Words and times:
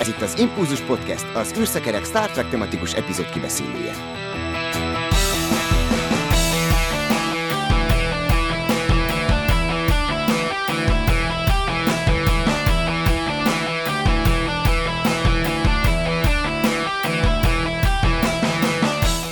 Ez 0.00 0.08
itt 0.08 0.20
az 0.20 0.38
Impulzus 0.38 0.80
Podcast, 0.80 1.34
az 1.34 1.54
űrszekerek 1.58 2.04
Star 2.04 2.30
Trek 2.30 2.48
tematikus 2.48 2.94
epizód 2.94 3.30
kibeszélője. 3.30 3.92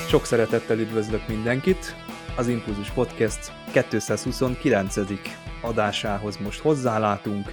Sok 0.08 0.24
szeretettel 0.24 0.78
üdvözlök 0.78 1.28
mindenkit! 1.28 1.96
Az 2.36 2.48
Impulzus 2.48 2.90
Podcast 2.90 3.52
229. 3.72 4.94
adásához 5.62 6.36
most 6.36 6.60
hozzálátunk, 6.60 7.52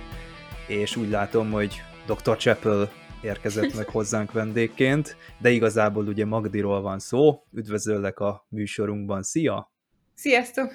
és 0.68 0.95
úgy 0.95 1.09
látom, 1.09 1.52
hogy 1.52 1.82
Dr. 2.05 2.38
Chappell 2.38 2.90
érkezett 3.23 3.73
meg 3.73 3.88
hozzánk 3.88 4.32
vendégként, 4.32 5.16
de 5.41 5.50
igazából 5.50 6.08
ugye 6.08 6.26
Magdiról 6.26 6.81
van 6.81 7.00
szó. 7.00 7.44
Üdvözöllek 7.52 8.20
a 8.20 8.45
műsorunkban. 8.50 9.23
Szia! 9.23 9.72
Sziasztok! 10.14 10.72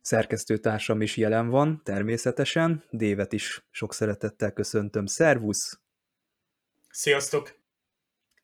Szerkesztőtársam 0.00 1.00
is 1.00 1.16
jelen 1.16 1.48
van, 1.48 1.80
természetesen. 1.84 2.84
Dévet 2.90 3.32
is 3.32 3.66
sok 3.70 3.94
szeretettel 3.94 4.52
köszöntöm. 4.52 5.06
Szervusz! 5.06 5.80
Sziasztok! 6.88 7.62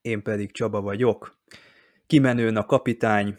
Én 0.01 0.23
pedig 0.23 0.53
Csaba 0.53 0.81
vagyok. 0.81 1.39
Kimenőn 2.07 2.57
a 2.57 2.65
kapitány, 2.65 3.39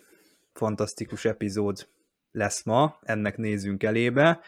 fantasztikus 0.54 1.26
epizód 1.26 1.88
lesz 2.32 2.64
ma, 2.64 3.00
ennek 3.02 3.38
nézünk 3.38 3.84
elébe, 3.84 4.40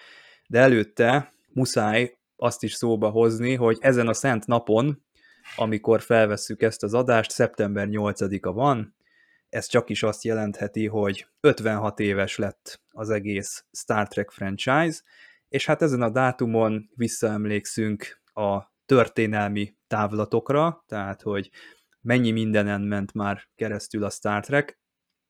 de 0.48 0.60
előtte 0.60 1.34
muszáj 1.48 2.18
azt 2.36 2.64
is 2.64 2.74
szóba 2.74 3.10
hozni, 3.10 3.56
hogy 3.56 3.78
ezen 3.80 4.08
a 4.08 4.14
szent 4.14 4.46
napon, 4.46 5.04
amikor 5.56 6.02
felvesszük 6.02 6.62
ezt 6.62 6.84
az 6.84 6.94
adást, 6.94 7.32
szeptember 7.32 7.88
8-a 7.92 8.52
van, 8.52 8.96
ez 9.50 9.68
csak 9.68 9.90
is 9.90 10.04
azt 10.04 10.24
jelentheti, 10.24 10.88
hogy 10.88 11.28
56 11.40 12.00
éves 12.00 12.38
lett 12.38 12.82
az 12.90 13.10
egész 13.10 13.66
Star 13.72 14.08
Trek 14.08 14.32
franchise, 14.32 15.02
és 15.50 15.66
hát 15.66 15.82
ezen 15.82 16.02
a 16.02 16.10
dátumon 16.10 16.90
visszaemlékszünk 16.96 18.22
a 18.34 18.72
történelmi 18.86 19.76
távlatokra, 19.88 20.84
tehát 20.88 21.22
hogy 21.22 21.50
mennyi 22.02 22.32
mindenen 22.32 22.82
ment 22.82 23.14
már 23.14 23.50
keresztül 23.56 24.04
a 24.04 24.10
Star 24.10 24.46
Trek. 24.46 24.80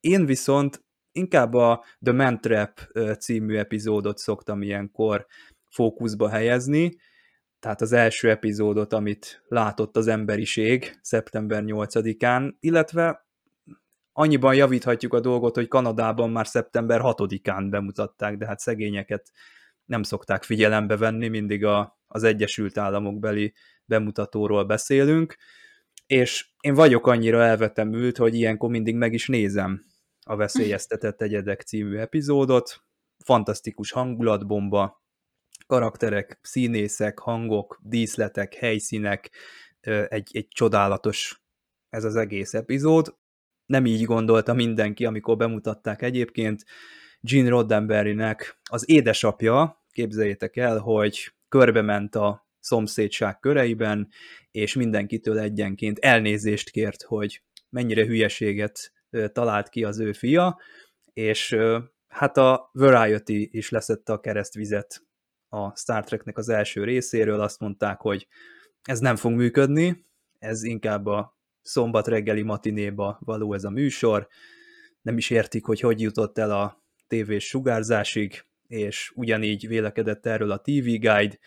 Én 0.00 0.26
viszont 0.26 0.84
inkább 1.12 1.54
a 1.54 1.84
The 2.00 2.12
Man 2.12 2.40
Trap 2.40 2.80
című 3.18 3.56
epizódot 3.56 4.18
szoktam 4.18 4.62
ilyenkor 4.62 5.26
fókuszba 5.74 6.28
helyezni, 6.28 6.96
tehát 7.58 7.80
az 7.80 7.92
első 7.92 8.30
epizódot, 8.30 8.92
amit 8.92 9.42
látott 9.48 9.96
az 9.96 10.06
emberiség 10.06 10.98
szeptember 11.02 11.62
8-án, 11.66 12.52
illetve 12.60 13.26
annyiban 14.12 14.54
javíthatjuk 14.54 15.12
a 15.12 15.20
dolgot, 15.20 15.54
hogy 15.54 15.68
Kanadában 15.68 16.30
már 16.30 16.46
szeptember 16.46 17.00
6-án 17.02 17.66
bemutatták, 17.70 18.36
de 18.36 18.46
hát 18.46 18.58
szegényeket 18.58 19.30
nem 19.84 20.02
szokták 20.02 20.42
figyelembe 20.42 20.96
venni, 20.96 21.28
mindig 21.28 21.64
a, 21.64 21.98
az 22.06 22.22
Egyesült 22.22 22.78
Államok 22.78 23.18
beli 23.18 23.54
bemutatóról 23.84 24.64
beszélünk, 24.64 25.36
és 26.06 26.48
én 26.60 26.74
vagyok 26.74 27.06
annyira 27.06 27.42
elvetemült, 27.42 28.16
hogy 28.16 28.34
ilyenkor 28.34 28.70
mindig 28.70 28.94
meg 28.94 29.12
is 29.12 29.28
nézem 29.28 29.84
a 30.26 30.36
Veszélyeztetett 30.36 31.22
Egyedek 31.22 31.60
című 31.60 31.96
epizódot, 31.96 32.82
fantasztikus 33.24 33.92
hangulatbomba, 33.92 35.03
karakterek, 35.66 36.38
színészek, 36.42 37.18
hangok, 37.18 37.80
díszletek, 37.82 38.54
helyszínek, 38.54 39.30
egy, 40.08 40.30
egy 40.32 40.48
csodálatos 40.48 41.42
ez 41.88 42.04
az 42.04 42.16
egész 42.16 42.54
epizód. 42.54 43.16
Nem 43.66 43.86
így 43.86 44.04
gondolta 44.04 44.54
mindenki, 44.54 45.04
amikor 45.04 45.36
bemutatták 45.36 46.02
egyébként. 46.02 46.64
Gene 47.20 47.48
Roddenberrynek 47.48 48.60
az 48.70 48.90
édesapja, 48.90 49.84
képzeljétek 49.90 50.56
el, 50.56 50.78
hogy 50.78 51.32
körbe 51.48 51.82
ment 51.82 52.14
a 52.14 52.48
szomszédság 52.60 53.38
köreiben, 53.38 54.08
és 54.50 54.74
mindenkitől 54.74 55.38
egyenként 55.38 55.98
elnézést 55.98 56.70
kért, 56.70 57.02
hogy 57.02 57.42
mennyire 57.68 58.04
hülyeséget 58.04 58.92
talált 59.32 59.68
ki 59.68 59.84
az 59.84 59.98
ő 59.98 60.12
fia, 60.12 60.60
és 61.12 61.56
hát 62.08 62.36
a 62.36 62.70
Variety 62.72 63.48
is 63.50 63.70
leszette 63.70 64.12
a 64.12 64.20
keresztvizet 64.20 65.02
a 65.54 65.72
Star 65.76 66.04
Treknek 66.04 66.38
az 66.38 66.48
első 66.48 66.84
részéről, 66.84 67.40
azt 67.40 67.60
mondták, 67.60 68.00
hogy 68.00 68.26
ez 68.82 68.98
nem 68.98 69.16
fog 69.16 69.32
működni, 69.32 70.06
ez 70.38 70.62
inkább 70.62 71.06
a 71.06 71.38
szombat 71.62 72.08
reggeli 72.08 72.42
matinéba 72.42 73.18
való 73.20 73.54
ez 73.54 73.64
a 73.64 73.70
műsor, 73.70 74.28
nem 75.02 75.16
is 75.16 75.30
értik, 75.30 75.64
hogy 75.64 75.80
hogy 75.80 76.00
jutott 76.00 76.38
el 76.38 76.50
a 76.50 76.82
tévés 77.06 77.46
sugárzásig, 77.46 78.44
és 78.66 79.12
ugyanígy 79.14 79.68
vélekedett 79.68 80.26
erről 80.26 80.50
a 80.50 80.60
TV 80.60 80.84
Guide, 80.84 81.38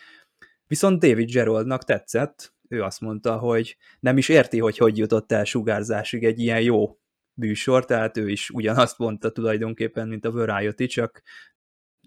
viszont 0.66 1.00
David 1.00 1.30
Geraldnak 1.30 1.84
tetszett, 1.84 2.54
ő 2.68 2.82
azt 2.82 3.00
mondta, 3.00 3.38
hogy 3.38 3.76
nem 4.00 4.18
is 4.18 4.28
érti, 4.28 4.58
hogy 4.58 4.76
hogy 4.76 4.98
jutott 4.98 5.32
el 5.32 5.44
sugárzásig 5.44 6.24
egy 6.24 6.38
ilyen 6.38 6.60
jó 6.60 6.98
műsor, 7.34 7.84
tehát 7.84 8.16
ő 8.16 8.28
is 8.28 8.50
ugyanazt 8.50 8.98
mondta 8.98 9.32
tulajdonképpen, 9.32 10.08
mint 10.08 10.24
a 10.24 10.30
Variety, 10.30 10.86
csak 10.86 11.22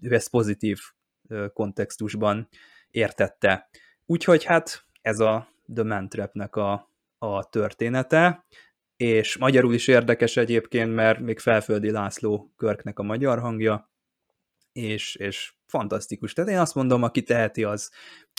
ő 0.02 0.14
ezt 0.14 0.30
pozitív 0.30 0.78
kontextusban 1.52 2.48
értette. 2.90 3.68
Úgyhogy 4.06 4.44
hát 4.44 4.84
ez 5.02 5.20
a 5.20 5.48
The 5.74 5.84
Man 5.84 6.08
Trap-nek 6.08 6.56
a, 6.56 6.90
a 7.18 7.48
története, 7.48 8.46
és 8.96 9.36
magyarul 9.36 9.74
is 9.74 9.88
érdekes 9.88 10.36
egyébként, 10.36 10.94
mert 10.94 11.18
még 11.18 11.38
Felföldi 11.38 11.90
László 11.90 12.52
Körknek 12.56 12.98
a 12.98 13.02
magyar 13.02 13.38
hangja, 13.38 13.90
és, 14.72 15.14
és 15.14 15.52
fantasztikus. 15.66 16.32
Tehát 16.32 16.50
én 16.50 16.58
azt 16.58 16.74
mondom, 16.74 17.02
aki 17.02 17.22
teheti, 17.22 17.64
az, 17.64 17.90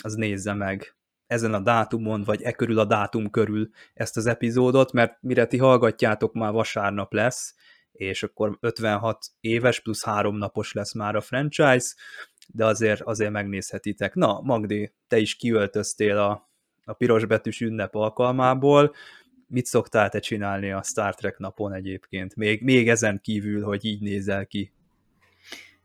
az 0.02 0.14
nézze 0.14 0.54
meg 0.54 0.96
ezen 1.26 1.54
a 1.54 1.60
dátumon, 1.60 2.22
vagy 2.22 2.42
e 2.42 2.52
körül 2.52 2.78
a 2.78 2.84
dátum 2.84 3.30
körül 3.30 3.68
ezt 3.94 4.16
az 4.16 4.26
epizódot, 4.26 4.92
mert 4.92 5.16
mire 5.20 5.46
ti 5.46 5.58
hallgatjátok, 5.58 6.32
már 6.32 6.52
vasárnap 6.52 7.12
lesz, 7.12 7.54
és 7.92 8.22
akkor 8.22 8.56
56 8.60 9.26
éves 9.40 9.80
plusz 9.80 10.04
három 10.04 10.36
napos 10.36 10.72
lesz 10.72 10.94
már 10.94 11.16
a 11.16 11.20
franchise, 11.20 11.94
de 12.48 12.64
azért, 12.64 13.00
azért 13.00 13.30
megnézhetitek. 13.30 14.14
Na, 14.14 14.40
Magdi, 14.40 14.92
te 15.08 15.18
is 15.18 15.36
kiöltöztél 15.36 16.18
a, 16.18 16.50
a 16.84 16.92
pirosbetűs 16.92 17.60
ünnep 17.60 17.94
alkalmából, 17.94 18.94
mit 19.46 19.66
szoktál 19.66 20.08
te 20.08 20.18
csinálni 20.18 20.70
a 20.70 20.82
Star 20.82 21.14
Trek 21.14 21.38
napon 21.38 21.72
egyébként? 21.72 22.36
Még, 22.36 22.62
még 22.62 22.88
ezen 22.88 23.20
kívül, 23.22 23.62
hogy 23.62 23.84
így 23.84 24.00
nézel 24.00 24.46
ki. 24.46 24.72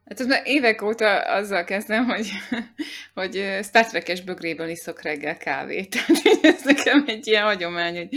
Hát 0.10 0.20
az 0.20 0.26
már 0.26 0.42
évek 0.46 0.82
óta 0.82 1.22
azzal 1.22 1.64
kezdem, 1.64 2.06
hogy, 2.06 2.30
hogy 3.20 3.60
Star 3.64 3.86
Trek-es 3.86 4.22
bögréből 4.22 4.70
iszok 4.70 5.02
reggel 5.02 5.38
kávét. 5.38 5.96
Tehát 6.24 6.44
ez 6.46 6.64
nekem 6.64 7.04
egy 7.08 7.28
ilyen 7.28 7.44
hagyomány, 7.44 7.96
hogy 7.96 8.10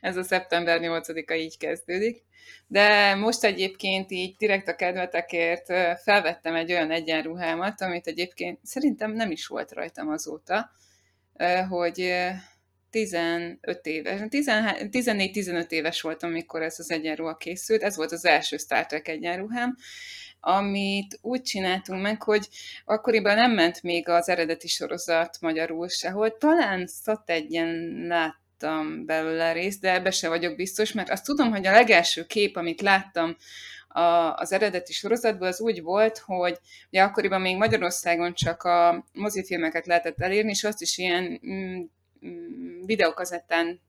ez 0.00 0.16
a 0.16 0.22
szeptember 0.22 0.78
8-a 0.82 1.32
így 1.32 1.58
kezdődik. 1.58 2.22
De 2.66 3.14
most 3.14 3.44
egyébként 3.44 4.10
így 4.10 4.36
direkt 4.36 4.68
a 4.68 4.76
kedvetekért 4.76 5.66
felvettem 6.02 6.54
egy 6.54 6.72
olyan 6.72 6.90
egyenruhámat, 6.90 7.80
amit 7.80 8.06
egyébként 8.06 8.58
szerintem 8.62 9.12
nem 9.12 9.30
is 9.30 9.46
volt 9.46 9.72
rajtam 9.72 10.08
azóta, 10.08 10.70
hogy 11.68 12.14
15 12.90 13.58
éves, 13.82 14.20
14-15 14.28 15.70
éves 15.70 16.00
voltam, 16.00 16.30
amikor 16.30 16.62
ez 16.62 16.78
az 16.78 16.90
egyenruha 16.90 17.36
készült, 17.36 17.82
ez 17.82 17.96
volt 17.96 18.12
az 18.12 18.24
első 18.24 18.56
Star 18.56 18.86
Trek 18.86 19.08
egyenruhám, 19.08 19.76
amit 20.40 21.18
úgy 21.20 21.42
csináltunk 21.42 22.02
meg, 22.02 22.22
hogy 22.22 22.48
akkoriban 22.84 23.34
nem 23.34 23.52
ment 23.52 23.82
még 23.82 24.08
az 24.08 24.28
eredeti 24.28 24.68
sorozat 24.68 25.36
magyarul 25.40 25.88
sehol, 25.88 26.36
talán 26.36 26.86
szat 26.86 27.30
egyen 27.30 28.04
láttam 28.06 29.04
belőle 29.06 29.52
részt, 29.52 29.80
de 29.80 29.92
ebbe 29.92 30.10
se 30.10 30.28
vagyok 30.28 30.56
biztos, 30.56 30.92
mert 30.92 31.10
azt 31.10 31.24
tudom, 31.24 31.50
hogy 31.50 31.66
a 31.66 31.72
legelső 31.72 32.26
kép, 32.26 32.56
amit 32.56 32.80
láttam 32.80 33.36
a, 33.88 34.34
az 34.34 34.52
eredeti 34.52 34.92
sorozatból, 34.92 35.46
az 35.46 35.60
úgy 35.60 35.82
volt, 35.82 36.18
hogy 36.18 36.58
ugye 36.90 37.02
akkoriban 37.02 37.40
még 37.40 37.56
Magyarországon 37.56 38.34
csak 38.34 38.62
a 38.62 39.06
mozifilmeket 39.12 39.86
lehetett 39.86 40.20
elérni, 40.20 40.50
és 40.50 40.64
azt 40.64 40.80
is 40.80 40.98
ilyen 40.98 41.40
mm, 41.46 41.80
mm 42.26 42.84
videókazettán 42.84 43.80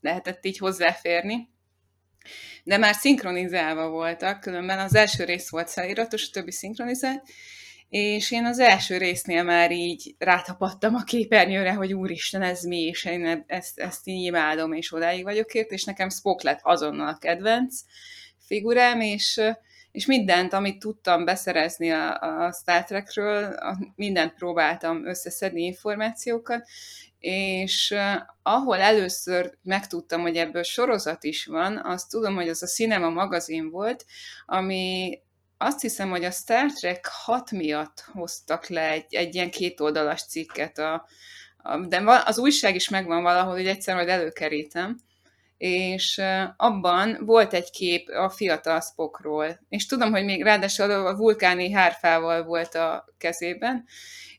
lehetett 0.00 0.44
így 0.44 0.58
hozzáférni, 0.58 1.48
de 2.64 2.76
már 2.76 2.94
szinkronizálva 2.94 3.88
voltak, 3.88 4.40
különben 4.40 4.78
az 4.78 4.94
első 4.94 5.24
rész 5.24 5.50
volt 5.50 5.70
feliratos, 5.70 6.26
a 6.28 6.30
többi 6.32 6.52
szinkronizált, 6.52 7.22
és 7.88 8.30
én 8.30 8.44
az 8.44 8.58
első 8.58 8.96
résznél 8.96 9.42
már 9.42 9.72
így 9.72 10.14
rátapadtam 10.18 10.94
a 10.94 11.02
képernyőre, 11.02 11.72
hogy 11.72 11.92
úristen, 11.92 12.42
ez 12.42 12.62
mi, 12.62 12.80
és 12.80 13.04
én 13.04 13.44
ezt, 13.46 13.78
ezt 13.78 14.06
így 14.08 14.24
imádom, 14.24 14.72
és 14.72 14.92
odáig 14.92 15.22
vagyok 15.22 15.54
ért, 15.54 15.70
és 15.70 15.84
nekem 15.84 16.08
Spock 16.08 16.42
lett 16.42 16.60
azonnal 16.62 17.08
a 17.08 17.18
kedvenc 17.18 17.80
figurám, 18.46 19.00
és, 19.00 19.40
és 19.92 20.06
mindent, 20.06 20.52
amit 20.52 20.78
tudtam 20.78 21.24
beszerezni 21.24 21.90
a, 21.90 22.18
a 22.20 22.52
Star 22.52 22.84
Trekről, 22.84 23.54
mindent 23.94 24.34
próbáltam 24.34 25.06
összeszedni 25.06 25.62
információkat, 25.62 26.68
és 27.26 27.94
ahol 28.42 28.78
először 28.78 29.52
megtudtam, 29.62 30.20
hogy 30.20 30.36
ebből 30.36 30.62
sorozat 30.62 31.24
is 31.24 31.46
van, 31.46 31.80
azt 31.84 32.10
tudom, 32.10 32.34
hogy 32.34 32.48
az 32.48 32.62
a 32.62 32.66
Cinema 32.66 33.08
magazin 33.08 33.70
volt, 33.70 34.04
ami 34.46 35.18
azt 35.58 35.80
hiszem, 35.80 36.10
hogy 36.10 36.24
a 36.24 36.30
Star 36.30 36.72
Trek 36.72 37.06
6 37.06 37.50
miatt 37.50 38.04
hoztak 38.12 38.66
le 38.66 38.90
egy, 38.90 39.14
egy 39.14 39.34
ilyen 39.34 39.50
kétoldalas 39.50 40.22
cikket, 40.22 40.78
a, 40.78 41.06
a, 41.56 41.86
de 41.86 42.22
az 42.24 42.38
újság 42.38 42.74
is 42.74 42.88
megvan 42.88 43.22
valahol, 43.22 43.54
hogy 43.54 43.66
egyszer 43.66 43.94
majd 43.94 44.08
előkerítem, 44.08 44.98
és 45.58 46.22
abban 46.56 47.18
volt 47.20 47.52
egy 47.52 47.70
kép 47.70 48.08
a 48.08 48.30
fiatal 48.30 48.80
Spockról, 48.80 49.60
és 49.68 49.86
tudom, 49.86 50.10
hogy 50.10 50.24
még 50.24 50.42
ráadásul 50.42 50.90
a 50.90 51.16
vulkáni 51.16 51.70
hárfával 51.70 52.44
volt 52.44 52.74
a 52.74 53.04
kezében, 53.18 53.84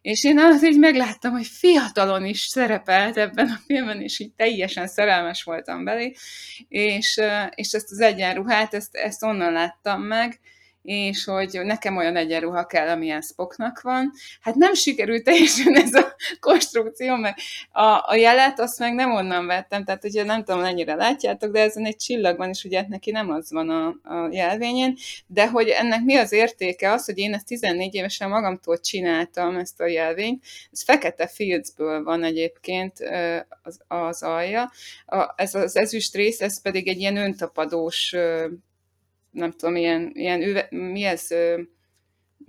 és 0.07 0.23
én 0.23 0.39
az 0.39 0.65
így 0.65 0.79
megláttam, 0.79 1.31
hogy 1.31 1.45
fiatalon 1.45 2.25
is 2.25 2.41
szerepelt 2.41 3.17
ebben 3.17 3.47
a 3.47 3.59
filmben, 3.65 4.01
és 4.01 4.19
így 4.19 4.33
teljesen 4.33 4.87
szerelmes 4.87 5.43
voltam 5.43 5.83
belé, 5.83 6.13
és, 6.67 7.21
és 7.55 7.71
ezt 7.71 7.91
az 7.91 7.99
egyenruhát, 7.99 8.73
ezt, 8.73 8.95
ezt 8.95 9.23
onnan 9.23 9.51
láttam 9.51 10.01
meg, 10.01 10.39
és 10.87 11.23
hogy 11.23 11.59
nekem 11.63 11.97
olyan 11.97 12.15
egyenruha 12.15 12.65
kell, 12.65 12.87
amilyen 12.87 13.21
Spocknak 13.21 13.81
van. 13.81 14.11
Hát 14.41 14.55
nem 14.55 14.73
sikerült 14.73 15.23
teljesen 15.23 15.75
ez 15.75 15.93
a 15.93 16.15
konstrukció, 16.39 17.15
mert 17.15 17.37
a, 17.71 18.03
a 18.05 18.15
jelet 18.15 18.59
azt 18.59 18.79
meg 18.79 18.93
nem 18.93 19.11
onnan 19.11 19.45
vettem, 19.45 19.83
tehát 19.83 20.03
ugye 20.03 20.23
nem 20.23 20.43
tudom, 20.43 20.61
mennyire 20.61 20.95
látjátok, 20.95 21.51
de 21.51 21.61
ezen 21.61 21.85
egy 21.85 21.95
csillag 21.95 22.37
van, 22.37 22.49
és 22.49 22.63
ugye 22.63 22.85
neki 22.87 23.11
nem 23.11 23.29
az 23.29 23.51
van 23.51 23.69
a, 23.69 23.87
a 23.87 24.27
jelvényén, 24.31 24.97
de 25.27 25.47
hogy 25.47 25.67
ennek 25.67 26.03
mi 26.03 26.15
az 26.15 26.31
értéke? 26.31 26.91
Az, 26.91 27.05
hogy 27.05 27.17
én 27.17 27.33
ezt 27.33 27.45
14 27.45 27.93
évesen 27.93 28.29
magamtól 28.29 28.79
csináltam 28.79 29.55
ezt 29.55 29.81
a 29.81 29.87
jelvényt, 29.87 30.43
ez 30.71 30.83
fekete 30.83 31.27
fieldsből 31.27 32.03
van 32.03 32.23
egyébként 32.23 32.93
az, 33.63 33.79
az 33.87 34.23
alja, 34.23 34.71
a, 35.05 35.33
ez 35.35 35.55
az 35.55 35.75
ezüst 35.75 36.15
rész, 36.15 36.41
ez 36.41 36.61
pedig 36.61 36.87
egy 36.87 36.99
ilyen 36.99 37.17
öntapadós 37.17 38.15
nem 39.37 39.51
tudom, 39.51 39.75
ilyen, 39.75 40.11
ilyen 40.13 40.41
üve, 40.41 40.67
mi 40.69 41.03
ez, 41.03 41.27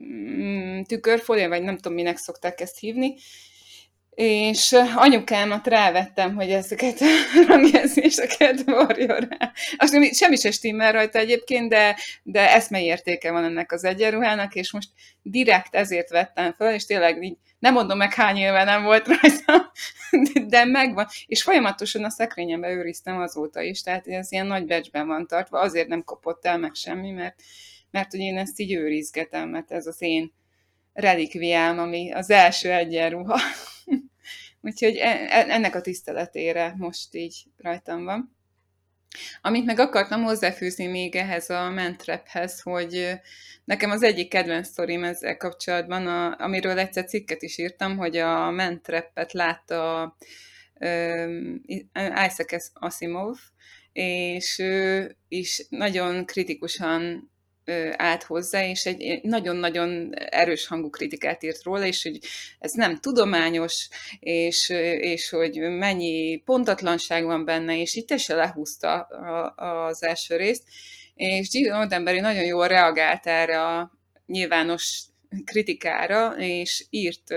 mm, 0.03 0.83
tükörfólia, 0.83 1.49
vagy 1.49 1.63
nem 1.63 1.77
tudom, 1.77 1.93
minek 1.93 2.17
szokták 2.17 2.61
ezt 2.61 2.79
hívni, 2.79 3.15
és 4.19 4.77
anyukámat 4.95 5.67
rávettem, 5.67 6.35
hogy 6.35 6.51
ezeket 6.51 7.01
a 7.01 7.07
rangjegyzéseket 7.49 8.63
varjon 8.65 9.19
rá. 9.19 9.53
Azt 9.77 10.15
semmi 10.15 10.37
se 10.37 10.51
stimmel 10.51 10.93
rajta 10.93 11.19
egyébként, 11.19 11.69
de, 11.69 11.97
de 12.23 12.55
eszmei 12.55 12.85
értéke 12.85 13.31
van 13.31 13.45
ennek 13.45 13.73
az 13.73 13.85
egyenruhának, 13.85 14.55
és 14.55 14.73
most 14.73 14.89
direkt 15.23 15.75
ezért 15.75 16.09
vettem 16.09 16.53
fel, 16.53 16.75
és 16.75 16.85
tényleg 16.85 17.23
így 17.23 17.37
nem 17.59 17.73
mondom 17.73 17.99
meg 17.99 18.15
hány 18.15 18.37
éve 18.37 18.65
nem 18.65 18.83
volt 18.83 19.07
rajta, 19.07 19.73
de 20.49 20.65
megvan. 20.65 21.07
És 21.27 21.43
folyamatosan 21.43 22.05
a 22.05 22.11
szekrényembe 22.11 22.71
őriztem 22.71 23.21
azóta 23.21 23.61
is, 23.61 23.83
tehát 23.83 24.07
ez 24.07 24.33
ilyen 24.33 24.47
nagy 24.47 24.67
becsben 24.67 25.07
van 25.07 25.27
tartva, 25.27 25.61
azért 25.61 25.89
nem 25.89 26.05
kopott 26.05 26.47
el 26.47 26.59
meg 26.59 26.75
semmi, 26.75 27.11
mert, 27.11 27.43
mert 27.91 28.11
hogy 28.11 28.21
én 28.21 28.39
ezt 28.39 28.61
így 28.61 28.73
őrizgetem, 28.73 29.49
mert 29.49 29.73
ez 29.73 29.87
az 29.87 30.03
én 30.03 30.33
relikviám, 30.93 31.79
ami 31.79 32.13
az 32.13 32.31
első 32.31 32.73
egyenruha. 32.73 33.41
Úgyhogy 34.61 34.97
e, 34.97 35.09
e, 35.09 35.45
ennek 35.49 35.75
a 35.75 35.81
tiszteletére 35.81 36.75
most 36.77 37.15
így 37.15 37.45
rajtam 37.57 38.05
van. 38.05 38.37
Amit 39.41 39.65
meg 39.65 39.79
akartam 39.79 40.23
hozzáfűzni 40.23 40.87
még 40.87 41.17
ehhez 41.17 41.51
a 41.51 41.71
mentrephez, 41.71 42.61
hogy 42.61 43.11
nekem 43.65 43.91
az 43.91 44.03
egyik 44.03 44.29
kedvenc 44.29 44.67
sztorim 44.67 45.05
ezzel 45.05 45.37
kapcsolatban, 45.37 46.07
a, 46.07 46.37
amiről 46.39 46.79
egyszer 46.79 47.05
cikket 47.05 47.43
is 47.43 47.59
írtam, 47.59 47.97
hogy 47.97 48.17
a 48.17 48.51
mentrepet 48.51 49.33
látta 49.33 50.17
um, 50.81 51.63
Isaac 52.27 52.71
Asimov, 52.73 53.37
és 53.93 54.59
ő 54.59 55.17
is 55.29 55.67
nagyon 55.69 56.27
kritikusan 56.27 57.31
állt 57.97 58.23
hozzá, 58.23 58.65
és 58.65 58.87
egy 58.87 59.21
nagyon-nagyon 59.23 60.15
erős 60.15 60.67
hangú 60.67 60.91
kritikát 60.91 61.43
írt 61.43 61.63
róla, 61.63 61.87
és 61.87 62.03
hogy 62.03 62.19
ez 62.59 62.73
nem 62.73 62.97
tudományos, 62.97 63.89
és, 64.21 64.69
és 64.99 65.29
hogy 65.29 65.59
mennyi 65.59 66.37
pontatlanság 66.45 67.25
van 67.25 67.45
benne, 67.45 67.81
és 67.81 67.95
itt 67.95 68.19
se 68.19 68.35
lehúzta 68.35 69.01
az 69.57 70.03
első 70.03 70.37
részt, 70.37 70.63
és 71.15 71.51
Gene 71.51 71.79
Roddenberry 71.79 72.21
nagyon 72.21 72.45
jól 72.45 72.69
reagált 72.69 73.27
erre 73.27 73.63
a 73.63 73.93
nyilvános 74.27 75.03
kritikára, 75.45 76.35
és 76.37 76.87
írt 76.91 77.35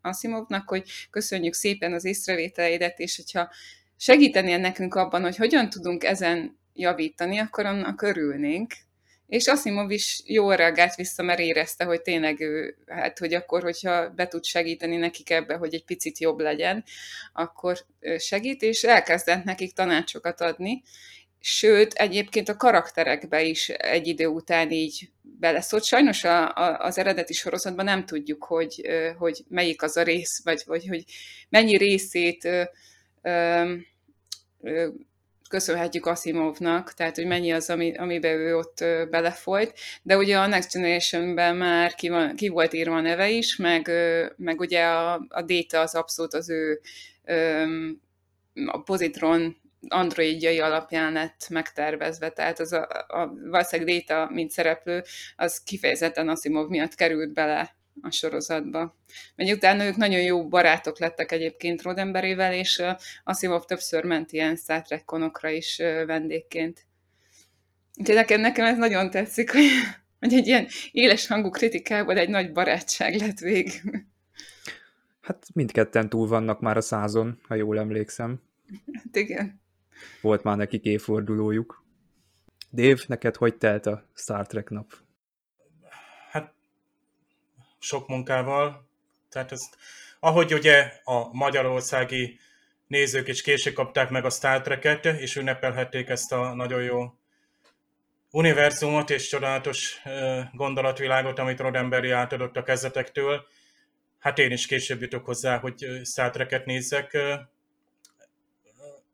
Asimovnak, 0.00 0.68
hogy 0.68 0.90
köszönjük 1.10 1.54
szépen 1.54 1.92
az 1.92 2.04
észrevételeidet, 2.04 2.98
és 2.98 3.16
hogyha 3.16 3.50
segítenél 3.96 4.58
nekünk 4.58 4.94
abban, 4.94 5.22
hogy 5.22 5.36
hogyan 5.36 5.70
tudunk 5.70 6.04
ezen 6.04 6.58
javítani, 6.74 7.38
akkor 7.38 7.66
annak 7.66 8.02
örülnénk, 8.02 8.72
és 9.32 9.46
Asimov 9.46 9.90
is 9.90 10.22
jól 10.26 10.56
reagált 10.56 10.94
vissza, 10.94 11.22
mert 11.22 11.38
érezte, 11.38 11.84
hogy 11.84 12.02
tényleg 12.02 12.40
ő, 12.40 12.76
hát 12.86 13.18
hogy 13.18 13.34
akkor, 13.34 13.62
hogyha 13.62 14.08
be 14.10 14.28
tud 14.28 14.44
segíteni 14.44 14.96
nekik 14.96 15.30
ebbe, 15.30 15.54
hogy 15.54 15.74
egy 15.74 15.84
picit 15.84 16.18
jobb 16.18 16.40
legyen, 16.40 16.84
akkor 17.32 17.78
segít, 18.18 18.62
és 18.62 18.82
elkezdett 18.82 19.44
nekik 19.44 19.72
tanácsokat 19.72 20.40
adni, 20.40 20.82
sőt, 21.40 21.92
egyébként 21.92 22.48
a 22.48 22.56
karakterekbe 22.56 23.42
is 23.42 23.68
egy 23.68 24.06
idő 24.06 24.26
után 24.26 24.70
így 24.70 25.10
beleszólt. 25.22 25.84
Sajnos 25.84 26.24
a, 26.24 26.54
a, 26.54 26.78
az 26.78 26.98
eredeti 26.98 27.32
sorozatban 27.32 27.84
nem 27.84 28.04
tudjuk, 28.04 28.44
hogy, 28.44 28.88
hogy 29.18 29.44
melyik 29.48 29.82
az 29.82 29.96
a 29.96 30.02
rész, 30.02 30.44
vagy, 30.44 30.62
vagy 30.66 30.86
hogy 30.88 31.04
mennyi 31.48 31.76
részét 31.76 32.44
ö, 32.44 32.62
ö, 33.22 34.88
köszönhetjük 35.52 36.06
Asimovnak, 36.06 36.92
tehát 36.92 37.16
hogy 37.16 37.26
mennyi 37.26 37.52
az, 37.52 37.70
ami, 37.70 37.94
amiben 37.96 38.38
ő 38.38 38.56
ott 38.56 38.84
belefolyt, 39.10 39.72
de 40.02 40.16
ugye 40.16 40.38
a 40.38 40.46
Next 40.46 40.72
Generation-ben 40.72 41.56
már 41.56 41.94
ki, 41.94 42.08
van, 42.08 42.34
ki 42.36 42.48
volt 42.48 42.72
írva 42.72 42.96
a 42.96 43.00
neve 43.00 43.30
is, 43.30 43.56
meg, 43.56 43.90
meg 44.36 44.60
ugye 44.60 44.84
a, 44.84 45.14
a 45.28 45.42
Data 45.42 45.80
az 45.80 45.94
abszolút 45.94 46.34
az 46.34 46.50
ő 46.50 46.80
a 48.66 48.82
pozitron 48.82 49.56
androidjai 49.88 50.60
alapján 50.60 51.12
lett 51.12 51.46
megtervezve, 51.48 52.30
tehát 52.30 52.60
az 52.60 52.72
a, 52.72 52.88
a 53.08 53.32
valószínűleg 53.50 54.04
Data, 54.06 54.30
mint 54.32 54.50
szereplő, 54.50 55.02
az 55.36 55.62
kifejezetten 55.62 56.28
Asimov 56.28 56.68
miatt 56.68 56.94
került 56.94 57.32
bele 57.32 57.76
a 58.00 58.10
sorozatba. 58.10 58.96
Mert 59.34 59.52
utána 59.52 59.84
ők 59.84 59.96
nagyon 59.96 60.20
jó 60.20 60.48
barátok 60.48 60.98
lettek 60.98 61.32
egyébként 61.32 61.82
Rodemberivel, 61.82 62.54
és 62.54 62.82
Asimov 63.24 63.64
többször 63.64 64.04
ment 64.04 64.32
ilyen 64.32 64.56
Star 64.56 64.82
Trek 64.82 65.04
konokra 65.04 65.48
is 65.48 65.76
vendégként. 66.06 66.86
Úgyhogy 67.96 68.14
nekem, 68.14 68.40
nekem 68.40 68.64
ez 68.64 68.78
nagyon 68.78 69.10
tetszik, 69.10 69.52
hogy, 69.52 69.64
hogy 70.18 70.34
egy 70.34 70.46
ilyen 70.46 70.66
éles 70.92 71.26
hangú 71.26 71.50
kritikából 71.50 72.16
egy 72.16 72.28
nagy 72.28 72.52
barátság 72.52 73.14
lett 73.14 73.38
vég. 73.38 73.70
Hát 75.20 75.46
mindketten 75.54 76.08
túl 76.08 76.28
vannak 76.28 76.60
már 76.60 76.76
a 76.76 76.80
százon, 76.80 77.38
ha 77.48 77.54
jól 77.54 77.78
emlékszem. 77.78 78.40
Hát 78.92 79.16
igen. 79.16 79.60
Volt 80.20 80.42
már 80.42 80.56
nekik 80.56 80.84
évfordulójuk. 80.84 81.84
Dév, 82.70 83.04
neked 83.06 83.36
hogy 83.36 83.56
telt 83.56 83.86
a 83.86 84.08
Star 84.14 84.46
Trek 84.46 84.70
nap? 84.70 84.92
Sok 87.82 88.08
munkával. 88.08 88.88
Tehát 89.28 89.52
ezt, 89.52 89.76
ahogy 90.20 90.54
ugye 90.54 90.92
a 91.04 91.34
magyarországi 91.34 92.38
nézők 92.86 93.28
is 93.28 93.42
később 93.42 93.74
kapták 93.74 94.10
meg 94.10 94.24
a 94.24 94.30
Star 94.30 94.60
Trek-et, 94.60 95.04
és 95.04 95.36
ünnepelhették 95.36 96.08
ezt 96.08 96.32
a 96.32 96.54
nagyon 96.54 96.82
jó 96.82 97.14
univerzumot 98.30 99.10
és 99.10 99.28
csodálatos 99.28 100.02
gondolatvilágot, 100.52 101.38
amit 101.38 101.60
Roddenberry 101.60 102.10
átadott 102.10 102.56
a 102.56 102.62
kezdetektől. 102.62 103.46
Hát 104.18 104.38
én 104.38 104.50
is 104.50 104.66
később 104.66 105.00
jutok 105.00 105.24
hozzá, 105.24 105.58
hogy 105.58 106.00
Star 106.04 106.30
Trek-et 106.30 106.66
nézzek. 106.66 107.18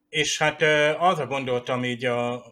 És 0.08 0.38
hát 0.38 0.62
arra 0.98 1.26
gondoltam 1.26 1.84
így 1.84 2.04
a 2.04 2.44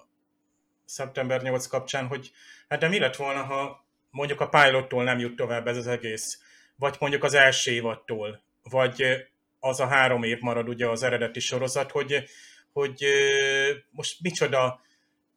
szeptember 0.84 1.42
8 1.42 1.66
kapcsán, 1.66 2.06
hogy 2.06 2.32
hát 2.68 2.78
de 2.78 2.88
mi 2.88 2.98
lett 2.98 3.16
volna, 3.16 3.42
ha 3.42 3.85
mondjuk 4.16 4.40
a 4.40 4.48
pilottól 4.48 5.04
nem 5.04 5.18
jut 5.18 5.36
tovább 5.36 5.66
ez 5.66 5.76
az 5.76 5.86
egész, 5.86 6.40
vagy 6.76 6.96
mondjuk 7.00 7.24
az 7.24 7.34
első 7.34 7.70
évattól, 7.72 8.42
vagy 8.62 9.04
az 9.60 9.80
a 9.80 9.86
három 9.86 10.22
év 10.22 10.38
marad 10.40 10.68
ugye 10.68 10.88
az 10.88 11.02
eredeti 11.02 11.40
sorozat, 11.40 11.90
hogy, 11.90 12.24
hogy 12.72 13.04
most 13.90 14.22
micsoda 14.22 14.80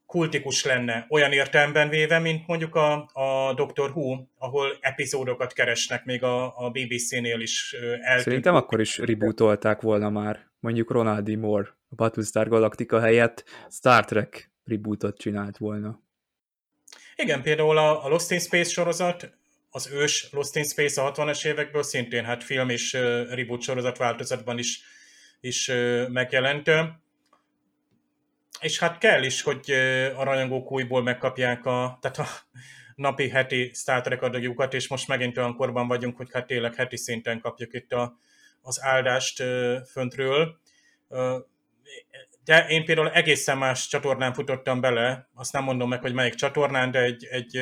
kultikus 0.06 0.64
lenne 0.64 1.06
olyan 1.10 1.32
értelemben 1.32 1.90
véve, 1.90 2.20
mint 2.20 2.48
mondjuk 2.48 2.76
a, 2.76 3.10
a 3.14 3.54
Doctor 3.54 3.90
Who, 3.90 4.26
ahol 4.38 4.78
epizódokat 4.80 5.54
keresnek, 5.54 6.06
még 6.06 6.24
a, 6.24 6.58
a 6.66 6.70
BBC-nél 6.70 7.40
is 7.40 7.76
eltűnt. 8.02 8.22
Szerintem 8.22 8.56
akkor 8.56 8.80
is 8.80 8.98
rebootolták 8.98 9.82
volna 9.82 10.10
már, 10.10 10.48
mondjuk 10.60 10.92
Ronald 10.92 11.30
D. 11.30 11.38
Moore 11.38 11.78
a 11.90 11.96
Battlestar 11.96 12.48
Galactica 12.48 13.00
helyett 13.00 13.44
Star 13.70 14.06
Trek 14.06 14.52
rebootot 14.64 15.18
csinált 15.18 15.58
volna. 15.58 16.00
Igen, 17.22 17.42
például 17.42 17.78
a, 17.78 18.06
a 18.06 18.08
Lost 18.08 18.32
in 18.32 18.40
Space 18.40 18.70
sorozat, 18.70 19.32
az 19.70 19.90
ős 19.92 20.28
Lost 20.32 20.56
in 20.56 20.64
Space 20.64 21.02
a 21.02 21.12
60-es 21.12 21.46
évekből 21.46 21.84
szintén 21.84 22.26
hát 22.26 22.44
film 22.44 22.70
és 22.70 22.94
uh, 22.94 23.02
reboot 23.34 23.62
sorozat 23.62 23.98
változatban 23.98 24.58
is 24.58 24.82
is 25.40 25.72
megjelent. 26.08 26.72
És 28.60 28.80
hát 28.80 28.98
kell 28.98 29.24
is, 29.24 29.42
hogy 29.42 29.72
a 30.16 30.24
rajongók 30.24 30.72
újból 30.72 31.04
megkapják 31.04 31.66
a, 31.66 31.98
tehát 32.02 32.18
a 32.18 32.28
napi 32.96 33.30
heti 33.30 33.72
Star 33.74 34.02
Trek 34.02 34.22
adagjukat, 34.22 34.74
és 34.74 34.88
most 34.88 35.08
megint 35.08 35.38
olyan 35.38 35.56
korban 35.56 35.88
vagyunk, 35.88 36.18
hogy 36.18 36.30
hát 36.32 36.48
tényleg 36.48 36.76
heti 36.76 36.98
szinten 36.98 37.40
kapjuk 37.40 37.74
itt 37.74 37.92
a, 37.92 38.18
az 38.62 38.82
áldást 38.82 39.44
föntről. 39.92 40.60
De 42.50 42.66
én 42.68 42.86
például 42.86 43.12
egészen 43.12 43.58
más 43.58 43.88
csatornán 43.88 44.34
futottam 44.34 44.82
bele, 44.82 45.30
azt 45.34 45.54
nem 45.54 45.64
mondom 45.64 45.90
meg, 45.90 46.02
hogy 46.02 46.14
melyik 46.14 46.34
csatornán, 46.34 46.92
de 46.92 47.00
egy, 47.00 47.26
egy, 47.26 47.58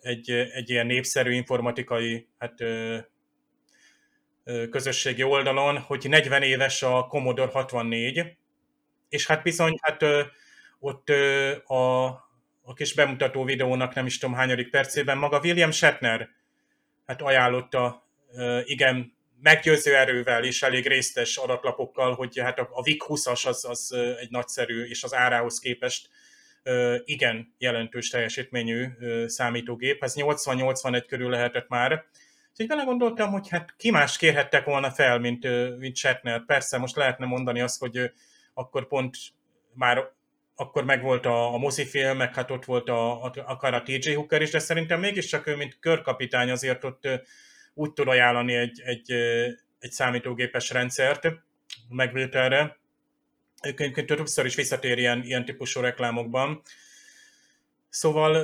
egy, 0.00 0.30
egy 0.30 0.70
ilyen 0.70 0.86
népszerű 0.86 1.32
informatikai 1.32 2.28
hát, 2.38 2.54
közösségi 4.70 5.22
oldalon, 5.22 5.78
hogy 5.78 6.08
40 6.08 6.42
éves 6.42 6.82
a 6.82 7.06
Commodore 7.06 7.52
64, 7.52 8.36
és 9.08 9.26
hát 9.26 9.42
bizony, 9.42 9.78
hát 9.82 10.04
ott 10.78 11.08
a, 11.64 12.04
a 12.62 12.74
kis 12.74 12.94
bemutató 12.94 13.44
videónak 13.44 13.94
nem 13.94 14.06
is 14.06 14.18
tudom 14.18 14.34
hányadik 14.34 14.70
percében 14.70 15.18
maga 15.18 15.40
William 15.40 15.70
Shatner 15.70 16.28
hát 17.06 17.22
ajánlotta 17.22 18.06
igen 18.64 19.18
meggyőző 19.42 19.96
erővel 19.96 20.44
és 20.44 20.62
elég 20.62 20.86
résztes 20.86 21.36
adatlapokkal, 21.36 22.14
hogy 22.14 22.38
hát 22.38 22.58
a 22.58 22.82
VIC 22.82 23.04
20-as 23.08 23.46
az, 23.46 23.64
az 23.64 23.92
egy 24.20 24.30
nagyszerű, 24.30 24.84
és 24.84 25.02
az 25.02 25.14
árához 25.14 25.58
képest 25.58 26.08
igen 27.04 27.54
jelentős 27.58 28.08
teljesítményű 28.08 28.88
számítógép. 29.26 30.02
Ez 30.02 30.14
80-81 30.16 31.04
körül 31.08 31.30
lehetett 31.30 31.68
már. 31.68 32.04
Úgyhogy 32.50 32.66
bele 32.66 32.82
gondoltam, 32.82 33.30
hogy 33.30 33.48
hát 33.48 33.74
ki 33.76 33.90
más 33.90 34.16
kérhettek 34.16 34.64
volna 34.64 34.90
fel, 34.90 35.18
mint, 35.18 35.46
mint 35.78 35.96
Shatner. 35.96 36.44
Persze 36.44 36.78
most 36.78 36.96
lehetne 36.96 37.26
mondani 37.26 37.60
azt, 37.60 37.80
hogy 37.80 38.12
akkor 38.54 38.86
pont 38.86 39.16
már 39.74 40.10
akkor 40.54 40.84
megvolt 40.84 41.26
a, 41.26 41.54
a 41.54 41.58
mozifilm, 41.58 42.16
meg 42.16 42.34
hát 42.34 42.50
ott 42.50 42.64
volt 42.64 42.88
a, 42.88 43.24
a, 43.24 43.32
akár 43.46 43.74
a 43.74 43.82
TJ 43.82 44.12
Hooker 44.12 44.42
is, 44.42 44.50
de 44.50 44.58
szerintem 44.58 45.00
mégiscsak 45.00 45.46
ő, 45.46 45.56
mint 45.56 45.78
körkapitány 45.80 46.50
azért 46.50 46.84
ott 46.84 47.08
úgy 47.80 47.92
tud 47.92 48.08
ajánlani 48.08 48.54
egy, 48.54 48.80
egy, 48.84 49.12
egy 49.78 49.92
számítógépes 49.92 50.70
rendszert 50.70 51.28
megvételre. 51.88 52.78
Egyébként 53.60 54.06
többször 54.06 54.44
is 54.44 54.54
visszatér 54.54 54.98
ilyen, 54.98 55.22
ilyen 55.22 55.44
típusú 55.44 55.80
reklámokban. 55.80 56.62
Szóval 57.88 58.36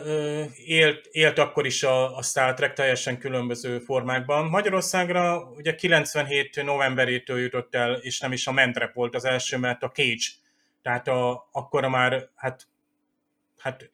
élt, 0.57 1.07
élt 1.11 1.38
akkor 1.38 1.66
is 1.66 1.83
a, 1.83 2.16
a 2.16 2.23
Star 2.23 2.55
Trek 2.55 2.73
teljesen 2.73 3.19
különböző 3.19 3.78
formákban. 3.78 4.47
Magyarországra 4.47 5.50
ugye 5.57 5.75
97 5.75 6.62
novemberétől 6.64 7.38
jutott 7.38 7.75
el, 7.75 7.95
és 7.95 8.21
nem 8.21 8.33
is 8.33 8.47
a 8.47 8.52
Mentrep 8.52 8.95
volt 8.95 9.14
az 9.14 9.25
első, 9.25 9.57
mert 9.57 9.83
a 9.83 9.90
Cage. 9.90 10.26
Tehát 10.83 11.09
a, 11.09 11.49
akkora 11.52 11.88
már, 11.88 12.28
hát, 12.35 12.66
hát 13.59 13.90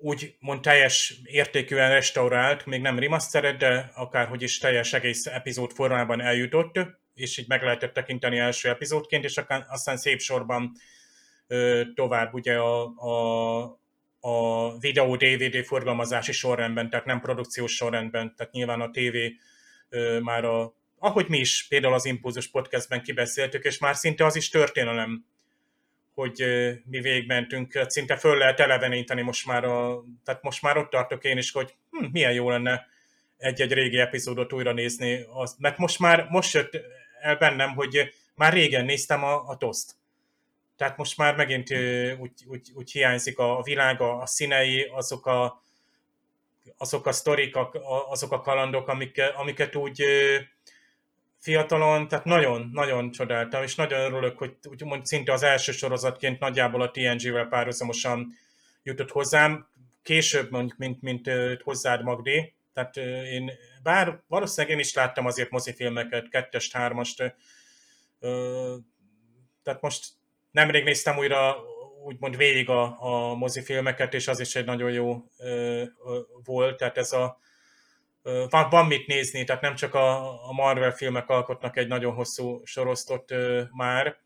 úgy 0.00 0.36
mond 0.38 0.60
teljes 0.60 1.20
értékűen 1.24 1.90
restaurált, 1.90 2.66
még 2.66 2.80
nem 2.80 2.98
remastered, 2.98 3.56
de 3.56 3.90
akárhogy 3.94 4.42
is 4.42 4.58
teljes 4.58 4.92
egész 4.92 5.26
epizód 5.26 5.72
formában 5.72 6.20
eljutott, 6.20 6.78
és 7.14 7.38
így 7.38 7.48
meg 7.48 7.62
lehetett 7.62 7.92
tekinteni 7.92 8.38
első 8.38 8.68
epizódként, 8.68 9.24
és 9.24 9.40
aztán 9.68 9.96
szép 9.96 10.20
sorban 10.20 10.72
tovább 11.94 12.34
ugye 12.34 12.56
a, 12.56 12.84
a, 12.84 13.60
a 14.20 14.78
videó 14.78 15.16
DVD 15.16 15.64
forgalmazási 15.64 16.32
sorrendben, 16.32 16.90
tehát 16.90 17.06
nem 17.06 17.20
produkciós 17.20 17.74
sorrendben, 17.74 18.34
tehát 18.36 18.52
nyilván 18.52 18.80
a 18.80 18.90
TV 18.90 19.16
már 20.22 20.44
a, 20.44 20.74
ahogy 20.98 21.28
mi 21.28 21.38
is 21.38 21.66
például 21.68 21.94
az 21.94 22.04
Impulzus 22.04 22.48
podcastben 22.48 23.02
kibeszéltük, 23.02 23.64
és 23.64 23.78
már 23.78 23.96
szinte 23.96 24.24
az 24.24 24.36
is 24.36 24.48
történelem, 24.48 25.24
hogy 26.20 26.44
mi 26.84 27.00
végmentünk, 27.00 27.84
szinte 27.86 28.16
föl 28.16 28.36
lehet 28.36 28.60
eleveníteni 28.60 29.22
most 29.22 29.46
már, 29.46 29.64
a, 29.64 30.04
tehát 30.24 30.42
most 30.42 30.62
már 30.62 30.76
ott 30.76 30.90
tartok 30.90 31.24
én 31.24 31.38
is, 31.38 31.52
hogy 31.52 31.74
hm, 31.90 32.04
milyen 32.12 32.32
jó 32.32 32.50
lenne 32.50 32.86
egy-egy 33.36 33.72
régi 33.72 33.98
epizódot 33.98 34.52
újra 34.52 34.72
nézni, 34.72 35.26
az, 35.32 35.56
mert 35.58 35.78
most 35.78 35.98
már, 35.98 36.26
most 36.30 36.54
jött 36.54 36.78
el 37.20 37.36
bennem, 37.36 37.74
hogy 37.74 38.14
már 38.34 38.52
régen 38.52 38.84
néztem 38.84 39.24
a, 39.24 39.48
a 39.48 39.56
toszt. 39.56 39.94
Tehát 40.76 40.96
most 40.96 41.16
már 41.16 41.36
megint 41.36 41.70
úgy, 42.18 42.32
úgy, 42.46 42.70
úgy 42.74 42.90
hiányzik 42.90 43.38
a 43.38 43.62
világ, 43.62 44.00
a 44.00 44.26
színei, 44.26 44.82
azok 44.82 45.26
a, 45.26 45.62
azok 46.76 47.06
a 47.06 47.12
sztorik, 47.12 47.56
azok 48.08 48.32
a 48.32 48.40
kalandok, 48.40 48.88
amik, 48.88 49.22
amiket 49.36 49.76
úgy 49.76 50.04
fiatalon, 51.40 52.08
tehát 52.08 52.24
nagyon-nagyon 52.24 53.10
csodáltam, 53.10 53.62
és 53.62 53.74
nagyon 53.74 54.00
örülök, 54.00 54.38
hogy 54.38 54.56
úgymond 54.68 55.06
szinte 55.06 55.32
az 55.32 55.42
első 55.42 55.72
sorozatként 55.72 56.38
nagyjából 56.38 56.82
a 56.82 56.90
TNG-vel 56.90 57.46
párhuzamosan 57.46 58.32
jutott 58.82 59.10
hozzám, 59.10 59.68
később 60.02 60.50
mondjuk, 60.50 60.78
mint, 60.78 61.02
mint 61.02 61.30
hozzád 61.62 62.02
Magdi, 62.02 62.54
tehát 62.72 62.96
én, 63.26 63.50
bár 63.82 64.22
valószínűleg 64.26 64.76
én 64.76 64.82
is 64.82 64.94
láttam 64.94 65.26
azért 65.26 65.50
mozifilmeket, 65.50 66.28
kettest, 66.28 66.72
hármast, 66.72 67.16
tehát 69.62 69.80
most 69.80 70.06
nemrég 70.50 70.84
néztem 70.84 71.18
újra 71.18 71.56
úgymond 72.04 72.36
végig 72.36 72.68
a, 72.68 72.96
a 72.98 73.34
mozifilmeket, 73.34 74.14
és 74.14 74.28
az 74.28 74.40
is 74.40 74.56
egy 74.56 74.64
nagyon 74.64 74.90
jó 74.90 75.24
ö, 75.38 75.82
ö, 76.04 76.18
volt, 76.44 76.76
tehát 76.76 76.98
ez 76.98 77.12
a 77.12 77.38
van, 78.22 78.68
van 78.70 78.86
mit 78.86 79.06
nézni, 79.06 79.44
tehát 79.44 79.62
nem 79.62 79.74
csak 79.74 79.94
a, 79.94 80.28
a 80.48 80.52
Marvel 80.52 80.92
filmek 80.92 81.28
alkotnak 81.28 81.76
egy 81.76 81.88
nagyon 81.88 82.14
hosszú 82.14 82.60
sorosztot 82.64 83.32
már, 83.70 84.16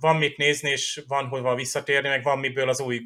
van 0.00 0.16
mit 0.16 0.36
nézni, 0.36 0.70
és 0.70 1.02
van 1.06 1.26
hova 1.26 1.54
visszatérni, 1.54 2.08
meg 2.08 2.22
van 2.22 2.38
miből 2.38 2.68
az 2.68 2.80
új 2.80 3.02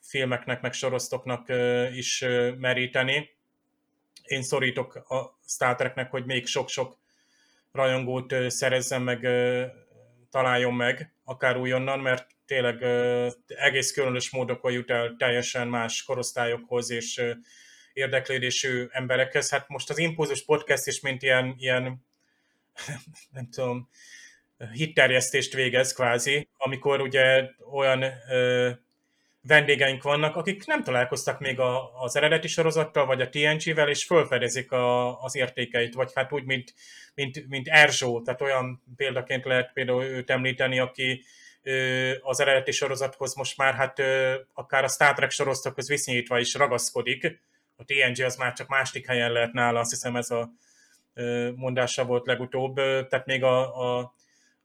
filmeknek, 0.00 0.60
meg 0.60 0.72
sorosztoknak 0.72 1.48
is 1.94 2.24
meríteni. 2.58 3.30
Én 4.22 4.42
szorítok 4.42 4.94
a 4.94 5.38
Star 5.46 5.74
Treknek, 5.74 6.10
hogy 6.10 6.24
még 6.24 6.46
sok-sok 6.46 6.98
rajongót 7.72 8.34
szerezzen 8.46 9.02
meg, 9.02 9.26
találjon 10.30 10.74
meg, 10.74 11.12
akár 11.24 11.56
újonnan, 11.56 12.00
mert 12.00 12.26
tényleg 12.46 12.82
egész 13.46 13.92
különös 13.92 14.30
módokon 14.30 14.72
jut 14.72 14.90
el 14.90 15.14
teljesen 15.18 15.68
más 15.68 16.02
korosztályokhoz 16.02 16.90
és 16.90 17.22
érdeklődésű 17.98 18.86
emberekhez. 18.90 19.50
Hát 19.50 19.68
most 19.68 19.90
az 19.90 19.98
Impulzus 19.98 20.44
Podcast 20.44 20.86
is, 20.86 21.00
mint 21.00 21.22
ilyen, 21.22 21.54
ilyen 21.58 22.04
nem 23.34 23.48
tudom, 23.50 23.88
hitterjesztést 24.72 25.52
végez 25.52 25.92
kvázi, 25.92 26.48
amikor 26.56 27.00
ugye 27.00 27.44
olyan 27.72 28.04
ö, 28.30 28.70
vendégeink 29.42 30.02
vannak, 30.02 30.36
akik 30.36 30.66
nem 30.66 30.82
találkoztak 30.82 31.40
még 31.40 31.60
a, 31.60 32.02
az 32.02 32.16
eredeti 32.16 32.48
sorozattal, 32.48 33.06
vagy 33.06 33.20
a 33.20 33.28
TNG-vel, 33.28 33.88
és 33.88 34.04
felfedezik 34.04 34.72
a, 34.72 35.20
az 35.22 35.36
értékeit, 35.36 35.94
vagy 35.94 36.10
hát 36.14 36.32
úgy, 36.32 36.44
mint, 36.44 36.74
mint, 37.14 37.48
mint 37.48 37.68
Erzsó, 37.68 38.22
tehát 38.22 38.40
olyan 38.40 38.82
példaként 38.96 39.44
lehet 39.44 39.72
például 39.72 40.04
őt 40.04 40.30
említeni, 40.30 40.78
aki 40.78 41.24
ö, 41.62 42.12
az 42.20 42.40
eredeti 42.40 42.72
sorozathoz 42.72 43.34
most 43.34 43.56
már 43.56 43.74
hát 43.74 43.98
ö, 43.98 44.34
akár 44.54 44.84
a 44.84 44.88
Star 44.88 45.14
Trek 45.14 45.30
sorozatokhoz 45.30 45.88
viszonyítva 45.88 46.38
is 46.38 46.54
ragaszkodik, 46.54 47.40
a 47.78 47.84
TNG 47.84 48.24
az 48.24 48.36
már 48.36 48.52
csak 48.52 48.68
másik 48.68 49.06
helyen 49.06 49.32
lehet 49.32 49.52
nála, 49.52 49.80
azt 49.80 49.90
hiszem 49.90 50.16
ez 50.16 50.30
a 50.30 50.52
mondása 51.54 52.04
volt 52.04 52.26
legutóbb, 52.26 52.74
tehát 52.74 53.26
még 53.26 53.42
a, 53.42 53.76
a, 53.76 54.14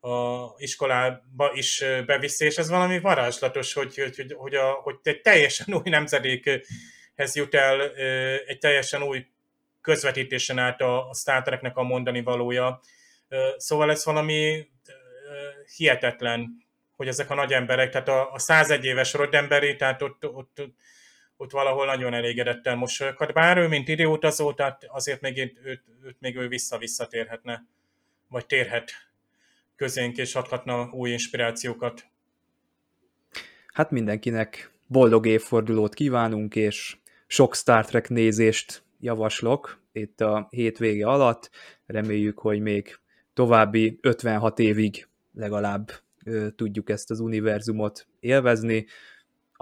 a 0.10 0.54
iskolába 0.58 1.52
is 1.54 1.84
beviszi, 2.06 2.46
és 2.46 2.58
ez 2.58 2.70
valami 2.70 3.00
varázslatos, 3.00 3.74
hogy, 3.74 3.96
hogy, 3.96 4.16
hogy, 4.16 4.34
hogy, 4.38 4.56
a, 4.56 4.72
hogy 4.72 4.96
egy 5.04 5.22
teljesen 5.22 5.74
új 5.76 5.90
nemzedékhez 5.90 7.36
jut 7.36 7.56
el, 7.56 7.96
egy 8.48 8.58
teljesen 8.58 9.04
új 9.04 9.26
közvetítésen 9.82 10.58
át 10.58 10.82
a, 10.82 11.10
a 11.10 11.14
Star 11.14 11.42
Treknek 11.42 11.78
a 11.78 11.84
mondani 11.84 12.22
valója. 12.22 12.82
Szóval 13.58 13.92
ez 13.92 14.06
valami 14.06 14.68
hihetetlen, 15.76 16.66
hogy 16.96 17.08
ezek 17.08 17.30
a 17.30 17.36
nagy 17.36 17.54
emberek, 17.54 17.90
tehát 17.92 18.08
a, 18.08 18.32
a 18.32 18.40
101 18.40 18.86
éves 18.86 19.14
Roddenberry, 19.14 19.76
tehát 19.76 20.02
ott, 20.02 20.26
ott 20.26 20.60
ott 20.60 20.76
valahol 21.38 21.86
nagyon 21.86 22.14
elégedettel 22.14 22.76
mosolyokat. 22.76 23.34
Bár 23.34 23.58
ő, 23.58 23.68
mint 23.68 23.88
időutazó, 23.88 24.54
tehát 24.54 24.86
azért 24.88 25.22
még 25.22 25.38
őt, 25.38 25.60
őt, 25.64 25.82
őt 26.04 26.18
még 26.20 26.36
ő 26.36 26.48
vissza-visszatérhetne, 26.48 27.66
vagy 28.28 28.46
térhet 28.46 28.92
közénk, 29.76 30.18
és 30.18 30.36
adhatna 30.36 30.90
új 30.92 31.10
inspirációkat. 31.10 32.06
Hát 33.74 33.92
mindenkinek 33.92 34.72
boldog 34.88 35.26
évfordulót 35.26 35.94
kívánunk, 35.94 36.56
és 36.56 36.98
sok 37.28 37.56
Star 37.56 37.86
Trek 37.86 38.10
nézést 38.10 38.84
javaslok 39.00 39.82
itt 39.92 40.22
a 40.22 40.48
hétvége 40.50 41.08
alatt. 41.08 41.50
Reméljük, 41.86 42.40
hogy 42.40 42.62
még 42.62 43.00
további 43.34 44.00
56 44.02 44.60
évig 44.60 45.08
legalább 45.34 45.92
ö, 46.26 46.50
tudjuk 46.50 46.90
ezt 46.90 47.12
az 47.12 47.20
univerzumot 47.20 48.08
élvezni 48.20 48.86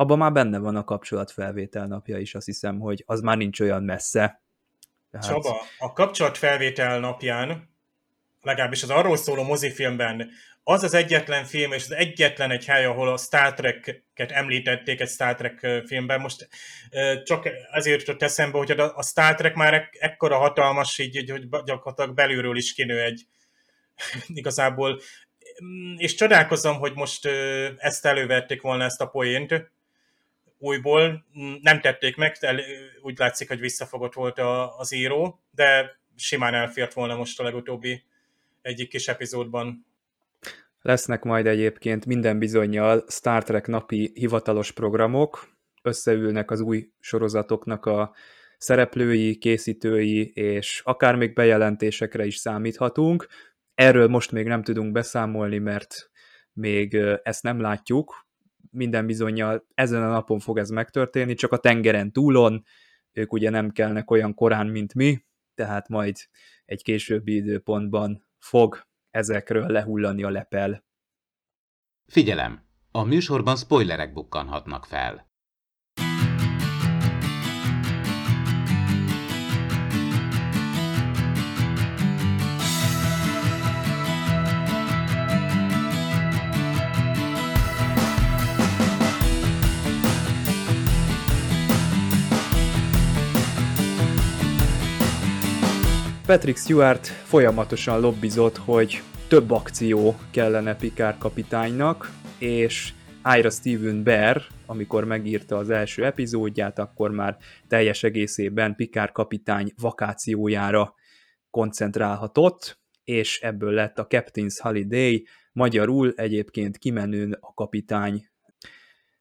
abban 0.01 0.17
már 0.17 0.31
benne 0.31 0.57
van 0.57 0.75
a 0.75 0.83
kapcsolatfelvétel 0.83 1.87
napja 1.87 2.17
is, 2.17 2.35
azt 2.35 2.45
hiszem, 2.45 2.79
hogy 2.79 3.03
az 3.05 3.21
már 3.21 3.37
nincs 3.37 3.59
olyan 3.59 3.83
messze. 3.83 4.41
Tehát... 5.11 5.27
Csaba, 5.27 5.61
a 5.77 5.93
kapcsolatfelvétel 5.93 6.99
napján 6.99 7.69
legalábbis 8.41 8.83
az 8.83 8.89
arról 8.89 9.17
szóló 9.17 9.43
mozifilmben 9.43 10.29
az 10.63 10.83
az 10.83 10.93
egyetlen 10.93 11.45
film, 11.45 11.71
és 11.71 11.83
az 11.83 11.91
egyetlen 11.91 12.51
egy 12.51 12.65
hely, 12.65 12.85
ahol 12.85 13.13
a 13.13 13.17
Star 13.17 13.53
Trek-et 13.53 14.31
említették 14.31 14.99
egy 14.99 15.09
Star 15.09 15.35
Trek 15.35 15.83
filmben. 15.85 16.19
Most 16.21 16.47
csak 17.23 17.49
ezért 17.71 17.99
jutott 17.99 18.21
eszembe, 18.21 18.57
hogy 18.57 18.71
a 18.71 19.03
Star 19.03 19.35
Trek 19.35 19.55
már 19.55 19.89
ekkora 19.99 20.37
hatalmas, 20.37 20.97
így, 20.97 21.29
hogy 21.29 21.49
gyakorlatilag 21.49 22.13
belülről 22.13 22.57
is 22.57 22.73
kinő 22.73 23.01
egy 23.01 23.25
igazából. 24.27 25.01
Mm, 25.63 25.95
és 25.97 26.15
csodálkozom, 26.15 26.79
hogy 26.79 26.93
most 26.93 27.25
ezt 27.77 28.05
elővették 28.05 28.61
volna 28.61 28.83
ezt 28.83 29.01
a 29.01 29.07
poént 29.07 29.71
újból. 30.61 31.25
Mm, 31.39 31.53
nem 31.61 31.81
tették 31.81 32.15
meg, 32.15 32.37
úgy 33.01 33.17
látszik, 33.17 33.47
hogy 33.47 33.59
visszafogott 33.59 34.13
volt 34.13 34.39
az 34.77 34.93
író, 34.93 35.39
de 35.51 35.99
simán 36.15 36.53
elfért 36.53 36.93
volna 36.93 37.15
most 37.15 37.39
a 37.39 37.43
legutóbbi 37.43 38.03
egyik 38.61 38.89
kis 38.89 39.07
epizódban. 39.07 39.85
Lesznek 40.81 41.23
majd 41.23 41.47
egyébként 41.47 42.05
minden 42.05 42.39
bizonyal 42.39 43.05
Star 43.07 43.43
Trek 43.43 43.67
napi 43.67 44.11
hivatalos 44.13 44.71
programok, 44.71 45.49
összeülnek 45.81 46.51
az 46.51 46.59
új 46.59 46.89
sorozatoknak 46.99 47.85
a 47.85 48.15
szereplői, 48.57 49.37
készítői, 49.37 50.31
és 50.33 50.81
akár 50.85 51.15
még 51.15 51.33
bejelentésekre 51.33 52.25
is 52.25 52.35
számíthatunk. 52.35 53.27
Erről 53.75 54.07
most 54.07 54.31
még 54.31 54.45
nem 54.45 54.63
tudunk 54.63 54.91
beszámolni, 54.91 55.57
mert 55.57 56.11
még 56.53 56.97
ezt 57.23 57.43
nem 57.43 57.61
látjuk. 57.61 58.27
Minden 58.71 59.05
bizonyal 59.05 59.65
ezen 59.73 60.03
a 60.03 60.09
napon 60.09 60.39
fog 60.39 60.57
ez 60.57 60.69
megtörténni, 60.69 61.33
csak 61.33 61.51
a 61.51 61.57
tengeren 61.57 62.11
túlon, 62.11 62.63
ők 63.11 63.33
ugye 63.33 63.49
nem 63.49 63.71
kelnek 63.71 64.11
olyan 64.11 64.33
korán, 64.33 64.67
mint 64.67 64.93
mi, 64.93 65.25
tehát 65.55 65.87
majd 65.87 66.15
egy 66.65 66.83
későbbi 66.83 67.35
időpontban 67.35 68.27
fog 68.37 68.87
ezekről 69.09 69.67
lehullani 69.67 70.23
a 70.23 70.29
lepel. 70.29 70.85
Figyelem! 72.07 72.69
A 72.91 73.03
műsorban 73.03 73.55
spoilerek 73.55 74.13
bukkanhatnak 74.13 74.85
fel. 74.85 75.30
Patrick 96.31 96.57
Stewart 96.57 97.07
folyamatosan 97.07 97.99
lobbizott, 97.99 98.57
hogy 98.57 99.01
több 99.27 99.51
akció 99.51 100.15
kellene 100.29 100.75
Picard 100.75 101.17
kapitánynak, 101.17 102.11
és 102.39 102.93
Ira 103.37 103.49
Steven 103.49 104.03
Bear, 104.03 104.41
amikor 104.65 105.03
megírta 105.03 105.57
az 105.57 105.69
első 105.69 106.05
epizódját, 106.05 106.79
akkor 106.79 107.11
már 107.11 107.37
teljes 107.67 108.03
egészében 108.03 108.75
Picard 108.75 109.11
kapitány 109.11 109.73
vakációjára 109.81 110.93
koncentrálhatott, 111.49 112.79
és 113.03 113.41
ebből 113.41 113.71
lett 113.71 113.99
a 113.99 114.07
Captain's 114.07 114.57
Holiday, 114.61 115.27
magyarul 115.53 116.13
egyébként 116.15 116.77
kimenőn 116.77 117.37
a 117.39 117.53
kapitány. 117.53 118.25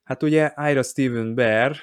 Hát 0.05 0.23
ugye 0.23 0.53
Ira 0.71 0.83
Steven 0.83 1.35
Bear 1.35 1.77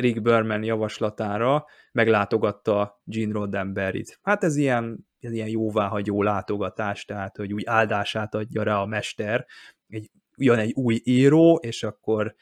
Rick 0.00 0.22
Berman 0.22 0.62
javaslatára 0.62 1.64
meglátogatta 1.92 3.00
Gene 3.04 3.32
Roddenberry-t. 3.32 4.18
Hát 4.22 4.44
ez 4.44 4.56
ilyen, 4.56 5.08
ez 5.20 5.32
ilyen 5.32 5.48
jóváhagyó 5.48 6.22
látogatás, 6.22 7.04
tehát 7.04 7.36
hogy 7.36 7.52
úgy 7.52 7.64
áldását 7.66 8.34
adja 8.34 8.62
rá 8.62 8.76
a 8.76 8.86
mester, 8.86 9.46
egy, 9.88 10.10
jön 10.36 10.58
egy 10.58 10.72
új 10.72 11.00
író, 11.04 11.58
és 11.62 11.82
akkor 11.82 12.34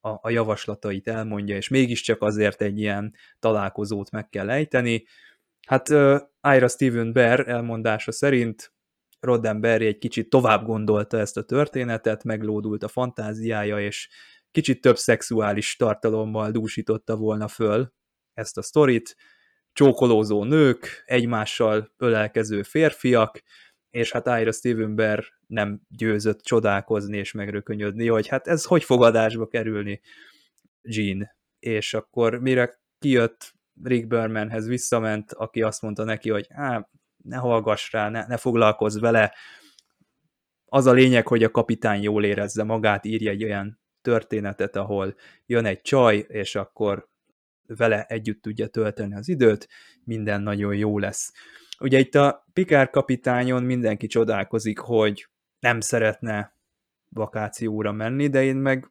a, 0.00 0.08
a 0.20 0.30
javaslatait 0.30 1.08
elmondja, 1.08 1.56
és 1.56 1.68
mégiscsak 1.68 2.22
azért 2.22 2.62
egy 2.62 2.78
ilyen 2.78 3.14
találkozót 3.38 4.10
meg 4.10 4.28
kell 4.28 4.50
ejteni. 4.50 5.04
Hát 5.66 5.88
uh, 5.88 6.20
Ira 6.54 6.68
Steven 6.68 7.12
Bear 7.12 7.48
elmondása 7.48 8.12
szerint 8.12 8.72
Roddenberry 9.20 9.86
egy 9.86 9.98
kicsit 9.98 10.30
tovább 10.30 10.64
gondolta 10.64 11.18
ezt 11.18 11.36
a 11.36 11.42
történetet, 11.42 12.24
meglódult 12.24 12.82
a 12.82 12.88
fantáziája, 12.88 13.80
és 13.80 14.08
kicsit 14.52 14.80
több 14.80 14.96
szexuális 14.96 15.76
tartalommal 15.76 16.50
dúsította 16.50 17.16
volna 17.16 17.48
föl 17.48 17.92
ezt 18.34 18.58
a 18.58 18.62
sztorit, 18.62 19.16
csókolózó 19.72 20.44
nők, 20.44 21.02
egymással 21.04 21.92
ölelkező 21.96 22.62
férfiak, 22.62 23.42
és 23.90 24.12
hát 24.12 24.40
Ira 24.40 24.52
Steven 24.52 25.24
nem 25.46 25.80
győzött 25.88 26.40
csodálkozni 26.40 27.16
és 27.18 27.32
megrökönyödni, 27.32 28.08
hogy 28.08 28.26
hát 28.26 28.46
ez 28.46 28.64
hogy 28.64 28.84
fog 28.84 29.02
adásba 29.02 29.46
kerülni 29.46 30.00
Jean. 30.82 31.30
És 31.58 31.94
akkor 31.94 32.40
mire 32.40 32.80
kijött 32.98 33.54
Rick 33.82 34.06
Bermanhez 34.06 34.66
visszament, 34.66 35.32
aki 35.32 35.62
azt 35.62 35.82
mondta 35.82 36.04
neki, 36.04 36.30
hogy 36.30 36.46
hát 36.50 36.88
ne 37.24 37.36
hallgass 37.36 37.92
rá, 37.92 38.08
ne, 38.08 38.26
ne 38.26 38.36
foglalkozz 38.36 38.98
vele, 38.98 39.34
az 40.64 40.86
a 40.86 40.92
lényeg, 40.92 41.26
hogy 41.26 41.42
a 41.42 41.50
kapitány 41.50 42.02
jól 42.02 42.24
érezze 42.24 42.64
magát, 42.64 43.04
írja 43.04 43.30
egy 43.30 43.44
olyan 43.44 43.81
történetet, 44.02 44.76
ahol 44.76 45.14
jön 45.46 45.64
egy 45.64 45.80
csaj, 45.80 46.24
és 46.28 46.54
akkor 46.54 47.08
vele 47.66 48.04
együtt 48.04 48.42
tudja 48.42 48.66
tölteni 48.66 49.14
az 49.14 49.28
időt, 49.28 49.68
minden 50.04 50.42
nagyon 50.42 50.74
jó 50.74 50.98
lesz. 50.98 51.32
Ugye 51.80 51.98
itt 51.98 52.14
a 52.14 52.46
Pikár 52.52 52.90
kapitányon 52.90 53.62
mindenki 53.62 54.06
csodálkozik, 54.06 54.78
hogy 54.78 55.28
nem 55.58 55.80
szeretne 55.80 56.56
vakációra 57.08 57.92
menni, 57.92 58.28
de 58.28 58.44
én 58.44 58.56
meg, 58.56 58.90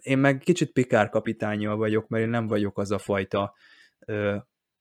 én 0.00 0.18
meg 0.18 0.38
kicsit 0.38 0.72
Pikár 0.72 1.08
kapitányjal 1.08 1.76
vagyok, 1.76 2.08
mert 2.08 2.24
én 2.24 2.30
nem 2.30 2.46
vagyok 2.46 2.78
az 2.78 2.90
a 2.90 2.98
fajta 2.98 3.54
ö, 4.06 4.36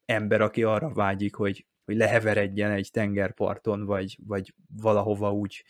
ember, 0.05 0.41
aki 0.41 0.63
arra 0.63 0.93
vágyik, 0.93 1.35
hogy, 1.35 1.67
hogy 1.85 1.95
leheveredjen 1.95 2.71
egy 2.71 2.89
tengerparton, 2.91 3.85
vagy, 3.85 4.17
vagy 4.25 4.53
valahova 4.81 5.31
úgy, 5.31 5.63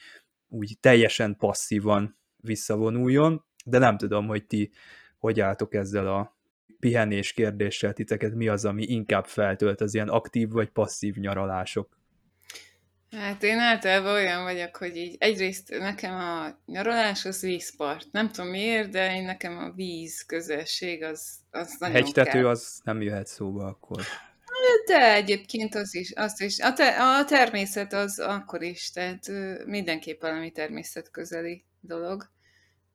úgy 0.47 0.77
teljesen 0.79 1.35
passzívan 1.37 2.19
visszavonuljon 2.35 3.45
de 3.63 3.77
nem 3.77 3.97
tudom, 3.97 4.27
hogy 4.27 4.45
ti 4.45 4.71
hogy 5.23 5.39
álltok 5.39 5.73
ezzel 5.73 6.07
a 6.07 6.37
pihenés 6.79 7.33
kérdéssel, 7.33 7.93
titeket 7.93 8.33
mi 8.33 8.47
az, 8.47 8.65
ami 8.65 8.83
inkább 8.83 9.25
feltölt 9.25 9.81
az 9.81 9.93
ilyen 9.93 10.09
aktív 10.09 10.49
vagy 10.49 10.69
passzív 10.69 11.15
nyaralások? 11.15 11.97
Hát 13.11 13.43
én 13.43 13.59
általában 13.59 14.13
olyan 14.13 14.43
vagyok, 14.43 14.75
hogy 14.75 14.95
így 14.95 15.15
egyrészt 15.19 15.69
nekem 15.79 16.13
a 16.13 16.59
nyaralás 16.65 17.25
az 17.25 17.41
vízpart. 17.41 18.07
Nem 18.11 18.29
tudom 18.29 18.49
miért, 18.49 18.89
de 18.89 19.15
én 19.15 19.23
nekem 19.23 19.57
a 19.57 19.71
víz 19.71 20.21
közösség 20.25 21.03
az, 21.03 21.35
az 21.51 21.75
nagyon 21.79 21.95
Hegytető 21.95 22.29
kell. 22.29 22.47
az 22.47 22.79
nem 22.83 23.01
jöhet 23.01 23.27
szóba 23.27 23.65
akkor. 23.65 24.01
De 24.85 25.13
egyébként 25.13 25.75
az 25.75 25.95
is, 25.95 26.11
azt 26.11 26.41
is. 26.41 26.59
A, 26.59 26.73
te, 26.73 26.87
a 26.87 27.25
természet 27.25 27.93
az 27.93 28.19
akkor 28.19 28.63
is, 28.63 28.91
tehát 28.91 29.31
mindenképp 29.65 30.21
valami 30.21 30.51
természet 30.51 31.11
közeli 31.11 31.63
dolog 31.79 32.32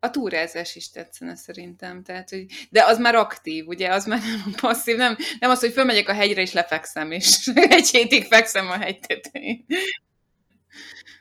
a 0.00 0.10
túrázás 0.10 0.76
is 0.76 0.90
tetszene 0.90 1.36
szerintem, 1.36 2.02
tehát, 2.02 2.30
hogy, 2.30 2.44
de 2.70 2.84
az 2.84 2.98
már 2.98 3.14
aktív, 3.14 3.66
ugye, 3.66 3.92
az 3.92 4.06
már 4.06 4.20
nem 4.20 4.54
passzív, 4.60 4.96
nem, 4.96 5.16
nem 5.38 5.50
az, 5.50 5.60
hogy 5.60 5.72
fölmegyek 5.72 6.08
a 6.08 6.12
hegyre 6.12 6.40
és 6.40 6.52
lefekszem, 6.52 7.10
és 7.10 7.50
egy 7.54 7.88
hétig 7.88 8.24
fekszem 8.24 8.70
a 8.70 8.78
hegy 8.78 9.00
tetején. 9.00 9.64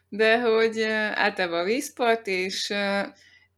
De 0.10 0.40
hogy 0.40 0.82
általában 1.14 1.60
a 1.60 1.64
vízpart, 1.64 2.28
és 2.28 2.74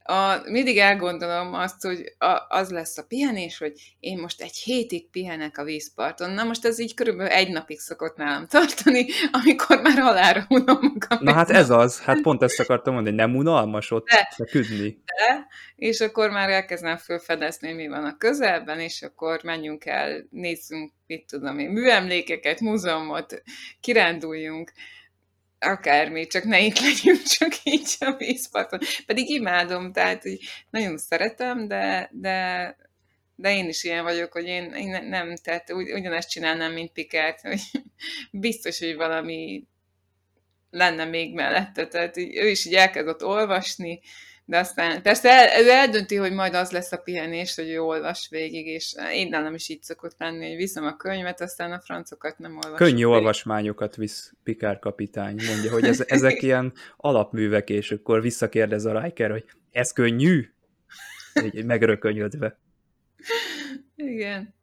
a, 0.09 0.41
mindig 0.45 0.77
elgondolom 0.77 1.53
azt, 1.53 1.81
hogy 1.81 2.15
a, 2.17 2.45
az 2.47 2.69
lesz 2.69 2.97
a 2.97 3.05
pihenés, 3.07 3.57
hogy 3.57 3.73
én 3.99 4.17
most 4.17 4.41
egy 4.41 4.55
hétig 4.55 5.09
pihenek 5.09 5.57
a 5.57 5.63
vízparton. 5.63 6.31
Na 6.31 6.43
most 6.43 6.65
ez 6.65 6.79
így 6.79 6.93
körülbelül 6.93 7.31
egy 7.31 7.51
napig 7.51 7.79
szokott 7.79 8.17
nálam 8.17 8.47
tartani, 8.47 9.05
amikor 9.31 9.81
már 9.81 9.97
halára 9.97 10.45
unom 10.49 10.79
magam. 10.81 11.23
Na 11.23 11.33
hát 11.33 11.49
ez 11.49 11.69
az, 11.69 12.01
hát 12.01 12.21
pont 12.21 12.41
ezt 12.41 12.59
akartam 12.59 12.93
mondani, 12.93 13.15
nem 13.15 13.35
unalmas 13.35 13.91
ott 13.91 14.07
de, 14.07 14.29
feküdni. 14.35 15.01
De, 15.05 15.47
és 15.75 15.99
akkor 15.99 16.29
már 16.29 16.49
elkezdem 16.49 16.97
felfedezni, 16.97 17.73
mi 17.73 17.87
van 17.87 18.05
a 18.05 18.17
közelben, 18.17 18.79
és 18.79 19.01
akkor 19.01 19.39
menjünk 19.43 19.85
el, 19.85 20.27
nézzünk, 20.29 20.91
mit 21.07 21.25
tudom 21.27 21.59
én, 21.59 21.69
műemlékeket, 21.69 22.59
múzeumot, 22.59 23.41
kiránduljunk 23.79 24.71
akármi, 25.59 26.27
csak 26.27 26.43
ne 26.43 26.59
itt 26.59 26.79
legyünk, 26.79 27.21
csak 27.37 27.51
így 27.63 27.95
a 27.99 28.15
vízparton. 28.17 28.79
Pedig 29.05 29.29
imádom, 29.29 29.91
tehát 29.91 30.21
hogy 30.21 30.37
nagyon 30.69 30.97
szeretem, 30.97 31.67
de, 31.67 32.09
de, 32.13 32.75
de 33.35 33.53
én 33.55 33.67
is 33.67 33.83
ilyen 33.83 34.03
vagyok, 34.03 34.31
hogy 34.31 34.45
én, 34.45 34.71
én 34.73 35.05
nem, 35.07 35.35
tehát 35.35 35.71
ugy, 35.71 35.91
ugyanezt 35.91 36.29
csinálnám, 36.29 36.73
mint 36.73 36.91
Pikert, 36.91 37.41
hogy 37.47 37.61
biztos, 38.31 38.79
hogy 38.79 38.95
valami 38.95 39.63
lenne 40.71 41.05
még 41.05 41.33
mellette, 41.33 41.87
tehát 41.87 42.17
így, 42.17 42.35
ő 42.35 42.49
is 42.49 42.65
így 42.65 42.75
elkezdett 42.75 43.23
olvasni, 43.23 43.99
de 44.49 44.57
aztán 44.57 45.01
persze 45.01 45.29
el, 45.29 45.63
ő 45.63 45.69
eldönti, 45.69 46.15
hogy 46.15 46.31
majd 46.31 46.53
az 46.53 46.71
lesz 46.71 46.91
a 46.91 46.97
pihenés, 46.97 47.55
hogy 47.55 47.69
ő 47.69 47.81
olvas 47.81 48.27
végig, 48.29 48.67
és 48.67 48.95
én 49.13 49.29
nem 49.29 49.53
is 49.53 49.69
így 49.69 49.83
szokott 49.83 50.15
lenni, 50.17 50.47
hogy 50.47 50.55
viszem 50.55 50.85
a 50.85 50.95
könyvet, 50.95 51.41
aztán 51.41 51.71
a 51.71 51.79
francokat 51.79 52.37
nem 52.37 52.51
olvasom. 52.51 52.75
Könnyű 52.75 52.91
végig. 52.91 53.05
olvasmányokat 53.05 53.95
visz 53.95 54.33
Pikár 54.43 54.79
kapitány, 54.79 55.35
mondja, 55.47 55.71
hogy 55.71 55.83
ez, 55.83 56.03
ezek 56.07 56.41
ilyen 56.47 56.73
alapművek, 56.97 57.69
és 57.69 57.91
akkor 57.91 58.21
visszakérdez 58.21 58.85
a 58.85 59.01
Riker, 59.01 59.31
hogy 59.31 59.45
ez 59.71 59.91
könnyű? 59.91 60.49
Így 61.43 61.65
megrökönyödve. 61.65 62.59
Igen. 63.95 64.55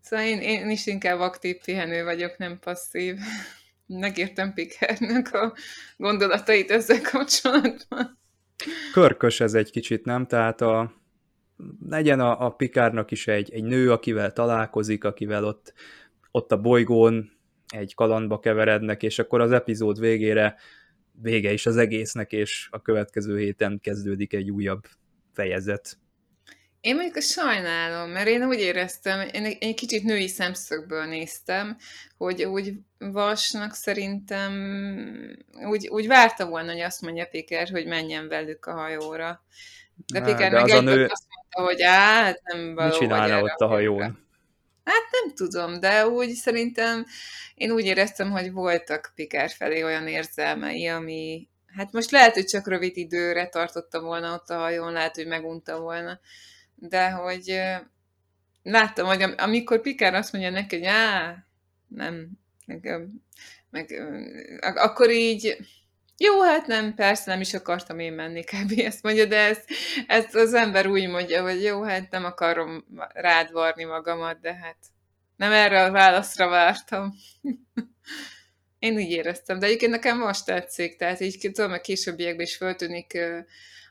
Szóval 0.00 0.26
én, 0.26 0.40
én 0.40 0.70
is 0.70 0.86
inkább 0.86 1.20
aktív 1.20 1.56
pihenő 1.64 2.04
vagyok, 2.04 2.38
nem 2.38 2.58
passzív. 2.58 3.16
Megértem 3.86 4.54
Pikárnak 4.54 5.34
a 5.34 5.54
gondolatait 5.96 6.70
ezzel 6.70 7.00
kapcsolatban. 7.00 8.19
Körkös 8.92 9.40
ez 9.40 9.54
egy 9.54 9.70
kicsit, 9.70 10.04
nem? 10.04 10.26
Tehát 10.26 10.60
a, 10.60 10.92
legyen 11.88 12.20
a, 12.20 12.46
a 12.46 12.50
Pikárnak 12.50 13.10
is 13.10 13.26
egy, 13.26 13.52
egy 13.52 13.64
nő, 13.64 13.92
akivel 13.92 14.32
találkozik, 14.32 15.04
akivel 15.04 15.44
ott, 15.44 15.72
ott 16.30 16.52
a 16.52 16.60
bolygón 16.60 17.30
egy 17.74 17.94
kalandba 17.94 18.38
keverednek, 18.38 19.02
és 19.02 19.18
akkor 19.18 19.40
az 19.40 19.52
epizód 19.52 20.00
végére 20.00 20.56
vége 21.22 21.52
is 21.52 21.66
az 21.66 21.76
egésznek, 21.76 22.32
és 22.32 22.68
a 22.70 22.82
következő 22.82 23.38
héten 23.38 23.80
kezdődik 23.80 24.32
egy 24.32 24.50
újabb 24.50 24.84
fejezet. 25.32 25.98
Én 26.80 26.94
mondjuk 26.94 27.16
a 27.16 27.20
sajnálom, 27.20 28.10
mert 28.10 28.28
én 28.28 28.46
úgy 28.46 28.58
éreztem, 28.58 29.28
én 29.32 29.44
egy, 29.60 29.74
kicsit 29.74 30.02
női 30.02 30.28
szemszögből 30.28 31.04
néztem, 31.04 31.76
hogy 32.16 32.44
úgy 32.44 32.72
Vasnak 32.98 33.74
szerintem 33.74 34.52
úgy, 35.52 35.88
úgy 35.88 36.06
várta 36.06 36.46
volna, 36.46 36.72
hogy 36.72 36.80
azt 36.80 37.00
mondja 37.00 37.26
Piker, 37.26 37.68
hogy 37.68 37.86
menjen 37.86 38.28
velük 38.28 38.66
a 38.66 38.72
hajóra. 38.72 39.44
De 40.06 40.20
Piker 40.20 40.52
meg 40.52 40.68
egy 40.68 40.82
nő... 40.82 41.06
azt 41.06 41.26
mondta, 41.34 41.72
hogy 41.72 41.82
hát 41.82 42.40
nem 42.42 42.74
való 42.74 42.88
Mit 42.88 42.98
csinálna 42.98 43.42
ott 43.42 43.60
a 43.60 43.66
hajón? 43.66 44.28
Hát 44.84 45.08
nem 45.10 45.34
tudom, 45.34 45.80
de 45.80 46.06
úgy 46.06 46.30
szerintem 46.30 47.06
én 47.54 47.70
úgy 47.70 47.84
éreztem, 47.84 48.30
hogy 48.30 48.52
voltak 48.52 49.12
Piker 49.14 49.50
felé 49.50 49.82
olyan 49.82 50.06
érzelmei, 50.08 50.86
ami 50.86 51.48
hát 51.76 51.92
most 51.92 52.10
lehet, 52.10 52.34
hogy 52.34 52.44
csak 52.44 52.68
rövid 52.68 52.96
időre 52.96 53.48
tartotta 53.48 54.00
volna 54.00 54.32
ott 54.32 54.48
a 54.48 54.58
hajón, 54.58 54.92
lehet, 54.92 55.14
hogy 55.14 55.26
megunta 55.26 55.80
volna 55.80 56.20
de 56.80 57.10
hogy 57.10 57.60
láttam, 58.62 59.06
hogy 59.06 59.22
amikor 59.22 59.80
Pikár 59.80 60.14
azt 60.14 60.32
mondja 60.32 60.50
neki, 60.50 60.76
hogy 60.76 60.86
á, 60.86 61.36
nem, 61.88 62.28
meg, 62.66 63.08
meg, 63.70 63.90
akkor 64.76 65.10
így, 65.10 65.56
jó, 66.16 66.42
hát 66.42 66.66
nem, 66.66 66.94
persze 66.94 67.30
nem 67.30 67.40
is 67.40 67.54
akartam 67.54 67.98
én 67.98 68.12
menni, 68.12 68.44
kb. 68.44 68.72
ezt 68.84 69.02
mondja, 69.02 69.24
de 69.24 69.38
ezt, 69.38 69.64
ezt 70.06 70.34
az 70.34 70.54
ember 70.54 70.86
úgy 70.86 71.08
mondja, 71.08 71.42
hogy 71.42 71.62
jó, 71.62 71.82
hát 71.82 72.10
nem 72.10 72.24
akarom 72.24 72.84
rád 73.12 73.52
varni 73.52 73.84
magamat, 73.84 74.40
de 74.40 74.54
hát 74.54 74.76
nem 75.36 75.52
erre 75.52 75.82
a 75.82 75.90
válaszra 75.90 76.48
vártam. 76.48 77.14
én 78.78 78.94
úgy 78.94 79.10
éreztem, 79.10 79.58
de 79.58 79.66
egyébként 79.66 79.90
nekem 79.90 80.18
most 80.18 80.44
tetszik, 80.44 80.96
tehát 80.96 81.20
így 81.20 81.50
tudom, 81.52 81.72
a 81.72 81.80
későbbiekben 81.80 82.46
is 82.46 82.56
föltűnik 82.56 83.18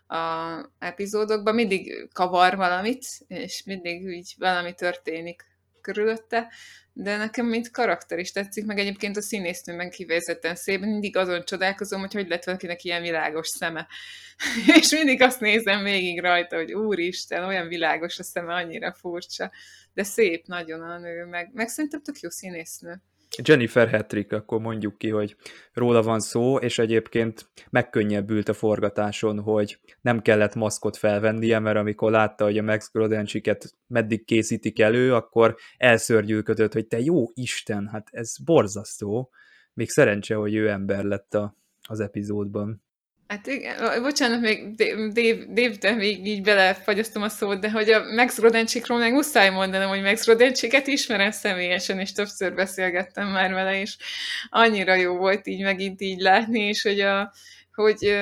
a 0.09 0.65
epizódokban, 0.79 1.55
mindig 1.55 2.09
kavar 2.13 2.55
valamit, 2.55 3.05
és 3.27 3.63
mindig 3.65 4.05
úgy 4.05 4.35
valami 4.37 4.73
történik 4.73 5.45
körülötte, 5.81 6.51
de 6.93 7.17
nekem 7.17 7.45
mint 7.45 7.71
karakter 7.71 8.19
is 8.19 8.31
tetszik, 8.31 8.65
meg 8.65 8.79
egyébként 8.79 9.17
a 9.17 9.21
színésznőben 9.21 9.89
kifejezetten 9.89 10.55
szép, 10.55 10.79
mindig 10.79 11.17
azon 11.17 11.45
csodálkozom, 11.45 11.99
hogy 11.99 12.13
hogy 12.13 12.27
lett 12.27 12.43
valakinek 12.43 12.83
ilyen 12.83 13.01
világos 13.01 13.47
szeme. 13.47 13.87
és 14.79 14.91
mindig 14.91 15.21
azt 15.21 15.39
nézem 15.39 15.83
végig 15.83 16.19
rajta, 16.21 16.55
hogy 16.55 16.73
úristen, 16.73 17.43
olyan 17.43 17.67
világos 17.67 18.19
a 18.19 18.23
szeme, 18.23 18.53
annyira 18.53 18.93
furcsa, 18.93 19.51
de 19.93 20.03
szép 20.03 20.45
nagyon 20.45 20.81
a 20.81 20.97
nő, 20.97 21.25
meg, 21.25 21.49
meg 21.53 21.67
szerintem 21.67 22.01
tök 22.01 22.19
jó 22.19 22.29
színésznő. 22.29 23.01
Jennifer 23.43 23.89
Hattrick, 23.89 24.31
akkor 24.31 24.59
mondjuk 24.59 24.97
ki, 24.97 25.09
hogy 25.09 25.35
róla 25.73 26.01
van 26.01 26.19
szó, 26.19 26.57
és 26.57 26.79
egyébként 26.79 27.49
megkönnyebbült 27.69 28.49
a 28.49 28.53
forgatáson, 28.53 29.39
hogy 29.39 29.79
nem 30.01 30.21
kellett 30.21 30.55
maszkot 30.55 30.97
felvennie, 30.97 31.59
mert 31.59 31.77
amikor 31.77 32.11
látta, 32.11 32.43
hogy 32.43 32.57
a 32.57 32.63
Max 32.63 32.91
Grodencsiket 32.91 33.75
meddig 33.87 34.25
készítik 34.25 34.79
elő, 34.79 35.13
akkor 35.13 35.55
elszörgyűködött, 35.77 36.73
hogy 36.73 36.87
te 36.87 36.99
jó 36.99 37.25
Isten, 37.33 37.87
hát 37.87 38.07
ez 38.11 38.37
borzasztó. 38.37 39.31
Még 39.73 39.89
szerencse, 39.89 40.35
hogy 40.35 40.55
ő 40.55 40.69
ember 40.69 41.03
lett 41.03 41.33
a, 41.33 41.55
az 41.87 41.99
epizódban. 41.99 42.83
Hát 43.29 43.47
igen, 43.47 44.01
bocsánat, 44.01 44.41
még 44.41 44.75
Dave, 45.13 45.45
Dave 45.79 45.95
még 45.95 46.27
így 46.27 46.41
belefagyasztom 46.41 47.21
a 47.23 47.29
szót, 47.29 47.59
de 47.59 47.71
hogy 47.71 47.89
a 47.89 48.13
Max 48.15 48.37
Rodencsikról 48.37 48.97
meg 48.97 49.13
muszáj 49.13 49.49
mondanom, 49.49 49.89
hogy 49.89 50.01
Max 50.01 50.25
Rodencsiket 50.25 50.87
ismerem 50.87 51.31
személyesen, 51.31 51.99
és 51.99 52.11
többször 52.11 52.53
beszélgettem 52.53 53.27
már 53.27 53.53
vele, 53.53 53.79
és 53.79 53.97
annyira 54.49 54.93
jó 54.93 55.17
volt 55.17 55.47
így 55.47 55.61
megint 55.61 56.01
így 56.01 56.19
látni, 56.19 56.59
és 56.59 56.81
hogy, 56.81 56.99
a, 56.99 57.31
hogy 57.73 58.17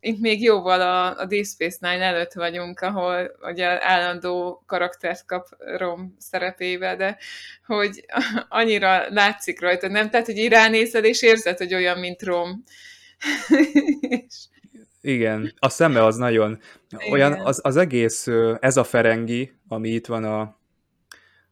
itt 0.00 0.20
még 0.20 0.42
jóval 0.42 0.80
a, 0.80 1.18
a 1.18 1.26
Deep 1.26 1.46
Space 1.46 1.76
Nine 1.80 2.04
előtt 2.04 2.32
vagyunk, 2.32 2.80
ahol 2.80 3.30
ugye 3.40 3.86
állandó 3.86 4.64
karaktert 4.66 5.26
kap 5.26 5.46
Rom 5.58 6.14
szerepébe, 6.18 6.96
de 6.96 7.18
hogy 7.66 8.04
annyira 8.48 9.04
látszik 9.08 9.60
rajta, 9.60 9.88
nem? 9.88 10.10
Tehát, 10.10 10.26
hogy 10.26 10.38
így 10.38 11.04
és 11.04 11.22
érzed, 11.22 11.58
hogy 11.58 11.74
olyan, 11.74 11.98
mint 11.98 12.22
Rom 12.22 12.64
Igen, 15.00 15.54
a 15.58 15.68
szeme 15.68 16.04
az 16.04 16.16
nagyon, 16.16 16.60
Igen. 16.88 17.12
olyan 17.12 17.32
az, 17.32 17.60
az 17.62 17.76
egész, 17.76 18.26
ez 18.60 18.76
a 18.76 18.84
Ferengi, 18.84 19.52
ami 19.68 19.88
itt 19.88 20.06
van 20.06 20.24
a, 20.24 20.40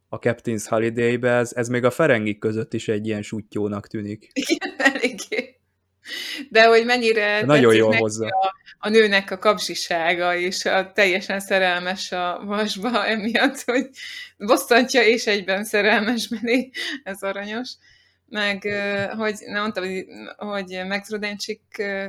a 0.09 0.19
Captain's 0.19 0.65
Holiday-be, 0.69 1.31
ez, 1.31 1.53
ez 1.55 1.69
még 1.69 1.85
a 1.85 1.91
Ferengik 1.91 2.39
között 2.39 2.75
is 2.75 2.89
egy 2.89 3.07
ilyen 3.07 3.23
sutyónak 3.23 3.87
tűnik. 3.87 4.31
Igen, 4.33 4.75
eléggé. 4.95 5.57
De 6.51 6.67
hogy 6.67 6.85
mennyire 6.85 7.45
nagyon 7.45 7.75
jól 7.75 7.95
hozza. 7.95 8.27
A, 8.27 8.55
a 8.79 8.89
nőnek 8.89 9.31
a 9.31 9.39
kapzsisága, 9.39 10.37
és 10.37 10.65
a 10.65 10.93
teljesen 10.93 11.41
szerelmes 11.41 12.13
a 12.13 12.43
vasba, 12.45 13.07
emiatt, 13.07 13.63
hogy 13.65 13.89
bosszantja 14.37 15.03
és 15.03 15.27
egyben 15.27 15.65
szerelmes 15.65 16.29
belé, 16.29 16.71
ez 17.03 17.23
aranyos 17.23 17.71
meg 18.31 18.63
hogy 19.17 19.35
nem 19.47 19.61
mondtam, 19.61 19.85
hogy 20.37 20.87
Max 20.87 21.11
Rodencsik, 21.11 21.63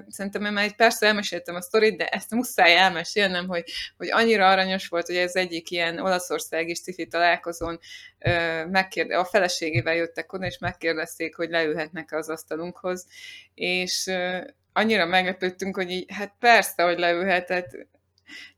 szerintem 0.07 0.45
én 0.45 0.51
már 0.51 0.63
egy 0.63 0.75
persze 0.75 1.05
elmeséltem 1.05 1.55
a 1.55 1.61
sztorit, 1.61 1.97
de 1.97 2.07
ezt 2.07 2.31
muszáj 2.31 2.77
elmesélnem, 2.77 3.47
hogy, 3.47 3.63
hogy 3.97 4.11
annyira 4.11 4.49
aranyos 4.49 4.87
volt, 4.87 5.05
hogy 5.05 5.15
ez 5.15 5.35
egyik 5.35 5.71
ilyen 5.71 5.99
olaszországi 5.99 6.73
sci 6.73 7.07
találkozón 7.07 7.79
megkérde, 8.67 9.17
a 9.17 9.25
feleségével 9.25 9.95
jöttek 9.95 10.33
oda, 10.33 10.45
és 10.45 10.57
megkérdezték, 10.57 11.35
hogy 11.35 11.49
leülhetnek 11.49 12.11
az 12.11 12.29
asztalunkhoz, 12.29 13.07
és 13.53 14.11
annyira 14.73 15.05
meglepődtünk, 15.05 15.75
hogy 15.75 15.91
így, 15.91 16.05
hát 16.13 16.33
persze, 16.39 16.83
hogy 16.83 16.99
leülhetett, 16.99 17.87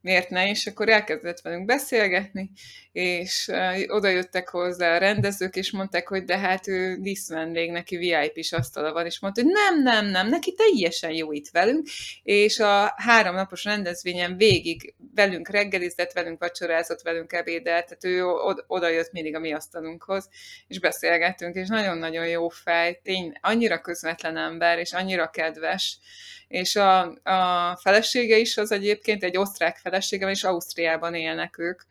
miért 0.01 0.29
ne, 0.29 0.49
és 0.49 0.67
akkor 0.67 0.89
elkezdett 0.89 1.41
velünk 1.41 1.65
beszélgetni, 1.65 2.49
és 2.91 3.49
uh, 3.51 3.95
oda 3.95 4.07
jöttek 4.07 4.49
hozzá 4.49 4.95
a 4.95 4.97
rendezők, 4.97 5.55
és 5.55 5.71
mondták, 5.71 6.07
hogy 6.07 6.23
de 6.23 6.37
hát 6.37 6.67
ő 6.67 6.97
díszvendég, 6.99 7.71
neki 7.71 7.97
VIP-s 7.97 8.51
asztala 8.51 8.93
van, 8.93 9.05
és 9.05 9.19
mondta, 9.19 9.41
hogy 9.41 9.51
nem, 9.51 9.83
nem, 9.83 10.05
nem, 10.05 10.29
neki 10.29 10.53
teljesen 10.53 11.11
jó 11.11 11.31
itt 11.31 11.49
velünk, 11.49 11.87
és 12.23 12.59
a 12.59 12.93
három 12.97 13.35
napos 13.35 13.63
rendezvényen 13.63 14.37
végig 14.37 14.93
velünk 15.15 15.49
reggelizett, 15.49 16.11
velünk 16.11 16.39
vacsorázott, 16.39 17.01
velünk 17.01 17.33
ebédelt, 17.33 17.85
tehát 17.85 18.03
ő 18.17 18.25
oda 18.67 18.89
jött 18.89 19.11
mindig 19.11 19.35
a 19.35 19.39
mi 19.39 19.53
asztalunkhoz, 19.53 20.29
és 20.67 20.79
beszélgettünk, 20.79 21.55
és 21.55 21.67
nagyon-nagyon 21.67 22.27
jó 22.27 22.49
fej, 22.49 22.99
tény, 23.03 23.33
annyira 23.41 23.81
közvetlen 23.81 24.37
ember, 24.37 24.79
és 24.79 24.93
annyira 24.93 25.29
kedves, 25.29 25.99
és 26.47 26.75
a, 26.75 27.01
a 27.23 27.77
felesége 27.81 28.37
is 28.37 28.57
az 28.57 28.71
egyébként 28.71 29.23
egy 29.23 29.37
osztrák 29.37 29.60
felesége, 29.81 30.29
és 30.29 30.43
Ausztriában 30.43 31.13
élnek 31.13 31.57
ők, 31.57 31.81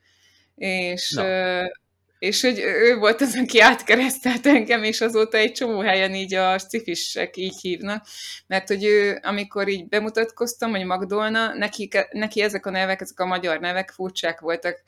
és, 0.55 1.11
no. 1.11 1.25
és 2.19 2.41
hogy 2.41 2.59
ő 2.59 2.97
volt 2.97 3.21
az, 3.21 3.37
aki 3.43 3.61
átkeresztelt 3.61 4.47
engem, 4.47 4.83
és 4.83 5.01
azóta 5.01 5.37
egy 5.37 5.53
csomó 5.53 5.81
helyen 5.81 6.15
így 6.15 6.35
a 6.35 6.59
cifisek 6.59 7.37
így 7.37 7.61
hívnak, 7.61 8.07
mert 8.47 8.69
hogy 8.69 8.85
ő, 8.85 9.19
amikor 9.23 9.69
így 9.69 9.89
bemutatkoztam, 9.89 10.71
hogy 10.71 10.85
Magdolna, 10.85 11.55
neki, 11.55 11.89
neki 12.11 12.43
ezek 12.43 12.67
a 12.67 12.71
nevek, 12.71 13.01
ezek 13.01 13.21
a 13.21 13.27
magyar 13.27 13.61
nevek 13.61 13.91
furcsák 13.91 14.41
voltak, 14.41 14.83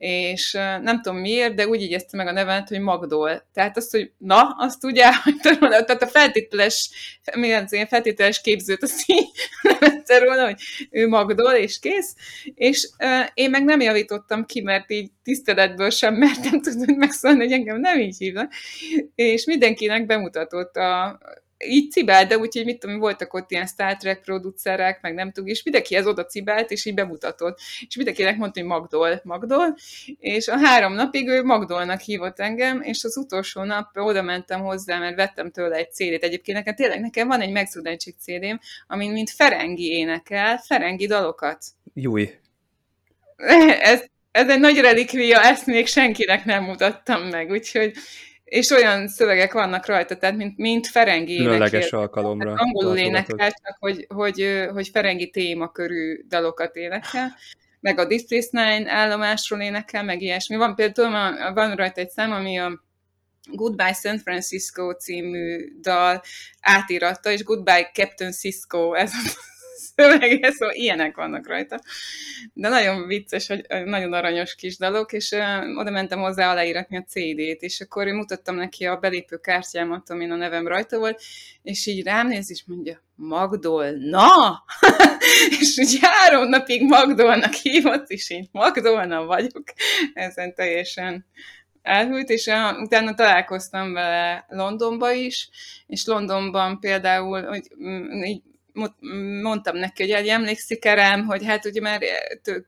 és 0.00 0.52
nem 0.82 1.00
tudom 1.02 1.18
miért, 1.18 1.54
de 1.54 1.68
úgy 1.68 1.80
jegyezte 1.80 2.16
meg 2.16 2.26
a 2.26 2.32
nevet, 2.32 2.68
hogy 2.68 2.80
Magdol. 2.80 3.48
Tehát 3.52 3.76
azt, 3.76 3.90
hogy 3.90 4.12
na, 4.18 4.56
azt 4.58 4.84
elhagyta 4.94 5.56
róla, 5.60 5.84
tehát 5.84 6.02
a 6.02 6.06
feltételes, 6.06 6.90
milyen 7.36 7.66
ilyen 7.70 7.86
feltételes 7.86 8.40
képzőt 8.40 8.82
azt 8.82 9.02
így 9.06 9.28
levette 9.62 10.18
róla, 10.18 10.44
hogy 10.44 10.60
ő 10.90 11.08
Magdol, 11.08 11.52
és 11.52 11.78
kész. 11.78 12.14
És 12.54 12.88
én 13.34 13.50
meg 13.50 13.64
nem 13.64 13.80
javítottam 13.80 14.44
ki, 14.44 14.60
mert 14.60 14.90
így 14.90 15.10
tiszteletből 15.22 15.90
sem 15.90 16.14
mertem 16.14 16.60
tudni 16.60 16.94
megszólni, 16.94 17.38
hogy 17.38 17.52
engem 17.52 17.80
nem 17.80 17.98
így 17.98 18.16
hívnak. 18.18 18.52
És 19.14 19.44
mindenkinek 19.44 20.06
bemutatott 20.06 20.76
a, 20.76 21.18
így 21.66 21.90
cibált, 21.90 22.28
de 22.28 22.38
úgyhogy 22.38 22.64
mit 22.64 22.78
tudom, 22.78 22.98
voltak 22.98 23.34
ott 23.34 23.50
ilyen 23.50 23.66
Star 23.66 23.96
Trek 23.96 24.20
producerek, 24.20 25.00
meg 25.00 25.14
nem 25.14 25.32
tudom, 25.32 25.48
és 25.48 25.62
mindenki 25.62 25.94
ez 25.94 26.06
oda 26.06 26.24
cibált, 26.24 26.70
és 26.70 26.84
így 26.84 26.94
bemutatott. 26.94 27.58
És 27.88 27.96
mindenkinek 27.96 28.36
mondta, 28.36 28.60
hogy 28.60 28.68
Magdol, 28.68 29.20
Magdol, 29.24 29.76
és 30.18 30.48
a 30.48 30.58
három 30.58 30.92
napig 30.92 31.28
ő 31.28 31.42
Magdolnak 31.42 32.00
hívott 32.00 32.38
engem, 32.38 32.80
és 32.82 33.04
az 33.04 33.16
utolsó 33.16 33.62
nap 33.62 33.96
oda 33.96 34.22
mentem 34.22 34.60
hozzá, 34.60 34.98
mert 34.98 35.16
vettem 35.16 35.50
tőle 35.50 35.76
egy 35.76 35.92
CD-t. 35.92 36.22
Egyébként 36.22 36.56
nekem 36.56 36.74
tényleg 36.74 37.00
nekem 37.00 37.28
van 37.28 37.40
egy 37.40 37.52
Megszudáncsik 37.52 38.16
CD-m, 38.18 38.58
amin 38.86 39.12
mint 39.12 39.30
Ferengi 39.30 39.90
énekel, 39.90 40.58
Ferengi 40.58 41.06
dalokat. 41.06 41.64
Júj. 41.94 42.30
Ez, 43.80 44.04
ez 44.30 44.48
egy 44.48 44.60
nagy 44.60 44.78
relikvia, 44.78 45.40
ezt 45.40 45.66
még 45.66 45.86
senkinek 45.86 46.44
nem 46.44 46.64
mutattam 46.64 47.22
meg, 47.22 47.50
úgyhogy 47.50 47.92
és 48.50 48.70
olyan 48.70 49.08
szövegek 49.08 49.52
vannak 49.52 49.86
rajta, 49.86 50.16
tehát 50.16 50.36
mint, 50.36 50.58
mint 50.58 50.86
Ferengi 50.86 51.36
Különleges 51.36 51.92
alkalomra. 51.92 52.44
Tehát 52.44 52.60
angolul 52.60 52.96
énekel, 52.96 53.50
csak 53.50 53.76
hogy, 53.78 54.06
hogy, 54.08 54.68
hogy 54.72 54.88
Ferengi 54.88 55.30
témakörű 55.30 56.24
dalokat 56.28 56.76
énekel, 56.76 57.36
meg 57.80 57.98
a 57.98 58.18
Space 58.18 58.48
Nine 58.50 58.90
állomásról 58.90 59.60
énekel, 59.60 60.04
meg 60.04 60.22
ilyesmi. 60.22 60.56
Van 60.56 60.74
például, 60.74 61.52
van 61.54 61.74
rajta 61.74 62.00
egy 62.00 62.10
szám, 62.10 62.32
ami 62.32 62.58
a 62.58 62.84
Goodbye 63.52 63.92
San 63.92 64.18
Francisco 64.18 64.92
című 64.92 65.72
dal 65.80 66.22
átiratta, 66.60 67.30
és 67.30 67.42
Goodbye 67.42 67.90
Captain 67.92 68.32
Cisco, 68.32 68.94
ez 68.94 69.12
a 69.12 69.30
szövege, 70.00 70.50
szóval 70.50 70.74
ilyenek 70.74 71.16
vannak 71.16 71.46
rajta. 71.46 71.80
De 72.52 72.68
nagyon 72.68 73.06
vicces, 73.06 73.46
hogy 73.46 73.66
nagyon 73.84 74.12
aranyos 74.12 74.54
kis 74.54 74.76
dalok, 74.76 75.12
és 75.12 75.36
oda 75.76 75.90
mentem 75.90 76.20
hozzá 76.20 76.50
aláíratni 76.50 76.96
a 76.96 77.04
CD-t, 77.08 77.62
és 77.62 77.80
akkor 77.80 78.06
mutattam 78.06 78.54
neki 78.54 78.86
a 78.86 78.96
belépő 78.96 79.36
kártyámat, 79.36 80.10
amin 80.10 80.30
a 80.30 80.36
nevem 80.36 80.66
rajta 80.66 80.98
volt, 80.98 81.20
és 81.62 81.86
így 81.86 82.04
rám 82.04 82.28
néz, 82.28 82.50
és 82.50 82.64
mondja, 82.66 83.02
Magdolna? 83.14 84.64
és 85.60 85.78
úgy 85.78 85.98
három 86.00 86.48
napig 86.48 86.82
Magdolnak 86.82 87.52
hívott, 87.52 88.10
és 88.10 88.30
így 88.30 88.48
Magdolna 88.52 89.24
vagyok. 89.24 89.64
Ezen 90.14 90.54
teljesen 90.54 91.26
elhűlt, 91.82 92.28
és 92.28 92.50
utána 92.80 93.14
találkoztam 93.14 93.92
vele 93.92 94.44
Londonba 94.48 95.12
is, 95.12 95.48
és 95.86 96.06
Londonban 96.06 96.80
például, 96.80 97.42
hogy 97.42 97.66
így 98.24 98.42
mondtam 99.42 99.76
neki, 99.76 100.12
hogy 100.12 100.26
emlékszik 100.26 100.84
rám, 100.84 101.24
hogy 101.24 101.44
hát 101.44 101.64
ugye 101.64 101.80
már 101.80 102.00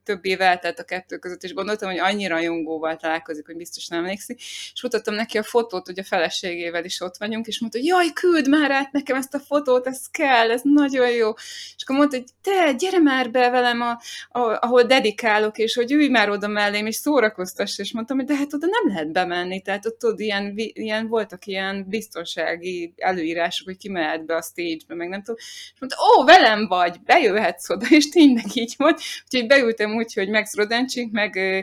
több 0.04 0.24
év 0.24 0.40
eltelt 0.40 0.78
a 0.78 0.84
kettő 0.84 1.16
között, 1.16 1.42
és 1.42 1.54
gondoltam, 1.54 1.90
hogy 1.90 1.98
annyira 1.98 2.40
jongóval 2.40 2.96
találkozik, 2.96 3.46
hogy 3.46 3.56
biztos 3.56 3.86
nem 3.86 3.98
emlékszik, 3.98 4.40
és 4.72 4.82
mutattam 4.82 5.14
neki 5.14 5.38
a 5.38 5.42
fotót, 5.42 5.86
hogy 5.86 5.98
a 5.98 6.04
feleségével 6.04 6.84
is 6.84 7.00
ott 7.00 7.16
vagyunk, 7.16 7.46
és 7.46 7.60
mondta, 7.60 7.78
hogy 7.78 7.86
jaj, 7.86 8.12
küld 8.12 8.48
már 8.48 8.70
át 8.70 8.92
nekem 8.92 9.16
ezt 9.16 9.34
a 9.34 9.38
fotót, 9.38 9.86
ez 9.86 10.06
kell, 10.10 10.50
ez 10.50 10.60
nagyon 10.64 11.10
jó. 11.10 11.32
És 11.76 11.82
akkor 11.82 11.96
mondta, 11.96 12.16
hogy 12.16 12.26
te, 12.42 12.72
gyere 12.72 12.98
már 12.98 13.30
be 13.30 13.50
velem, 13.50 13.80
a, 13.80 13.90
a, 14.38 14.58
ahol 14.60 14.82
dedikálok, 14.82 15.58
és 15.58 15.74
hogy 15.74 15.92
ülj 15.92 16.08
már 16.08 16.30
oda 16.30 16.48
mellém, 16.48 16.86
és 16.86 16.94
szórakoztass, 16.94 17.78
és 17.78 17.92
mondtam, 17.92 18.16
hogy 18.16 18.26
de 18.26 18.36
hát 18.36 18.54
oda 18.54 18.66
nem 18.66 18.94
lehet 18.94 19.12
bemenni, 19.12 19.60
tehát 19.62 19.86
ott 19.86 19.98
tudod, 19.98 20.20
ilyen, 20.20 20.52
ilyen 20.56 21.08
voltak 21.08 21.46
ilyen 21.46 21.86
biztonsági 21.88 22.94
előírások, 22.96 23.66
hogy 23.66 23.76
ki 23.76 23.88
mehet 23.88 24.24
be 24.24 24.36
a 24.36 24.42
stage-be, 24.42 24.94
meg 24.94 25.08
nem 25.08 25.22
tudom. 25.22 25.36
És 25.38 25.80
mondta, 25.80 25.98
ó, 26.02 26.24
velem 26.24 26.66
vagy, 26.66 27.00
bejöhetsz 27.04 27.70
oda, 27.70 27.86
és 27.88 28.08
tényleg 28.08 28.44
így 28.54 28.74
volt. 28.76 29.00
Úgyhogy 29.24 29.46
beültem 29.46 29.94
úgy, 29.94 30.14
hogy 30.14 30.28
Max 30.28 30.54
Rodencsik, 30.54 31.10
meg 31.10 31.36
ö, 31.36 31.58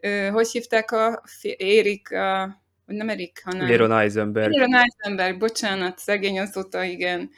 ö, 0.00 0.28
hogy 0.32 0.50
hívták 0.50 0.90
a 0.90 1.22
Érik, 1.56 2.12
a, 2.12 2.62
nem 2.84 3.08
Erik, 3.08 3.40
hanem... 3.44 3.66
Léron 3.66 3.92
Eisenberg. 3.92 4.50
Léron 4.50 4.74
Eisenberg, 4.74 5.38
bocsánat, 5.38 5.98
szegény 5.98 6.40
azóta, 6.40 6.82
igen, 6.84 7.30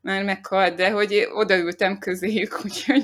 már 0.00 0.24
meghalt, 0.24 0.74
de 0.74 0.90
hogy 0.90 1.28
odaültem 1.32 1.98
közéjük, 1.98 2.60
úgyhogy 2.64 3.02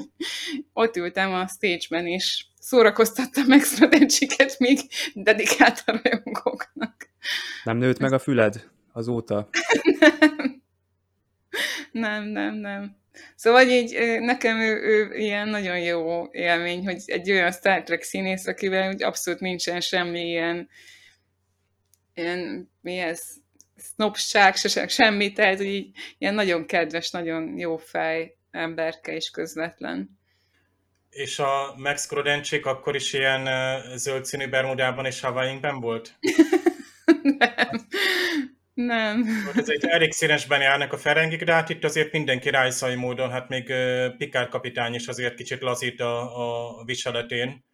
ott 0.73 0.97
ültem 0.97 1.33
a 1.33 1.47
stage-ben, 1.47 2.07
és 2.07 2.45
szórakoztattam 2.59 3.45
Max 3.47 3.79
Rodencsiket, 3.79 4.59
még 4.59 4.79
dedikált 5.15 5.83
a 5.87 6.01
rajongóknak. 6.03 7.09
Nem 7.65 7.77
nőtt 7.77 7.99
meg 7.99 8.13
a 8.13 8.19
füled 8.19 8.71
azóta? 8.93 9.49
nem. 10.01 10.54
Nem, 11.91 12.25
nem, 12.25 12.55
nem. 12.55 12.97
Szóval 13.35 13.69
így 13.69 14.19
nekem 14.21 14.61
ő, 14.61 14.83
ő 14.83 15.17
ilyen 15.17 15.49
nagyon 15.49 15.79
jó 15.79 16.29
élmény, 16.33 16.85
hogy 16.85 17.03
egy 17.07 17.31
olyan 17.31 17.53
Star 17.53 17.83
Trek 17.83 18.03
színész, 18.03 18.47
akivel 18.47 18.93
úgy 18.93 19.03
abszolút 19.03 19.41
nincsen 19.41 19.81
semmi 19.81 20.29
ilyen, 20.29 20.69
ilyen 22.15 22.71
mi 22.81 22.99
ez, 22.99 23.23
sznopság, 23.77 24.57
se, 24.57 24.89
semmi, 24.89 25.33
tehát 25.33 25.57
hogy 25.57 25.67
így, 25.67 25.97
ilyen 26.19 26.35
nagyon 26.35 26.67
kedves, 26.67 27.11
nagyon 27.11 27.59
jó 27.59 27.77
fej 27.77 28.37
emberke 28.51 29.13
és 29.13 29.31
közvetlen. 29.31 30.19
És 31.11 31.39
a 31.39 31.75
Max 31.77 32.07
Krodencsik 32.07 32.67
akkor 32.67 32.95
is 32.95 33.13
ilyen 33.13 33.49
zöld 33.97 34.25
színű 34.25 34.49
Bermudában 34.49 35.05
és 35.05 35.21
Hawaiinkben 35.21 35.81
volt? 35.81 36.19
nem, 37.39 37.89
nem. 38.75 39.25
Ez 39.55 39.69
egy 39.69 39.85
elég 39.85 40.13
színesben 40.13 40.61
járnak 40.61 40.93
a 40.93 40.97
Ferengik, 40.97 41.45
de 41.45 41.53
hát 41.53 41.69
itt 41.69 41.85
azért 41.85 42.13
mindenki 42.13 42.51
rájszai 42.51 42.95
módon, 42.95 43.31
hát 43.31 43.49
még 43.49 43.73
Pikár 44.19 44.49
kapitány 44.49 44.95
is 44.95 45.07
azért 45.07 45.35
kicsit 45.35 45.61
lazít 45.61 46.01
a, 46.01 46.79
a 46.79 46.85
viseletén. 46.85 47.65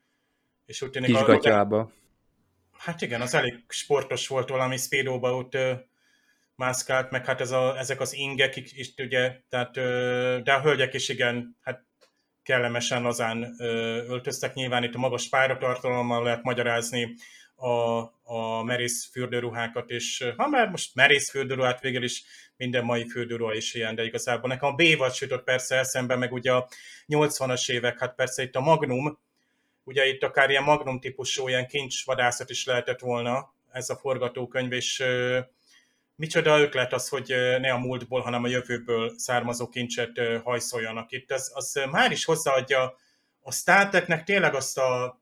És 0.66 0.82
úgy 0.82 0.90
tűnik, 0.90 1.08
Kisgatyába. 1.08 1.78
A, 1.78 1.90
hát 2.78 3.02
igen, 3.02 3.20
az 3.20 3.34
elég 3.34 3.64
sportos 3.68 4.28
volt 4.28 4.48
valami 4.48 4.76
speedóba 4.76 5.36
ott 5.36 5.54
ö, 5.54 5.72
mászkált, 6.54 7.10
meg 7.10 7.26
hát 7.26 7.40
ez 7.40 7.50
a, 7.50 7.78
ezek 7.78 8.00
az 8.00 8.14
ingek 8.14 8.56
is 8.56 8.94
ugye, 8.98 9.40
tehát, 9.48 9.76
ö, 9.76 10.38
de 10.44 10.52
a 10.52 10.60
hölgyek 10.60 10.94
is 10.94 11.08
igen, 11.08 11.56
hát 11.60 11.84
kellemesen 12.42 13.02
lazán 13.02 13.54
ö, 13.58 13.66
öltöztek. 14.08 14.54
Nyilván 14.54 14.84
itt 14.84 14.94
a 14.94 14.98
magas 14.98 15.28
páratartalommal 15.28 16.22
lehet 16.22 16.42
magyarázni 16.42 17.14
a, 17.56 18.00
a 18.32 18.62
merész 18.62 19.10
fürdőruhákat, 19.10 19.90
és 19.90 20.32
ha 20.36 20.48
már 20.48 20.68
most 20.68 20.94
merész 20.94 21.30
fürdőruhát 21.30 21.80
végül 21.80 22.02
is 22.02 22.24
minden 22.56 22.84
mai 22.84 23.08
fürdőruha 23.08 23.54
is 23.54 23.74
ilyen, 23.74 23.94
de 23.94 24.04
igazából 24.04 24.48
nekem 24.48 24.68
a 24.68 24.74
B-vat 24.74 25.14
sütött 25.14 25.44
persze 25.44 25.76
eszembe, 25.76 26.16
meg 26.16 26.32
ugye 26.32 26.52
a 26.52 26.68
80-as 27.08 27.70
évek, 27.70 27.98
hát 27.98 28.14
persze 28.14 28.42
itt 28.42 28.54
a 28.54 28.60
Magnum, 28.60 29.18
ugye 29.84 30.06
itt 30.06 30.22
akár 30.22 30.50
ilyen 30.50 30.62
Magnum 30.62 31.00
típusú 31.00 31.48
ilyen 31.48 31.66
kincsvadászat 31.66 32.50
is 32.50 32.64
lehetett 32.64 33.00
volna 33.00 33.54
ez 33.70 33.90
a 33.90 33.96
forgatókönyv, 33.96 34.72
és 34.72 35.04
micsoda 36.14 36.60
ötlet 36.60 36.92
az, 36.92 37.08
hogy 37.08 37.34
ne 37.60 37.72
a 37.72 37.78
múltból, 37.78 38.20
hanem 38.20 38.44
a 38.44 38.48
jövőből 38.48 39.18
származó 39.18 39.68
kincset 39.68 40.20
hajszoljanak 40.44 41.12
itt. 41.12 41.30
Az, 41.30 41.50
az 41.54 41.80
már 41.90 42.12
is 42.12 42.24
hozzáadja 42.24 42.94
a 43.40 43.52
Star 43.52 43.88
Treknek 43.88 44.24
tényleg 44.24 44.54
azt 44.54 44.78
a 44.78 45.20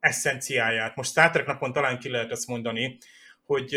eszenciáját. 0.00 0.96
Most 0.96 1.10
Star 1.10 1.30
Trek 1.30 1.46
napon 1.46 1.72
talán 1.72 1.98
ki 1.98 2.08
lehet 2.08 2.30
azt 2.30 2.46
mondani, 2.46 2.98
hogy 3.44 3.76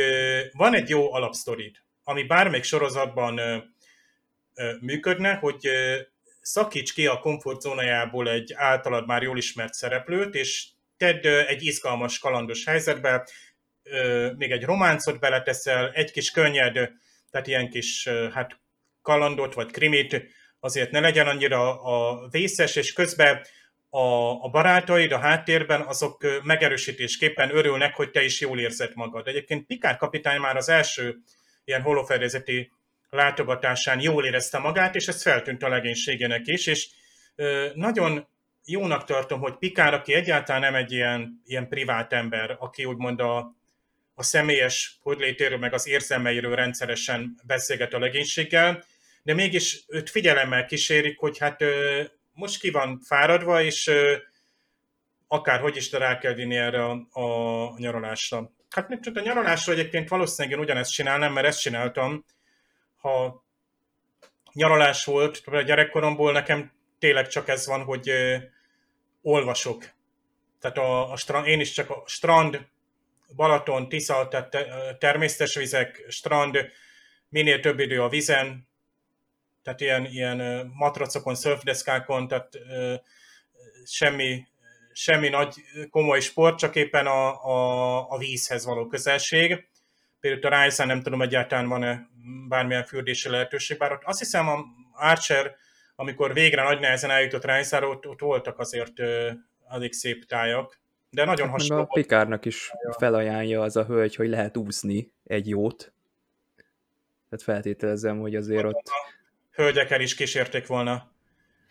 van 0.51 0.75
egy 0.75 0.89
jó 0.89 1.13
alapsztorid, 1.13 1.75
ami 2.03 2.23
bármelyik 2.23 2.63
sorozatban 2.63 3.39
működne, 4.79 5.33
hogy 5.33 5.69
szakíts 6.41 6.93
ki 6.93 7.07
a 7.07 7.19
komfortzónájából 7.19 8.29
egy 8.29 8.53
általad 8.55 9.07
már 9.07 9.21
jól 9.21 9.37
ismert 9.37 9.73
szereplőt, 9.73 10.35
és 10.35 10.67
tedd 10.97 11.27
egy 11.27 11.63
izgalmas, 11.63 12.19
kalandos 12.19 12.65
helyzetbe, 12.65 13.27
még 14.37 14.51
egy 14.51 14.63
románcot 14.63 15.19
beleteszel, 15.19 15.91
egy 15.91 16.11
kis 16.11 16.31
könnyed, 16.31 16.73
tehát 17.31 17.47
ilyen 17.47 17.69
kis 17.69 18.07
hát 18.33 18.59
kalandot 19.01 19.53
vagy 19.53 19.71
krimit, 19.71 20.25
azért 20.59 20.91
ne 20.91 20.99
legyen 20.99 21.27
annyira 21.27 21.81
a 21.81 22.27
vészes, 22.29 22.75
és 22.75 22.93
közben 22.93 23.45
a, 23.95 24.43
a 24.43 24.49
barátaid 24.49 25.11
a 25.11 25.17
háttérben, 25.17 25.81
azok 25.81 26.41
megerősítésképpen 26.43 27.55
örülnek, 27.55 27.95
hogy 27.95 28.11
te 28.11 28.23
is 28.23 28.39
jól 28.39 28.59
érzed 28.59 28.91
magad. 28.95 29.27
Egyébként 29.27 29.65
Pikár 29.65 29.97
kapitány 29.97 30.39
már 30.39 30.55
az 30.55 30.69
első 30.69 31.15
ilyen 31.65 31.81
holofedezeti 31.81 32.71
látogatásán 33.09 34.01
jól 34.01 34.25
érezte 34.25 34.57
magát, 34.57 34.95
és 34.95 35.07
ez 35.07 35.21
feltűnt 35.21 35.63
a 35.63 35.67
legénységének 35.67 36.47
is, 36.47 36.67
és 36.67 36.87
nagyon 37.73 38.27
jónak 38.65 39.03
tartom, 39.03 39.39
hogy 39.39 39.57
Pikár, 39.57 39.93
aki 39.93 40.13
egyáltalán 40.13 40.61
nem 40.61 40.75
egy 40.75 40.91
ilyen, 40.91 41.41
ilyen 41.45 41.67
privát 41.67 42.13
ember, 42.13 42.55
aki 42.59 42.85
úgymond 42.85 43.19
a, 43.19 43.55
a 44.13 44.23
személyes 44.23 44.99
podlétéről, 45.03 45.57
meg 45.57 45.73
az 45.73 45.87
érzelmeiről 45.87 46.55
rendszeresen 46.55 47.39
beszélget 47.43 47.93
a 47.93 47.99
legénységgel, 47.99 48.83
de 49.23 49.33
mégis 49.33 49.83
őt 49.87 50.09
figyelemmel 50.09 50.65
kísérik, 50.65 51.19
hogy 51.19 51.37
hát 51.37 51.63
most 52.33 52.59
ki 52.59 52.69
van 52.69 52.99
fáradva, 52.99 53.61
és 53.61 53.91
akárhogy 55.27 55.75
is, 55.75 55.89
de 55.89 55.97
rá 55.97 56.17
kell 56.17 56.33
vinni 56.33 56.55
erre 56.55 56.85
a, 56.85 57.19
a 57.19 57.73
nyaralásra. 57.77 58.51
Hát 58.69 58.89
nem 58.89 59.01
csak 59.01 59.17
a 59.17 59.21
nyaralásra 59.21 59.73
egyébként 59.73 60.09
valószínűleg 60.09 60.57
én 60.57 60.63
ugyanezt 60.63 60.91
csinálnám, 60.91 61.33
mert 61.33 61.47
ezt 61.47 61.61
csináltam. 61.61 62.25
Ha 62.97 63.43
nyaralás 64.53 65.05
volt, 65.05 65.41
a 65.45 65.61
gyerekkoromból 65.61 66.31
nekem 66.31 66.71
tényleg 66.99 67.27
csak 67.27 67.47
ez 67.47 67.67
van, 67.67 67.83
hogy 67.83 68.09
ö, 68.09 68.37
olvasok. 69.21 69.83
Tehát 70.59 70.77
a, 70.77 71.11
a 71.11 71.15
strand, 71.15 71.47
én 71.47 71.59
is 71.59 71.71
csak 71.71 71.89
a 71.89 72.03
strand, 72.05 72.67
Balaton, 73.35 73.89
Tisza, 73.89 74.27
tehát 74.27 74.97
természetes 74.97 75.55
vizek, 75.55 76.05
strand, 76.07 76.71
minél 77.29 77.59
több 77.59 77.79
idő 77.79 78.01
a 78.01 78.09
vizen, 78.09 78.67
tehát 79.63 79.81
ilyen, 79.81 80.05
ilyen 80.05 80.71
matracokon, 80.73 81.35
szörfdeszkákon, 81.35 82.27
tehát 82.27 82.49
semmi, 83.85 84.43
semmi 84.91 85.29
nagy 85.29 85.55
komoly 85.89 86.19
sport, 86.19 86.57
csak 86.57 86.75
éppen 86.75 87.05
a, 87.05 87.45
a, 87.45 88.09
a 88.09 88.17
vízhez 88.17 88.65
való 88.65 88.87
közelség. 88.87 89.67
Például 90.19 90.53
a 90.53 90.63
Ryzen 90.63 90.87
nem 90.87 91.01
tudom 91.01 91.21
egyáltalán 91.21 91.67
van-e 91.67 92.07
bármilyen 92.47 92.83
fürdési 92.83 93.29
lehetőség, 93.29 93.77
bár 93.77 93.91
ott 93.91 94.03
azt 94.03 94.19
hiszem 94.19 94.47
a 94.47 94.63
Archer, 94.93 95.55
amikor 95.95 96.33
végre 96.33 96.63
nagy 96.63 96.79
nehezen 96.79 97.09
eljutott 97.09 97.45
Ryzen, 97.45 97.83
ott, 97.83 98.07
ott 98.07 98.19
voltak 98.19 98.59
azért 98.59 98.93
elég 99.69 99.93
szép 99.93 100.25
tájak, 100.25 100.81
de 101.09 101.25
nagyon 101.25 101.49
Hát 101.49 101.59
hasonló. 101.59 101.83
A 101.83 101.85
Pikárnak 101.85 102.45
is 102.45 102.71
felajánlja 102.97 103.61
az 103.61 103.75
a 103.75 103.85
hölgy, 103.85 104.15
hogy 104.15 104.29
lehet 104.29 104.57
úszni 104.57 105.11
egy 105.23 105.49
jót. 105.49 105.93
Tehát 107.29 107.45
feltételezem, 107.45 108.19
hogy 108.19 108.35
azért 108.35 108.65
ott... 108.65 108.89
Hölgyekkel 109.53 110.01
is 110.01 110.15
kísérték 110.15 110.67
volna 110.67 111.11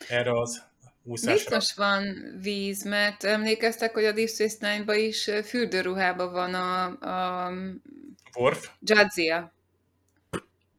erre 0.08 0.40
az 0.40 0.62
úszásra. 1.02 1.34
Biztos 1.34 1.74
van 1.74 2.14
víz, 2.42 2.84
mert 2.84 3.24
emlékeztek, 3.24 3.92
hogy 3.92 4.04
a 4.04 4.12
Deep 4.12 4.28
Space 4.28 4.56
Nine-ban 4.60 4.96
is 4.96 5.30
fürdőruhában 5.44 6.32
van 6.32 6.54
a, 6.54 6.84
a 7.46 7.52
Worf. 8.36 8.68
Jadzia. 8.80 9.52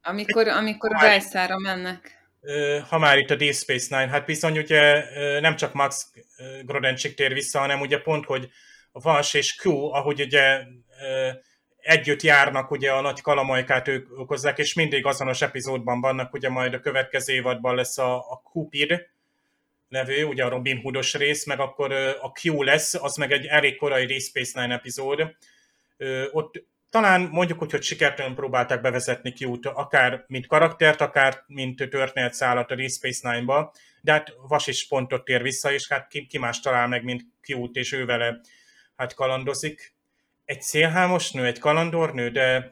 Amikor, 0.02 0.48
amikor 0.48 0.96
a 0.96 1.02
Rajszára 1.02 1.58
mennek. 1.58 2.22
Ha 2.90 2.98
már 2.98 3.18
itt 3.18 3.30
a 3.30 3.36
Deep 3.36 3.54
Space 3.54 3.98
Nine, 3.98 4.12
hát 4.12 4.26
bizony 4.26 4.58
ugye 4.58 5.04
nem 5.40 5.56
csak 5.56 5.74
Max 5.74 6.12
Grodencsik 6.66 7.14
tér 7.16 7.34
vissza, 7.34 7.60
hanem 7.60 7.80
ugye 7.80 7.98
pont, 7.98 8.26
hogy 8.26 8.50
a 8.92 9.30
és 9.32 9.56
Q, 9.64 9.70
ahogy 9.72 10.22
ugye 10.22 10.62
együtt 11.84 12.22
járnak, 12.22 12.72
ugye 12.72 12.92
a 12.92 13.02
nagy 13.02 13.22
kalamajkát 13.22 13.88
ők 13.88 14.20
okozzák, 14.20 14.58
és 14.58 14.74
mindig 14.74 15.06
azonos 15.06 15.42
epizódban 15.42 16.02
vannak, 16.02 16.34
ugye 16.34 16.50
majd 16.50 16.74
a 16.74 16.80
következő 16.80 17.34
évadban 17.34 17.76
lesz 17.76 17.98
a, 17.98 18.18
a 18.18 18.42
Cupid 18.52 19.12
nevű, 19.88 20.24
ugye 20.24 20.44
a 20.44 20.50
Robin 20.50 20.82
Hoodos 20.82 21.14
rész, 21.14 21.46
meg 21.46 21.60
akkor 21.60 21.92
a 22.22 22.32
Q 22.44 22.64
lesz, 22.64 22.94
az 22.94 23.16
meg 23.16 23.32
egy 23.32 23.46
elég 23.46 23.78
korai 23.78 24.06
Deep 24.06 24.22
Space 24.22 24.62
Nine 24.62 24.74
epizód. 24.74 25.36
Ott 26.32 26.64
talán 26.90 27.22
mondjuk 27.32 27.62
úgy, 27.62 27.72
hogy 27.72 27.84
sikertelen 27.84 28.36
próbálták 28.36 28.82
bevezetni 28.82 29.34
Q-t, 29.40 29.66
akár 29.66 30.24
mint 30.28 30.48
karaktert, 30.48 31.02
akár 31.02 31.44
mint 31.48 31.90
történet 31.90 32.34
szállat 32.34 32.72
a 32.72 32.76
Deep 32.76 32.90
Space 32.90 33.32
Nine-ba, 33.32 33.74
de 34.02 34.12
hát 34.12 34.34
Vas 34.48 34.68
is 34.68 34.88
pont 34.88 35.14
ott 35.14 35.26
tér 35.26 35.42
vissza, 35.42 35.72
és 35.72 35.88
hát 35.88 36.08
ki, 36.08 36.26
ki 36.26 36.38
más 36.38 36.60
talál 36.60 36.88
meg, 36.88 37.04
mint 37.04 37.22
Q-t, 37.48 37.76
és 37.76 37.92
ő 37.92 38.06
vele 38.06 38.40
hát 38.96 39.14
kalandozik. 39.14 39.94
Egy 40.46 40.62
szélhámos 40.62 41.32
nő, 41.32 41.46
egy 41.46 41.60
kalandornő, 41.60 42.30
de 42.30 42.72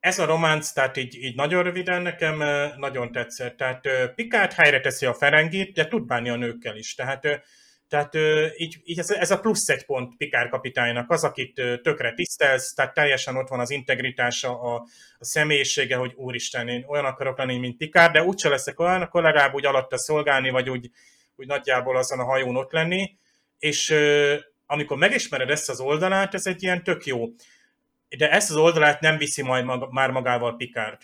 ez 0.00 0.18
a 0.18 0.24
románc, 0.24 0.72
tehát 0.72 0.96
így, 0.96 1.14
így 1.14 1.34
nagyon 1.34 1.62
röviden 1.62 2.02
nekem 2.02 2.42
nagyon 2.76 3.12
tetszett. 3.12 3.56
Tehát 3.56 3.88
Pikát 4.14 4.52
helyre 4.52 4.80
teszi 4.80 5.06
a 5.06 5.14
Ferengit, 5.14 5.72
de 5.72 5.88
tud 5.88 6.06
bánni 6.06 6.28
a 6.28 6.36
nőkkel 6.36 6.76
is. 6.76 6.94
Tehát, 6.94 7.44
tehát 7.88 8.14
így, 8.56 8.80
így 8.84 8.98
ez, 8.98 9.10
ez 9.10 9.30
a 9.30 9.40
plusz 9.40 9.68
egy 9.68 9.84
pont 9.84 10.16
Pikár 10.16 10.48
kapitánynak, 10.48 11.10
az, 11.10 11.24
akit 11.24 11.54
tökre 11.82 12.12
tisztelsz, 12.12 12.72
tehát 12.74 12.94
teljesen 12.94 13.36
ott 13.36 13.48
van 13.48 13.60
az 13.60 13.70
integritása, 13.70 14.60
a, 14.60 14.74
a 15.18 15.24
személyisége, 15.24 15.96
hogy 15.96 16.12
úristen, 16.16 16.68
én 16.68 16.84
olyan 16.88 17.04
akarok 17.04 17.38
lenni, 17.38 17.58
mint 17.58 17.76
Pikár, 17.76 18.10
de 18.10 18.22
úgyse 18.22 18.48
leszek 18.48 18.80
olyan, 18.80 19.02
akkor 19.02 19.22
legalább 19.22 19.54
úgy 19.54 19.66
alatta 19.66 19.98
szolgálni, 19.98 20.50
vagy 20.50 20.70
úgy, 20.70 20.90
úgy 21.36 21.46
nagyjából 21.46 21.96
azon 21.96 22.18
a 22.18 22.24
hajón 22.24 22.56
ott 22.56 22.72
lenni, 22.72 23.16
és 23.58 23.94
amikor 24.66 24.96
megismered 24.96 25.50
ezt 25.50 25.68
az 25.68 25.80
oldalát, 25.80 26.34
ez 26.34 26.46
egy 26.46 26.62
ilyen 26.62 26.82
tök 26.82 27.04
jó. 27.04 27.28
De 28.18 28.30
ezt 28.30 28.50
az 28.50 28.56
oldalát 28.56 29.00
nem 29.00 29.16
viszi 29.16 29.42
majd 29.42 29.64
maga, 29.64 29.88
már 29.90 30.10
magával 30.10 30.56
Picard 30.56 30.98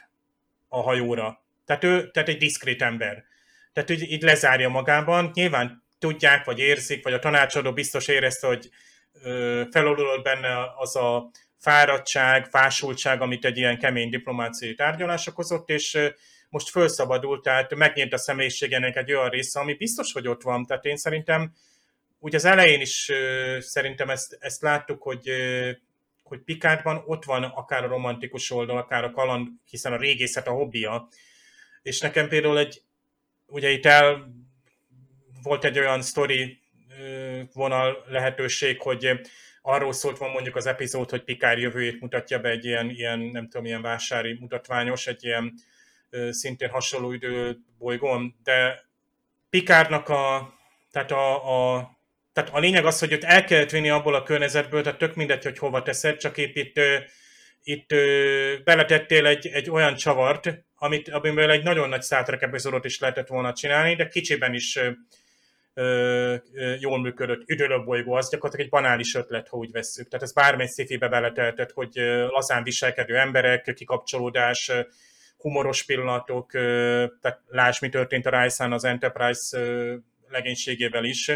a 0.68 0.80
hajóra. 0.80 1.44
Tehát 1.64 1.84
ő 1.84 2.10
tehát 2.10 2.28
egy 2.28 2.36
diszkrét 2.36 2.82
ember. 2.82 3.24
Tehát 3.72 3.90
így, 3.90 4.10
így 4.10 4.22
lezárja 4.22 4.68
magában. 4.68 5.30
Nyilván 5.34 5.84
tudják, 5.98 6.44
vagy 6.44 6.58
érzik, 6.58 7.04
vagy 7.04 7.12
a 7.12 7.18
tanácsadó 7.18 7.72
biztos 7.72 8.08
érezte, 8.08 8.46
hogy 8.46 8.70
ö, 9.22 9.62
felolulott 9.70 10.24
benne 10.24 10.74
az 10.76 10.96
a 10.96 11.30
fáradtság, 11.58 12.46
fásultság, 12.46 13.20
amit 13.20 13.44
egy 13.44 13.56
ilyen 13.56 13.78
kemény 13.78 14.10
diplomáciai 14.10 14.74
tárgyalás 14.74 15.26
okozott, 15.26 15.68
és 15.68 15.98
most 16.48 16.70
felszabadult, 16.70 17.42
tehát 17.42 17.74
megnyílt 17.74 18.12
a 18.12 18.18
személyiségének 18.18 18.96
egy 18.96 19.12
olyan 19.12 19.28
része, 19.28 19.60
ami 19.60 19.74
biztos, 19.74 20.12
hogy 20.12 20.28
ott 20.28 20.42
van. 20.42 20.66
Tehát 20.66 20.84
én 20.84 20.96
szerintem 20.96 21.52
úgy 22.20 22.34
az 22.34 22.44
elején 22.44 22.80
is 22.80 23.12
szerintem 23.58 24.10
ezt, 24.10 24.36
ezt 24.40 24.62
láttuk, 24.62 25.02
hogy 25.02 25.28
ö, 25.28 25.70
hogy 26.30 26.40
Pikádban 26.40 27.02
ott 27.06 27.24
van 27.24 27.42
akár 27.42 27.84
a 27.84 27.88
romantikus 27.88 28.50
oldal, 28.50 28.76
akár 28.76 29.04
a 29.04 29.10
kaland, 29.10 29.48
hiszen 29.70 29.92
a 29.92 29.96
régészet 29.96 30.46
a 30.46 30.52
hobbija. 30.52 31.08
És 31.82 32.00
nekem 32.00 32.28
például 32.28 32.58
egy, 32.58 32.82
ugye 33.46 33.70
itt 33.70 33.86
el 33.86 34.34
volt 35.42 35.64
egy 35.64 35.78
olyan 35.78 36.02
sztori 36.02 36.60
vonal 37.52 38.04
lehetőség, 38.08 38.80
hogy 38.80 39.20
arról 39.62 39.92
szólt 39.92 40.18
van 40.18 40.30
mondjuk 40.30 40.56
az 40.56 40.66
epizód, 40.66 41.10
hogy 41.10 41.24
Pikár 41.24 41.58
jövőjét 41.58 42.00
mutatja 42.00 42.38
be 42.38 42.48
egy 42.48 42.64
ilyen, 42.64 42.90
ilyen 42.90 43.18
nem 43.18 43.48
tudom, 43.48 43.66
ilyen 43.66 43.82
vásári 43.82 44.36
mutatványos, 44.40 45.06
egy 45.06 45.24
ilyen 45.24 45.54
szintén 46.30 46.68
hasonló 46.68 47.12
idő 47.12 47.58
bolygón, 47.78 48.36
de 48.42 48.84
Pikárnak 49.50 50.08
a, 50.08 50.54
tehát 50.90 51.10
a, 51.10 51.76
a 51.76 51.99
tehát 52.32 52.50
a 52.52 52.58
lényeg 52.58 52.86
az, 52.86 52.98
hogy 52.98 53.12
őt 53.12 53.24
el 53.24 53.44
kellett 53.44 53.70
vinni 53.70 53.90
abból 53.90 54.14
a 54.14 54.22
környezetből, 54.22 54.82
tehát 54.82 54.98
tök 54.98 55.14
mindegy, 55.14 55.44
hogy 55.44 55.58
hova 55.58 55.82
teszed, 55.82 56.16
csak 56.16 56.36
épp 56.36 56.56
itt, 56.56 56.80
itt 57.62 57.94
beletettél 58.64 59.26
egy, 59.26 59.46
egy 59.46 59.70
olyan 59.70 59.94
csavart, 59.94 60.64
amit, 60.76 61.08
amiből 61.08 61.50
egy 61.50 61.62
nagyon 61.62 61.88
nagy 61.88 62.02
Star 62.02 62.22
Trek 62.22 62.42
epizódot 62.42 62.84
is 62.84 62.98
lehetett 62.98 63.28
volna 63.28 63.52
csinálni, 63.52 63.94
de 63.94 64.08
kicsiben 64.08 64.54
is 64.54 64.76
ö, 64.76 64.90
ö, 65.74 66.34
jól 66.78 67.00
működött. 67.00 67.48
Üdülőbolygó, 67.48 68.12
az 68.12 68.30
gyakorlatilag 68.30 68.66
egy 68.66 68.80
banális 68.80 69.14
ötlet, 69.14 69.48
ha 69.48 69.56
úgy 69.56 69.70
vesszük. 69.70 70.08
Tehát 70.08 70.24
ez 70.24 70.32
bármely 70.32 70.66
szifibe 70.66 71.08
beleteltett, 71.08 71.72
hogy 71.72 71.92
lazán 72.28 72.62
viselkedő 72.62 73.18
emberek, 73.18 73.72
kikapcsolódás, 73.74 74.70
humoros 75.36 75.84
pillanatok, 75.84 76.50
tehát 77.20 77.40
lásd, 77.48 77.82
mi 77.82 77.88
történt 77.88 78.26
a 78.26 78.42
Ryzen 78.42 78.72
az 78.72 78.84
Enterprise 78.84 79.58
legénységével 80.28 81.04
is 81.04 81.30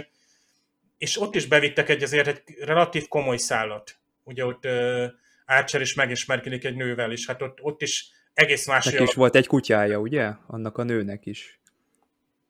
és 0.99 1.21
ott 1.21 1.35
is 1.35 1.47
bevittek 1.47 1.89
egy 1.89 2.03
azért 2.03 2.27
egy 2.27 2.43
relatív 2.61 3.09
komoly 3.09 3.37
szállat. 3.37 3.99
Ugye 4.25 4.45
ott 4.45 4.65
uh, 4.65 5.05
Archer 5.47 5.81
is 5.81 5.95
megismerkedik 5.95 6.65
egy 6.65 6.77
nővel, 6.77 7.13
és 7.13 7.27
hát 7.27 7.43
ott, 7.43 7.59
ott 7.63 7.83
is 7.83 8.09
egész 8.35 8.67
más 8.67 8.85
Neki 8.85 9.03
is 9.03 9.15
volt 9.15 9.35
egy 9.37 9.47
kutyája, 9.47 9.99
ugye? 9.99 10.31
Annak 10.47 10.79
a 10.79 10.83
nőnek 10.83 11.27
is. 11.27 11.61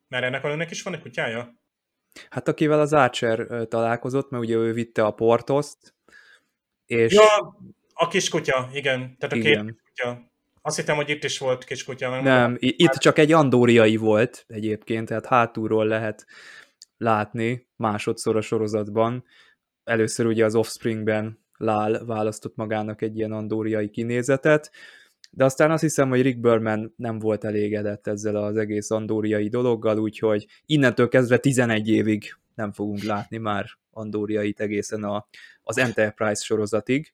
Mert 0.08 0.24
ennek 0.24 0.44
a 0.44 0.48
nőnek 0.48 0.70
is 0.70 0.82
van 0.82 0.94
egy 0.94 1.00
kutyája? 1.00 1.54
Hát 2.30 2.48
akivel 2.48 2.80
az 2.80 2.92
Archer 2.92 3.46
találkozott, 3.68 4.30
mert 4.30 4.42
ugye 4.42 4.54
ő 4.54 4.72
vitte 4.72 5.04
a 5.04 5.10
portoszt, 5.10 5.94
és 6.86 7.12
Ja, 7.12 7.56
a 7.94 8.08
kiskutya, 8.08 8.68
igen. 8.72 9.16
Tehát 9.18 9.34
a 9.34 9.36
Igen. 9.36 9.66
két 9.66 9.74
kiskutya. 9.74 10.30
Azt 10.62 10.76
hittem, 10.76 10.96
hogy 10.96 11.08
itt 11.08 11.24
is 11.24 11.38
volt 11.38 11.64
kiskutya. 11.64 12.20
nem, 12.20 12.56
i- 12.58 12.74
itt 12.82 12.92
csak 12.92 13.18
egy 13.18 13.32
andóriai 13.32 13.96
volt 13.96 14.44
egyébként, 14.48 15.08
tehát 15.08 15.26
hátulról 15.26 15.86
lehet 15.86 16.26
látni 16.96 17.68
másodszor 17.76 18.36
a 18.36 18.40
sorozatban. 18.40 19.24
Először 19.84 20.26
ugye 20.26 20.44
az 20.44 20.54
Offspringben 20.54 21.42
Lál 21.56 22.04
választott 22.04 22.56
magának 22.56 23.02
egy 23.02 23.16
ilyen 23.16 23.32
andóriai 23.32 23.90
kinézetet, 23.90 24.70
de 25.30 25.44
aztán 25.44 25.70
azt 25.70 25.82
hiszem, 25.82 26.08
hogy 26.08 26.22
Rick 26.22 26.40
Berman 26.40 26.94
nem 26.96 27.18
volt 27.18 27.44
elégedett 27.44 28.06
ezzel 28.06 28.36
az 28.36 28.56
egész 28.56 28.90
andóriai 28.90 29.48
dologgal, 29.48 29.98
úgyhogy 29.98 30.46
innentől 30.66 31.08
kezdve 31.08 31.38
11 31.38 31.88
évig 31.88 32.36
nem 32.54 32.72
fogunk 32.72 33.02
látni 33.02 33.36
már 33.36 33.66
andóriait 33.90 34.60
egészen 34.60 35.04
a, 35.04 35.26
az 35.62 35.78
Enterprise 35.78 36.44
sorozatig. 36.44 37.12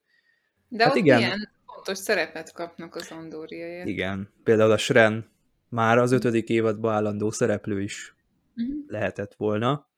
De 0.68 0.84
Hát 0.84 0.92
ott 0.92 0.98
igen. 0.98 1.18
ilyen 1.18 1.50
fontos 1.66 1.98
szerepet 1.98 2.52
kapnak 2.52 2.94
az 2.94 3.10
andóriaiak. 3.10 3.88
Igen, 3.88 4.28
például 4.44 4.70
a 4.70 4.76
Sren 4.76 5.30
már 5.68 5.98
az 5.98 6.12
ötödik 6.12 6.48
évadban 6.48 6.94
állandó 6.94 7.30
szereplő 7.30 7.80
is 7.80 8.14
Mhm. 8.54 8.70
lehetett 8.86 9.34
volna. 9.34 9.88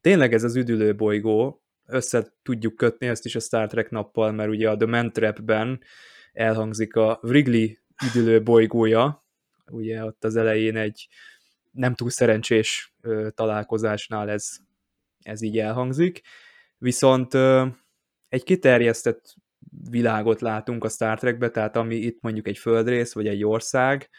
Tényleg 0.00 0.32
ez 0.32 0.44
az 0.44 0.56
üdülő 0.56 0.94
bolygó, 0.94 1.62
össze 1.86 2.34
tudjuk 2.42 2.76
kötni 2.76 3.06
ezt 3.06 3.24
is 3.24 3.34
a 3.34 3.40
Star 3.40 3.66
Trek 3.68 3.90
nappal, 3.90 4.32
mert 4.32 4.50
ugye 4.50 4.70
a 4.70 4.76
The 4.76 4.86
Man 4.86 5.12
Trap-ben 5.12 5.80
elhangzik 6.32 6.96
a 6.96 7.20
Wrigley 7.22 7.68
üdülő 8.06 8.42
bolygója, 8.42 9.26
ugye 9.66 10.04
ott 10.04 10.24
az 10.24 10.36
elején 10.36 10.76
egy 10.76 11.08
nem 11.70 11.94
túl 11.94 12.10
szerencsés 12.10 12.94
ö, 13.00 13.28
találkozásnál 13.34 14.30
ez, 14.30 14.56
ez 15.18 15.42
így 15.42 15.58
elhangzik, 15.58 16.20
viszont 16.78 17.34
ö, 17.34 17.66
egy 18.28 18.42
kiterjesztett 18.42 19.34
világot 19.90 20.40
látunk 20.40 20.84
a 20.84 20.88
Star 20.88 21.18
Trekbe, 21.18 21.50
tehát 21.50 21.76
ami 21.76 21.96
itt 21.96 22.20
mondjuk 22.20 22.46
egy 22.46 22.58
földrész, 22.58 23.12
vagy 23.12 23.26
egy 23.26 23.44
ország, 23.44 24.10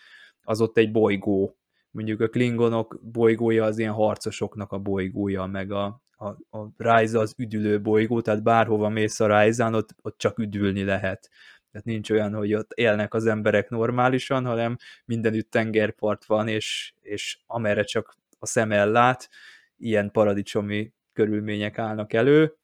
az 0.41 0.61
ott 0.61 0.77
egy 0.77 0.91
bolygó. 0.91 1.57
Mondjuk 1.93 2.21
a 2.21 2.27
Klingonok 2.27 2.99
bolygója 3.01 3.65
az 3.65 3.77
ilyen 3.77 3.93
harcosoknak 3.93 4.71
a 4.71 4.79
bolygója, 4.79 5.45
meg 5.45 5.71
a, 5.71 6.01
a, 6.15 6.27
a 6.57 6.67
Rise 6.77 7.19
az 7.19 7.33
üdülő 7.37 7.81
bolygó, 7.81 8.21
tehát 8.21 8.43
bárhova 8.43 8.89
mész 8.89 9.19
a 9.19 9.39
Rise-án, 9.39 9.73
ott, 9.73 9.95
ott 10.01 10.17
csak 10.17 10.39
üdülni 10.39 10.83
lehet. 10.83 11.29
Tehát 11.71 11.87
nincs 11.87 12.09
olyan, 12.09 12.33
hogy 12.33 12.53
ott 12.53 12.71
élnek 12.71 13.13
az 13.13 13.25
emberek 13.25 13.69
normálisan, 13.69 14.45
hanem 14.45 14.77
mindenütt 15.05 15.51
tengerpart 15.51 16.25
van, 16.25 16.47
és, 16.47 16.93
és 16.99 17.39
amerre 17.45 17.83
csak 17.83 18.15
a 18.39 18.45
szem 18.45 18.71
ellát, 18.71 19.29
ilyen 19.77 20.11
paradicsomi 20.11 20.93
körülmények 21.13 21.77
állnak 21.77 22.13
elő. 22.13 22.55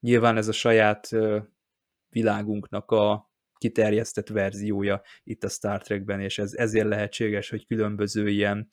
Nyilván 0.00 0.36
ez 0.36 0.48
a 0.48 0.52
saját 0.52 1.08
világunknak 2.08 2.90
a 2.90 3.25
kiterjesztett 3.58 4.28
verziója 4.28 5.02
itt 5.24 5.44
a 5.44 5.48
Star 5.48 5.82
Trekben, 5.82 6.20
és 6.20 6.38
ez 6.38 6.52
ezért 6.52 6.86
lehetséges, 6.86 7.50
hogy 7.50 7.66
különböző 7.66 8.28
ilyen, 8.28 8.68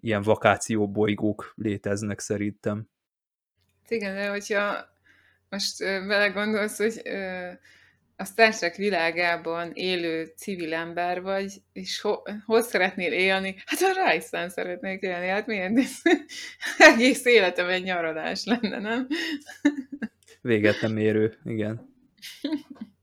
ilyen 0.00 0.22
vakációbolygók 0.22 1.52
léteznek 1.54 2.18
szerintem. 2.18 2.88
Igen, 3.88 4.14
de 4.14 4.28
hogyha 4.28 4.94
most 5.48 5.78
belegondolsz, 5.78 6.76
hogy 6.78 7.02
a 8.16 8.24
Star 8.24 8.54
Trek 8.54 8.76
világában 8.76 9.70
élő 9.74 10.32
civil 10.36 10.74
ember 10.74 11.22
vagy, 11.22 11.62
és 11.72 12.00
ho, 12.00 12.14
hol 12.44 12.62
szeretnél 12.62 13.12
élni? 13.12 13.54
Hát 13.66 13.80
a 13.80 13.92
Rajszán 13.94 14.48
szeretnék 14.48 15.02
élni, 15.02 15.26
hát 15.26 15.46
miért? 15.46 15.72
Egész 16.78 17.24
életem 17.24 17.68
egy 17.68 17.82
nyaralás 17.82 18.44
lenne, 18.44 18.78
nem? 18.78 19.06
Véget 20.40 20.80
nem 20.80 20.96
érő, 20.96 21.38
igen. 21.44 21.94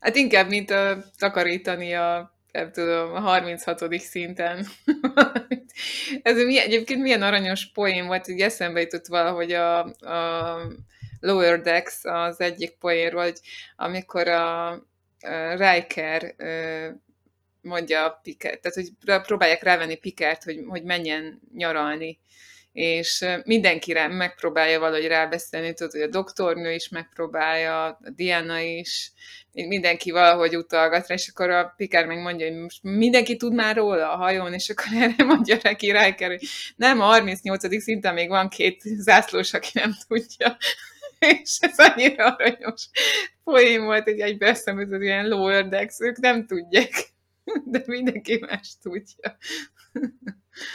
Hát 0.00 0.16
inkább, 0.16 0.48
mint 0.48 0.70
a 0.70 1.04
takarítani 1.18 1.94
a 1.94 2.38
nem 2.52 2.72
tudom, 2.72 3.14
a 3.14 3.20
36. 3.20 3.98
szinten. 3.98 4.66
Ez 6.22 6.36
mi, 6.36 6.60
egyébként 6.60 7.02
milyen 7.02 7.22
aranyos 7.22 7.70
poén 7.72 8.06
volt, 8.06 8.26
hogy 8.26 8.40
eszembe 8.40 8.80
jutott 8.80 9.06
valahogy 9.06 9.52
a, 9.52 9.78
a 9.84 10.56
Lower 11.20 11.60
Decks 11.60 11.98
az 12.02 12.40
egyik 12.40 12.70
poén, 12.70 13.12
hogy 13.12 13.40
amikor 13.76 14.28
a, 14.28 14.68
a 14.70 14.80
Riker 15.56 16.34
mondja 17.62 18.04
a 18.04 18.20
Pikert, 18.22 18.60
tehát 18.60 18.76
hogy 18.76 19.20
próbálják 19.22 19.62
rávenni 19.62 19.96
Pikert, 19.96 20.44
hogy, 20.44 20.64
hogy 20.66 20.82
menjen 20.82 21.40
nyaralni, 21.54 22.18
és 22.72 23.26
mindenkire 23.44 24.08
megpróbálja 24.08 24.78
valahogy 24.78 25.06
rábeszélni, 25.06 25.74
tudod, 25.74 25.92
hogy 25.92 26.00
a 26.00 26.06
doktornő 26.06 26.72
is 26.72 26.88
megpróbálja, 26.88 27.84
a 27.84 27.98
Diana 28.14 28.58
is, 28.58 29.12
mindenki 29.52 30.10
valahogy 30.10 30.56
utalgat 30.56 31.06
rá, 31.06 31.14
és 31.14 31.28
akkor 31.28 31.50
a 31.50 31.74
Pikár 31.76 32.06
meg 32.06 32.22
mondja, 32.22 32.46
hogy 32.46 32.56
most 32.56 32.82
mindenki 32.82 33.36
tud 33.36 33.54
már 33.54 33.76
róla 33.76 34.12
a 34.12 34.16
hajón, 34.16 34.52
és 34.52 34.68
akkor 34.70 34.86
erre 34.94 35.24
mondja 35.34 35.56
neki 35.62 35.90
Riker, 35.90 36.28
hogy 36.28 36.46
nem, 36.76 37.00
a 37.00 37.04
38. 37.04 37.82
szinten 37.82 38.14
még 38.14 38.28
van 38.28 38.48
két 38.48 38.80
zászlós, 38.82 39.52
aki 39.52 39.70
nem 39.72 39.94
tudja. 40.08 40.56
és 41.42 41.58
ez 41.60 41.78
annyira 41.78 42.24
aranyos 42.24 42.88
poém 43.44 43.84
volt, 43.84 44.04
hogy 44.04 44.20
egybe 44.20 44.46
eszembe 44.46 44.86
hogy 44.86 45.02
ilyen 45.02 45.68
decks, 45.68 46.00
ők 46.00 46.16
nem 46.16 46.46
tudják, 46.46 47.12
de 47.72 47.82
mindenki 47.86 48.38
más 48.48 48.76
tudja. 48.82 49.36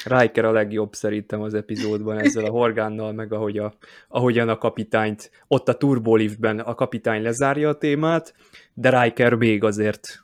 Riker 0.05 0.45
a 0.45 0.51
legjobb 0.51 0.93
szerintem 0.93 1.41
az 1.41 1.53
epizódban 1.53 2.17
ezzel 2.17 2.45
a 2.45 2.49
horgánnal, 2.59 3.13
meg 3.13 3.33
ahogy 3.33 3.57
a, 3.57 3.73
ahogyan 4.07 4.49
a 4.49 4.57
kapitányt, 4.57 5.31
ott 5.47 5.69
a 5.69 5.77
turboliftben 5.77 6.59
a 6.59 6.75
kapitány 6.75 7.21
lezárja 7.21 7.69
a 7.69 7.77
témát, 7.77 8.33
de 8.73 9.01
Riker 9.01 9.33
még 9.33 9.63
azért 9.63 10.23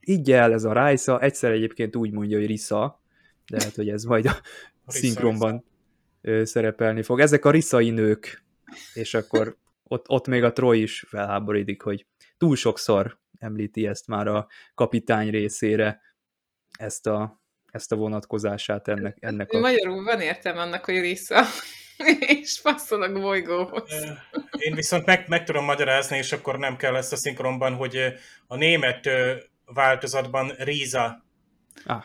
így 0.00 0.32
el 0.32 0.52
ez 0.52 0.64
a 0.64 0.72
Raisa, 0.72 1.20
egyszer 1.20 1.50
egyébként 1.52 1.96
úgy 1.96 2.10
mondja, 2.10 2.38
hogy 2.38 2.46
Risa, 2.46 3.00
de 3.46 3.62
hát, 3.62 3.74
hogy 3.74 3.88
ez 3.88 4.04
majd 4.04 4.26
a, 4.26 4.30
a 4.86 4.92
szinkronban 4.92 5.64
Risa. 6.20 6.44
szerepelni 6.46 7.02
fog. 7.02 7.20
Ezek 7.20 7.44
a 7.44 7.50
riszai 7.50 7.90
nők, 7.90 8.44
és 8.94 9.14
akkor 9.14 9.56
ott, 9.82 10.08
ott 10.08 10.26
még 10.26 10.42
a 10.42 10.52
Troy 10.52 10.82
is 10.82 11.04
felháboridik, 11.08 11.82
hogy 11.82 12.06
túl 12.38 12.56
sokszor 12.56 13.18
említi 13.38 13.86
ezt 13.86 14.06
már 14.06 14.26
a 14.26 14.46
kapitány 14.74 15.30
részére, 15.30 16.00
ezt 16.78 17.06
a, 17.06 17.41
ezt 17.72 17.92
a 17.92 17.96
vonatkozását 17.96 18.88
ennek, 18.88 19.16
ennek 19.20 19.52
a... 19.52 19.58
Magyarul 19.58 20.04
van 20.04 20.20
értem 20.20 20.58
annak, 20.58 20.84
hogy 20.84 21.00
Risa, 21.00 21.42
és 22.42 22.60
passzol 22.62 23.02
a 23.02 23.12
bolygóhoz. 23.12 23.90
Én 24.58 24.74
viszont 24.74 25.06
meg, 25.06 25.24
meg 25.28 25.44
tudom 25.44 25.64
magyarázni, 25.64 26.16
és 26.16 26.32
akkor 26.32 26.58
nem 26.58 26.76
kell 26.76 26.96
ezt 26.96 27.12
a 27.12 27.16
szinkronban, 27.16 27.74
hogy 27.74 28.14
a 28.46 28.56
német 28.56 29.08
változatban 29.64 30.52
Riza. 30.58 31.24
Ah. 31.84 32.04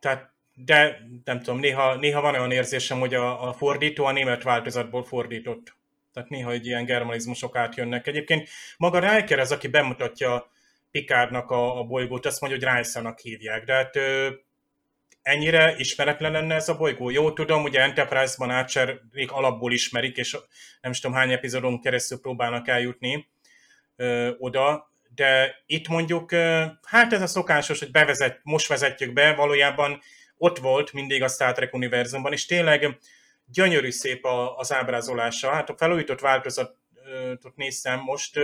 Tehát, 0.00 0.32
de 0.54 0.98
nem 1.24 1.38
tudom, 1.38 1.58
néha, 1.58 1.94
néha 1.94 2.20
van 2.20 2.34
olyan 2.34 2.50
érzésem, 2.50 2.98
hogy 2.98 3.14
a, 3.14 3.48
a 3.48 3.52
fordító 3.52 4.04
a 4.04 4.12
német 4.12 4.42
változatból 4.42 5.04
fordított. 5.04 5.76
Tehát 6.12 6.28
néha 6.28 6.50
egy 6.50 6.66
ilyen 6.66 6.84
germanizmusok 6.84 7.56
átjönnek. 7.56 8.06
Egyébként 8.06 8.48
maga 8.76 8.98
Riker 8.98 9.38
az, 9.38 9.52
aki 9.52 9.68
bemutatja 9.68 10.52
Pikárnak 10.94 11.50
a, 11.50 11.78
a 11.78 11.84
bolygót, 11.84 12.26
azt 12.26 12.40
mondja, 12.40 12.58
hogy 12.58 12.76
Rice-nak 12.76 13.18
hívják. 13.18 13.64
De 13.64 13.72
hát 13.72 13.96
ö, 13.96 14.30
ennyire 15.22 15.74
ismeretlen 15.76 16.32
lenne 16.32 16.54
ez 16.54 16.68
a 16.68 16.76
bolygó. 16.76 17.10
Jó, 17.10 17.32
tudom, 17.32 17.62
ugye 17.62 17.80
Enterprise-ban 17.80 18.50
Archerik 18.50 19.32
alapból 19.32 19.72
ismerik, 19.72 20.16
és 20.16 20.36
nem 20.80 20.90
is 20.90 21.00
tudom 21.00 21.16
hány 21.16 21.32
epizódon 21.32 21.80
keresztül 21.80 22.20
próbálnak 22.20 22.68
eljutni 22.68 23.28
ö, 23.96 24.30
oda, 24.38 24.90
de 25.14 25.62
itt 25.66 25.88
mondjuk, 25.88 26.32
ö, 26.32 26.64
hát 26.82 27.12
ez 27.12 27.22
a 27.22 27.26
szokásos, 27.26 27.78
hogy 27.78 27.90
bevezet, 27.90 28.40
most 28.42 28.68
vezetjük 28.68 29.12
be, 29.12 29.34
valójában 29.34 30.00
ott 30.36 30.58
volt 30.58 30.92
mindig 30.92 31.22
a 31.22 31.28
Star 31.28 31.52
Trek 31.52 31.74
univerzumban, 31.74 32.32
és 32.32 32.46
tényleg 32.46 32.98
gyönyörű 33.46 33.90
szép 33.90 34.24
a, 34.24 34.56
az 34.56 34.72
ábrázolása. 34.72 35.50
Hát 35.50 35.70
a 35.70 35.76
felújított 35.76 36.20
változatot 36.20 37.54
néztem 37.54 38.00
most, 38.00 38.40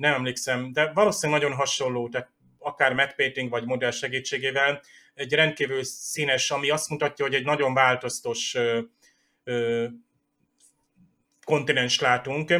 nem 0.00 0.14
emlékszem, 0.14 0.72
de 0.72 0.92
valószínűleg 0.92 1.40
nagyon 1.40 1.56
hasonló, 1.56 2.08
tehát 2.08 2.30
akár 2.58 2.92
Matt 2.92 3.14
vagy 3.48 3.64
modell 3.64 3.90
segítségével, 3.90 4.82
egy 5.14 5.32
rendkívül 5.32 5.84
színes, 5.84 6.50
ami 6.50 6.70
azt 6.70 6.88
mutatja, 6.88 7.24
hogy 7.24 7.34
egy 7.34 7.44
nagyon 7.44 7.74
változtos 7.74 8.54
ö, 8.54 8.80
ö, 9.44 9.86
kontinens 11.44 12.00
látunk. 12.00 12.54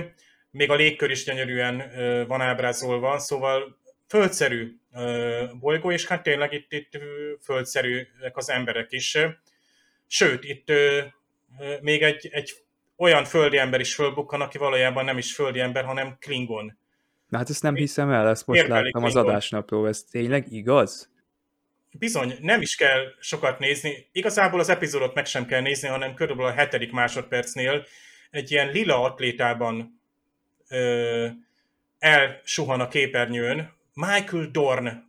Még 0.50 0.70
a 0.70 0.74
légkör 0.74 1.10
is 1.10 1.24
gyönyörűen 1.24 1.98
ö, 1.98 2.26
van 2.26 2.40
ábrázolva, 2.40 3.18
szóval 3.18 3.78
földszerű 4.08 4.76
ö, 4.94 5.44
bolygó, 5.60 5.90
és 5.90 6.06
hát 6.06 6.22
tényleg 6.22 6.52
itt, 6.52 6.72
itt 6.72 6.98
földszerűek 7.42 8.36
az 8.36 8.50
emberek 8.50 8.92
is. 8.92 9.18
Sőt, 10.06 10.44
itt 10.44 10.70
ö, 10.70 11.00
még 11.80 12.02
egy, 12.02 12.28
egy 12.32 12.52
olyan 12.96 13.24
földi 13.24 13.58
ember 13.58 13.80
is 13.80 13.94
fölbukkan, 13.94 14.40
aki 14.40 14.58
valójában 14.58 15.04
nem 15.04 15.18
is 15.18 15.34
földi 15.34 15.60
ember, 15.60 15.84
hanem 15.84 16.16
Klingon 16.18 16.78
Na 17.30 17.38
hát 17.38 17.50
ezt 17.50 17.62
nem 17.62 17.74
hiszem 17.74 18.10
el, 18.10 18.28
ezt 18.28 18.46
most 18.46 18.66
láttam 18.66 19.04
az 19.04 19.16
adásnapról, 19.16 19.88
ez 19.88 20.02
tényleg 20.02 20.52
igaz? 20.52 21.10
Bizony, 21.98 22.36
nem 22.40 22.60
is 22.60 22.74
kell 22.74 23.04
sokat 23.20 23.58
nézni. 23.58 24.08
Igazából 24.12 24.60
az 24.60 24.68
epizódot 24.68 25.14
meg 25.14 25.26
sem 25.26 25.46
kell 25.46 25.60
nézni, 25.60 25.88
hanem 25.88 26.14
körülbelül 26.14 26.50
a 26.50 26.54
hetedik 26.54 26.92
másodpercnél 26.92 27.86
egy 28.30 28.50
ilyen 28.50 28.70
lila 28.70 29.02
atlétában 29.02 30.00
ö, 30.68 31.26
elsuhan 31.98 32.80
a 32.80 32.88
képernyőn 32.88 33.72
Michael 33.94 34.48
Dorn. 34.52 35.08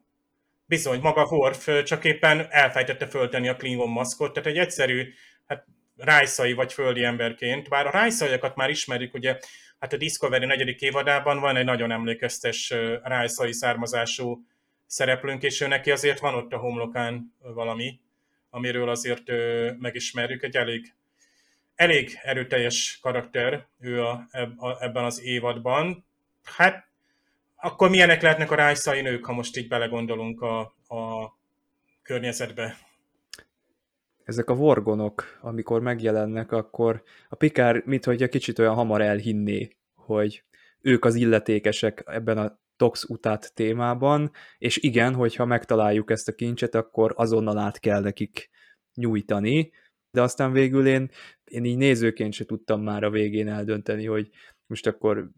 Bizony, 0.65 0.99
maga 0.99 1.23
Worf, 1.23 1.83
csak 1.83 2.05
éppen 2.05 2.47
elfejtette 2.49 3.07
föltenni 3.07 3.47
a 3.47 3.55
Klingon 3.55 3.89
maszkot, 3.89 4.33
tehát 4.33 4.49
egy 4.49 4.57
egyszerű, 4.57 5.13
hát 5.47 5.65
rájszai 5.97 6.53
vagy 6.53 6.73
földi 6.73 7.03
emberként, 7.03 7.69
bár 7.69 7.87
a 7.87 7.91
rájszaiakat 7.91 8.55
már 8.55 8.69
ismerik, 8.69 9.13
ugye 9.13 9.37
hát 9.81 9.93
a 9.93 9.97
Discovery 9.97 10.45
negyedik 10.45 10.81
évadában 10.81 11.39
van 11.39 11.55
egy 11.55 11.65
nagyon 11.65 11.91
emlékeztes 11.91 12.73
rájszai 13.03 13.53
származású 13.53 14.45
szereplőnk, 14.85 15.43
és 15.43 15.61
ő 15.61 15.67
neki 15.67 15.91
azért 15.91 16.19
van 16.19 16.33
ott 16.33 16.53
a 16.53 16.57
homlokán 16.57 17.33
valami, 17.39 17.99
amiről 18.49 18.89
azért 18.89 19.31
megismerjük, 19.79 20.43
egy 20.43 20.55
elég, 20.55 20.93
elég 21.75 22.19
erőteljes 22.21 22.99
karakter 23.01 23.65
ő 23.79 24.03
a, 24.03 24.27
a, 24.57 24.83
ebben 24.83 25.03
az 25.03 25.21
évadban. 25.21 26.05
Hát 26.43 26.87
akkor 27.55 27.89
milyenek 27.89 28.21
lehetnek 28.21 28.51
a 28.51 28.55
rájszai 28.55 29.01
nők, 29.01 29.25
ha 29.25 29.33
most 29.33 29.57
így 29.57 29.67
belegondolunk 29.67 30.41
a, 30.41 30.59
a 30.87 31.33
környezetbe? 32.01 32.77
Ezek 34.23 34.49
a 34.49 34.55
vorgonok, 34.55 35.23
amikor 35.41 35.81
megjelennek, 35.81 36.51
akkor 36.51 37.03
a 37.29 37.35
Pikár 37.35 37.83
minthogyha 37.85 38.27
kicsit 38.27 38.59
olyan 38.59 38.73
hamar 38.73 39.01
elhinné, 39.01 39.69
hogy 39.95 40.43
ők 40.81 41.05
az 41.05 41.15
illetékesek 41.15 42.03
ebben 42.05 42.37
a 42.37 42.59
Tox 42.75 43.03
utát 43.03 43.53
témában, 43.53 44.31
és 44.57 44.77
igen, 44.77 45.13
hogyha 45.13 45.45
megtaláljuk 45.45 46.11
ezt 46.11 46.27
a 46.27 46.35
kincset, 46.35 46.75
akkor 46.75 47.13
azonnal 47.15 47.57
át 47.57 47.79
kell 47.79 48.01
nekik 48.01 48.49
nyújtani, 48.93 49.71
de 50.11 50.21
aztán 50.21 50.51
végül 50.51 50.87
én, 50.87 51.09
én 51.43 51.63
így 51.63 51.77
nézőként 51.77 52.33
se 52.33 52.45
tudtam 52.45 52.81
már 52.81 53.03
a 53.03 53.09
végén 53.09 53.47
eldönteni, 53.47 54.05
hogy 54.05 54.29
most 54.67 54.87
akkor 54.87 55.29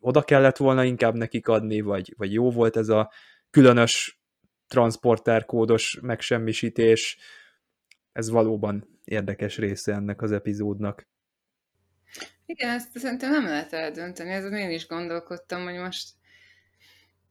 oda 0.00 0.22
kellett 0.22 0.56
volna 0.56 0.84
inkább 0.84 1.14
nekik 1.14 1.48
adni, 1.48 1.80
vagy, 1.80 2.14
vagy 2.16 2.32
jó 2.32 2.50
volt 2.50 2.76
ez 2.76 2.88
a 2.88 3.10
különös 3.50 4.20
transporterkódos 4.66 5.98
megsemmisítés, 6.02 7.18
ez 8.14 8.28
valóban 8.30 9.00
érdekes 9.04 9.56
része 9.56 9.92
ennek 9.92 10.22
az 10.22 10.32
epizódnak. 10.32 11.06
Igen, 12.46 12.70
ezt 12.70 12.98
szerintem 12.98 13.30
nem 13.30 13.44
lehet 13.44 13.72
eldönteni, 13.72 14.30
ezen 14.30 14.54
én 14.54 14.70
is 14.70 14.86
gondolkodtam, 14.86 15.64
hogy 15.64 15.74
most 15.76 16.08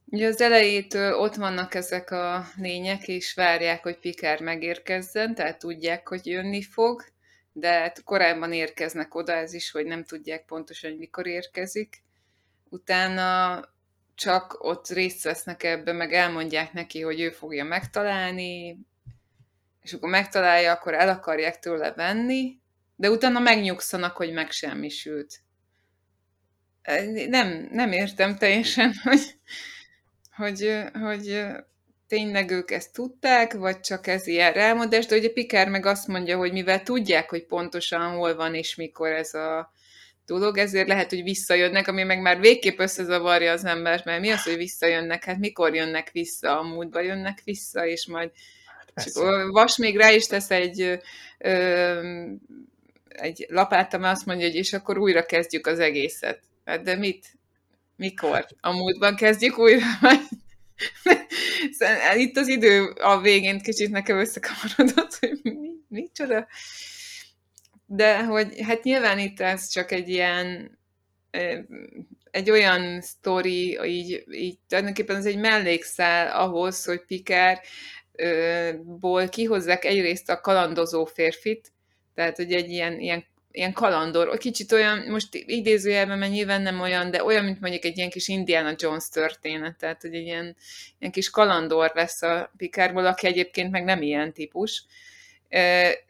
Ugye 0.05 0.27
az 0.27 0.41
elejétől 0.41 1.13
ott 1.13 1.35
vannak 1.35 1.73
ezek 1.73 2.11
a 2.11 2.45
lények, 2.57 3.07
és 3.07 3.33
várják, 3.33 3.83
hogy 3.83 3.99
Pikár 3.99 4.41
megérkezzen, 4.41 5.35
tehát 5.35 5.59
tudják, 5.59 6.07
hogy 6.07 6.25
jönni 6.25 6.61
fog, 6.61 7.03
de 7.53 7.71
hát 7.71 8.03
korábban 8.03 8.53
érkeznek 8.53 9.15
oda, 9.15 9.33
ez 9.33 9.53
is, 9.53 9.71
hogy 9.71 9.85
nem 9.85 10.03
tudják 10.03 10.45
pontosan, 10.45 10.89
hogy 10.89 10.99
mikor 10.99 11.27
érkezik. 11.27 12.03
Utána 12.69 13.59
csak 14.15 14.57
ott 14.59 14.87
részt 14.87 15.23
vesznek 15.23 15.63
ebbe, 15.63 15.91
meg 15.91 16.13
elmondják 16.13 16.73
neki, 16.73 17.01
hogy 17.01 17.21
ő 17.21 17.29
fogja 17.29 17.63
megtalálni, 17.63 18.77
és 19.83 19.93
akkor 19.93 20.09
megtalálja, 20.09 20.71
akkor 20.71 20.93
el 20.93 21.09
akarják 21.09 21.59
tőle 21.59 21.93
venni, 21.93 22.59
de 22.95 23.09
utána 23.09 23.39
megnyugszanak, 23.39 24.15
hogy 24.15 24.33
megsemmisült. 24.33 25.41
Nem, 27.27 27.67
nem 27.71 27.91
értem 27.91 28.37
teljesen, 28.37 28.93
hogy, 29.03 29.37
hogy, 30.35 30.83
hogy 30.93 31.45
tényleg 32.07 32.51
ők 32.51 32.71
ezt 32.71 32.93
tudták, 32.93 33.53
vagy 33.53 33.79
csak 33.79 34.07
ez 34.07 34.27
ilyen 34.27 34.53
rámodás, 34.53 35.05
de 35.05 35.15
ugye 35.15 35.29
Pikár 35.29 35.69
meg 35.69 35.85
azt 35.85 36.07
mondja, 36.07 36.37
hogy 36.37 36.51
mivel 36.51 36.83
tudják, 36.83 37.29
hogy 37.29 37.45
pontosan 37.45 38.15
hol 38.15 38.35
van 38.35 38.55
és 38.55 38.75
mikor 38.75 39.09
ez 39.09 39.33
a 39.33 39.71
dolog, 40.25 40.57
ezért 40.57 40.87
lehet, 40.87 41.09
hogy 41.09 41.23
visszajönnek, 41.23 41.87
ami 41.87 42.03
meg 42.03 42.21
már 42.21 42.39
végképp 42.39 42.79
összezavarja 42.79 43.51
az 43.51 43.65
embert, 43.65 44.05
mert 44.05 44.21
mi 44.21 44.29
az, 44.29 44.43
hogy 44.43 44.57
visszajönnek? 44.57 45.23
Hát 45.23 45.37
mikor 45.37 45.75
jönnek 45.75 46.11
vissza? 46.11 46.59
A 46.59 46.63
múltba 46.63 46.99
jönnek 46.99 47.41
vissza, 47.43 47.85
és 47.85 48.07
majd 48.07 48.31
és 48.95 49.11
Vas 49.51 49.77
még 49.77 49.97
rá 49.97 50.11
is 50.11 50.25
tesz 50.25 50.51
egy, 50.51 50.99
ö, 51.37 52.29
egy 53.07 53.45
lapát, 53.49 53.93
ami 53.93 54.05
azt 54.05 54.25
mondja, 54.25 54.45
hogy 54.45 54.55
és 54.55 54.73
akkor 54.73 54.97
újra 54.97 55.25
kezdjük 55.25 55.67
az 55.67 55.79
egészet. 55.79 56.39
Hát 56.65 56.83
de 56.83 56.95
mit? 56.95 57.37
Mikor? 57.95 58.45
A 58.59 58.71
múltban 58.71 59.15
kezdjük 59.15 59.57
újra? 59.57 59.85
Itt 62.15 62.37
az 62.37 62.47
idő 62.47 62.85
a 62.85 63.21
végén 63.21 63.59
kicsit 63.59 63.89
nekem 63.89 64.17
összekamarodott, 64.17 65.17
hogy 65.19 65.39
mi, 65.43 65.69
micsoda. 65.87 66.47
De 67.85 68.23
hogy 68.23 68.61
hát 68.61 68.83
nyilván 68.83 69.19
itt 69.19 69.39
ez 69.39 69.67
csak 69.67 69.91
egy 69.91 70.09
ilyen 70.09 70.77
egy 72.31 72.51
olyan 72.51 73.01
sztori, 73.01 73.79
így, 73.85 74.23
így 74.31 74.57
tulajdonképpen 74.67 75.15
ez 75.15 75.25
egy 75.25 75.37
mellékszál 75.37 76.41
ahhoz, 76.41 76.85
hogy 76.85 77.01
Pikárból 78.15 79.29
kihozzák 79.29 79.85
egyrészt 79.85 80.29
a 80.29 80.41
kalandozó 80.41 81.05
férfit, 81.05 81.71
tehát 82.15 82.35
hogy 82.35 82.53
egy 82.53 82.69
ilyen, 82.69 82.99
ilyen 82.99 83.25
ilyen 83.55 83.73
kalandor, 83.73 84.37
kicsit 84.37 84.71
olyan, 84.71 84.99
most 84.99 85.27
idézőjelben, 85.31 86.17
mert 86.17 86.31
nyilván 86.31 86.61
nem 86.61 86.79
olyan, 86.79 87.11
de 87.11 87.23
olyan, 87.23 87.43
mint 87.43 87.59
mondjuk 87.59 87.83
egy 87.83 87.97
ilyen 87.97 88.09
kis 88.09 88.27
Indiana 88.27 88.73
Jones 88.77 89.09
történet, 89.09 89.77
tehát 89.77 90.01
hogy 90.01 90.15
egy 90.15 90.25
ilyen, 90.25 90.55
ilyen 90.99 91.11
kis 91.11 91.29
kalandor 91.29 91.91
lesz 91.93 92.21
a 92.21 92.51
Picardból, 92.57 93.05
aki 93.05 93.27
egyébként 93.27 93.71
meg 93.71 93.83
nem 93.83 94.01
ilyen 94.01 94.33
típus. 94.33 94.85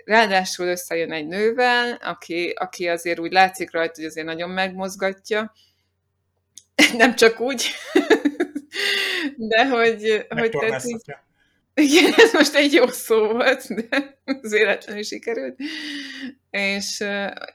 Ráadásul 0.06 0.68
összejön 0.68 1.12
egy 1.12 1.28
nővel, 1.28 1.99
aki, 2.01 2.49
aki 2.56 2.88
azért 2.88 3.20
úgy 3.20 3.32
látszik 3.32 3.72
rajta, 3.72 3.93
hogy 3.95 4.06
azért 4.06 4.28
nagyon 4.28 4.49
megmozgatja. 4.49 5.54
Nem 6.97 7.16
csak 7.16 7.39
úgy, 7.39 7.66
de 9.51 9.68
hogy... 9.68 10.26
hogy 10.30 10.51
tehát, 10.51 10.84
igen, 11.74 12.13
ez 12.15 12.34
most 12.34 12.55
egy 12.55 12.74
jó 12.74 12.88
szó 12.88 13.28
volt, 13.28 13.74
de 13.74 14.19
az 14.26 14.51
véletlenül 14.51 15.03
sikerült. 15.03 15.59
És, 16.49 17.03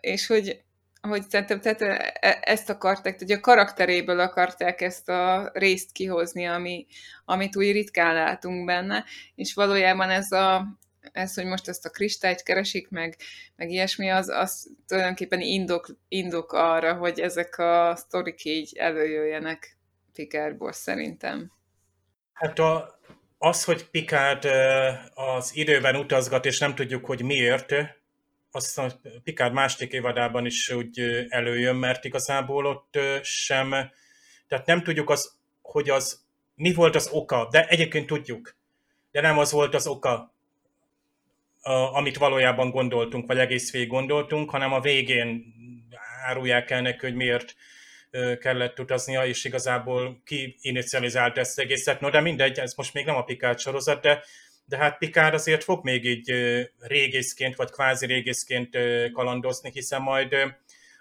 és 0.00 0.26
hogy, 0.26 0.62
hogy 1.00 1.30
szerintem 1.30 1.60
tehát 1.60 1.82
e, 1.82 2.38
ezt 2.40 2.70
akarták, 2.70 3.18
hogy 3.18 3.32
a 3.32 3.40
karakteréből 3.40 4.20
akarták 4.20 4.80
ezt 4.80 5.08
a 5.08 5.50
részt 5.52 5.92
kihozni, 5.92 6.46
ami, 6.46 6.86
amit 7.24 7.56
úgy 7.56 7.72
ritkán 7.72 8.14
látunk 8.14 8.66
benne, 8.66 9.04
és 9.34 9.54
valójában 9.54 10.10
ez 10.10 10.32
a, 10.32 10.78
ez, 11.12 11.34
hogy 11.34 11.44
most 11.44 11.68
ezt 11.68 11.86
a 11.86 11.90
kristályt 11.90 12.42
keresik, 12.42 12.88
meg, 12.88 13.16
meg 13.56 13.70
ilyesmi, 13.70 14.10
az, 14.10 14.28
az 14.28 14.70
tulajdonképpen 14.86 15.40
indok, 15.40 15.96
indok 16.08 16.52
arra, 16.52 16.94
hogy 16.94 17.20
ezek 17.20 17.58
a 17.58 17.96
sztorik 17.96 18.44
így 18.44 18.76
előjöjjenek 18.76 19.76
Picardból 20.12 20.72
szerintem. 20.72 21.52
Hát 22.32 22.58
a, 22.58 22.97
az, 23.38 23.64
hogy 23.64 23.84
Picard 23.90 24.44
az 25.14 25.56
időben 25.56 25.96
utazgat, 25.96 26.46
és 26.46 26.58
nem 26.58 26.74
tudjuk, 26.74 27.04
hogy 27.04 27.22
miért, 27.22 27.74
azt 28.50 28.78
a 28.78 29.00
Picard 29.24 29.52
második 29.52 29.92
évadában 29.92 30.46
is 30.46 30.70
úgy 30.70 31.26
előjön, 31.28 31.76
mert 31.76 32.04
igazából 32.04 32.66
ott 32.66 32.98
sem, 33.22 33.70
tehát 34.48 34.66
nem 34.66 34.82
tudjuk 34.82 35.10
az, 35.10 35.38
hogy 35.62 35.90
az 35.90 36.26
mi 36.54 36.72
volt 36.72 36.94
az 36.94 37.08
oka, 37.12 37.48
de 37.50 37.66
egyébként 37.66 38.06
tudjuk, 38.06 38.56
de 39.10 39.20
nem 39.20 39.38
az 39.38 39.52
volt 39.52 39.74
az 39.74 39.86
oka, 39.86 40.34
amit 41.92 42.18
valójában 42.18 42.70
gondoltunk, 42.70 43.26
vagy 43.26 43.38
egész 43.38 43.72
végig 43.72 43.88
gondoltunk, 43.88 44.50
hanem 44.50 44.72
a 44.72 44.80
végén 44.80 45.54
árulják 46.26 46.70
el 46.70 46.80
neki, 46.80 47.06
hogy 47.06 47.14
miért 47.14 47.54
kellett 48.40 48.80
utaznia, 48.80 49.26
és 49.26 49.44
igazából 49.44 50.22
ki 50.24 50.56
inicializált 50.60 51.38
ezt 51.38 51.58
egészet. 51.58 52.00
No, 52.00 52.10
de 52.10 52.20
mindegy, 52.20 52.58
ez 52.58 52.74
most 52.74 52.94
még 52.94 53.04
nem 53.04 53.16
a 53.16 53.24
Picard 53.24 53.58
sorozat, 53.58 54.02
de, 54.02 54.24
de 54.64 54.76
hát 54.76 54.98
Picard 54.98 55.34
azért 55.34 55.64
fog 55.64 55.84
még 55.84 56.04
így 56.04 56.32
régészként, 56.78 57.56
vagy 57.56 57.70
kvázi 57.70 58.06
régészként 58.06 58.78
kalandozni, 59.12 59.70
hiszen 59.72 60.02
majd 60.02 60.34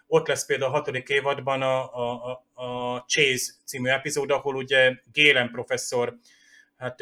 ott 0.08 0.28
lesz 0.28 0.46
például 0.46 0.72
a 0.72 0.76
hatodik 0.76 1.10
évadban 1.10 1.62
a, 1.62 1.96
a, 1.96 2.46
a 2.54 2.98
Chase 3.08 3.54
című 3.66 3.90
epizód, 3.90 4.32
ahol 4.32 4.56
ugye 4.56 4.94
Gélen 5.12 5.52
professzor 5.52 6.18
hát 6.78 7.02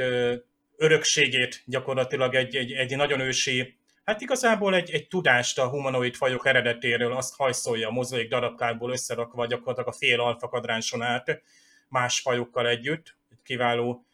örökségét 0.77 1.63
gyakorlatilag 1.65 2.35
egy, 2.35 2.55
egy, 2.55 2.71
egy 2.71 2.95
nagyon 2.95 3.19
ősi 3.19 3.77
Hát 4.05 4.21
igazából 4.21 4.75
egy, 4.75 4.91
egy 4.91 5.07
tudást 5.07 5.59
a 5.59 5.69
humanoid 5.69 6.15
fajok 6.15 6.45
eredetéről 6.45 7.13
azt 7.13 7.35
hajszolja 7.35 7.87
a 7.87 7.91
mozaik 7.91 8.29
darabkából 8.29 8.91
összerakva 8.91 9.45
gyakorlatilag 9.45 9.87
a 9.87 9.97
fél 9.97 10.19
alfa 10.19 10.47
kadránson 10.47 11.01
át 11.01 11.41
más 11.87 12.19
fajokkal 12.19 12.67
együtt. 12.67 13.17
Egy 13.31 13.41
kiváló 13.43 14.05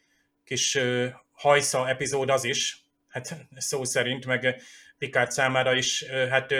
kis 0.43 0.77
hajsza 1.31 1.89
epizód 1.89 2.29
az 2.29 2.43
is, 2.43 2.85
hát 3.09 3.35
szó 3.57 3.83
szerint, 3.83 4.25
meg 4.25 4.61
Picard 4.97 5.31
számára 5.31 5.75
is, 5.75 6.03
hát 6.29 6.51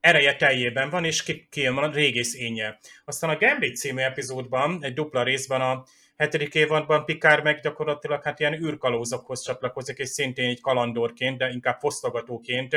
ereje 0.00 0.36
teljében 0.36 0.90
van, 0.90 1.04
és 1.04 1.46
kijön 1.50 1.74
van 1.74 1.84
a 1.84 1.94
régész 1.94 2.34
énje. 2.34 2.78
Aztán 3.04 3.30
a 3.30 3.36
Gambit 3.36 3.76
című 3.76 4.00
epizódban, 4.00 4.84
egy 4.84 4.94
dupla 4.94 5.22
részben 5.22 5.60
a 5.60 5.84
hetedik 6.20 6.54
évadban 6.54 7.04
Pikár 7.04 7.42
meg 7.42 7.60
gyakorlatilag 7.60 8.22
hát 8.22 8.40
ilyen 8.40 8.64
űrkalózokhoz 8.64 9.42
csatlakozik, 9.42 9.98
és 9.98 10.08
szintén 10.08 10.48
egy 10.48 10.60
kalandorként, 10.60 11.38
de 11.38 11.48
inkább 11.48 11.78
fosztogatóként. 11.78 12.76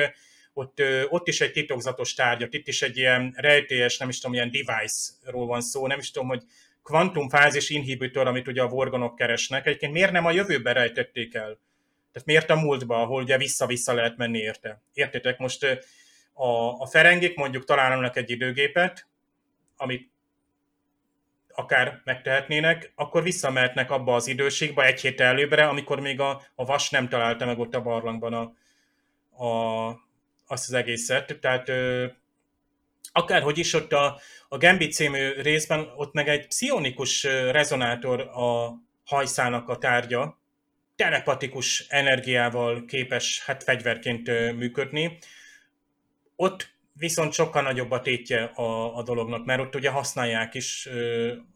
Ott, 0.54 0.82
ott 1.10 1.28
is 1.28 1.42
egy 1.42 1.52
titokzatos 1.52 2.14
tárgyat, 2.14 2.54
itt 2.54 2.68
is 2.68 2.82
egy 2.82 2.98
ilyen 2.98 3.34
rejtélyes, 3.38 3.98
nem 3.98 4.10
is 4.10 4.20
tudom, 4.20 4.36
ilyen 4.36 4.52
device-ról 4.52 5.46
van 5.46 5.62
szó, 5.62 5.88
nem 5.88 6.00
is 6.00 6.12
tudom, 6.12 6.28
hogy 6.28 6.44
kvantumfázis 6.84 7.70
inhibitor, 7.70 8.28
amit 8.28 8.48
ugye 8.48 8.62
a 8.62 8.68
vorgonok 8.68 9.16
keresnek. 9.16 9.66
Egyébként 9.66 9.94
miért 9.94 10.12
nem 10.12 10.26
a 10.26 10.32
jövőben 10.32 10.74
rejtették 10.74 11.34
el? 11.34 11.60
Tehát 12.12 12.28
miért 12.28 12.50
a 12.50 12.56
múltba, 12.56 13.02
ahol 13.02 13.22
ugye 13.22 13.38
vissza-vissza 13.38 13.94
lehet 13.94 14.18
menni 14.18 14.40
érte? 14.40 14.82
Értétek, 14.94 15.38
most 15.38 15.64
a, 16.34 16.80
a 16.80 16.86
ferengék 16.86 17.36
mondjuk 17.36 17.66
találnak 17.66 18.18
egy 18.18 18.30
időgépet, 18.30 19.08
amit 19.76 20.13
akár 21.56 22.02
megtehetnének, 22.04 22.92
akkor 22.96 23.24
visszamehetnek 23.24 23.92
abba 23.92 24.16
az 24.16 24.28
időségbe 24.28 24.86
egy 24.86 25.02
hét 25.02 25.22
előbbre, 25.22 25.68
amikor 25.68 26.00
még 26.00 26.20
a, 26.20 26.42
a 26.56 26.66
vas 26.66 26.90
nem 26.90 27.10
találta 27.10 27.46
meg 27.46 27.60
ott 27.60 27.76
a 27.76 27.82
barlangban 27.82 28.34
a, 28.34 28.42
a, 29.46 29.88
azt 30.48 30.68
az 30.68 30.74
egészet. 30.74 31.38
Tehát 31.42 31.70
ö, 31.70 32.06
akárhogy 33.12 33.58
is 33.58 33.74
ott 33.74 33.94
a, 33.94 34.20
a 34.50 34.58
Gambit 34.58 34.94
című 34.94 35.42
részben 35.42 35.92
ott 35.96 36.14
meg 36.14 36.28
egy 36.28 36.48
pszionikus 36.48 37.24
rezonátor 37.24 38.20
a 38.20 38.74
hajszának 39.06 39.70
a 39.70 39.78
tárgya, 39.78 40.42
telepatikus 40.96 41.86
energiával 41.90 42.86
képes 42.86 43.44
hát 43.46 43.64
fegyverként 43.64 44.28
működni. 44.56 45.18
Ott 46.36 46.73
viszont 46.94 47.34
sokkal 47.34 47.62
nagyobb 47.62 47.92
a 47.92 48.02
tétje 48.02 48.44
a, 48.44 48.98
a 48.98 49.04
dolognak, 49.04 49.46
mert 49.46 49.62
ott 49.62 49.76
ugye 49.76 49.90
használják 49.90 50.54
is, 50.54 50.90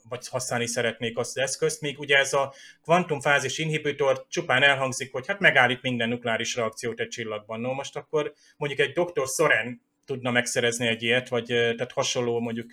vagy 0.10 0.28
használni 0.28 0.68
szeretnék 0.68 1.18
azt 1.18 1.38
az 1.38 1.44
eszközt, 1.44 1.82
míg 1.82 2.00
ugye 2.00 2.18
ez 2.18 2.34
a 2.34 2.54
kvantumfázis 2.84 3.58
inhibitor 3.58 4.26
csupán 4.30 4.64
elhangzik, 4.64 5.12
hogy 5.12 5.28
hát 5.28 5.40
megállít 5.40 5.82
minden 5.82 6.10
nukleáris 6.10 6.56
reakciót 6.56 7.00
egy 7.00 7.08
csillagban. 7.08 7.60
No, 7.60 7.74
most 7.74 7.96
akkor 7.96 8.34
mondjuk 8.58 8.80
egy 8.80 8.94
doktor 8.94 9.28
Soren 9.28 9.82
tudna 10.06 10.32
megszerezni 10.32 10.88
egy 10.88 11.04
ilyet, 11.04 11.30
vagy 11.30 11.46
tehát 11.46 11.92
hasonló 11.92 12.40
mondjuk 12.40 12.72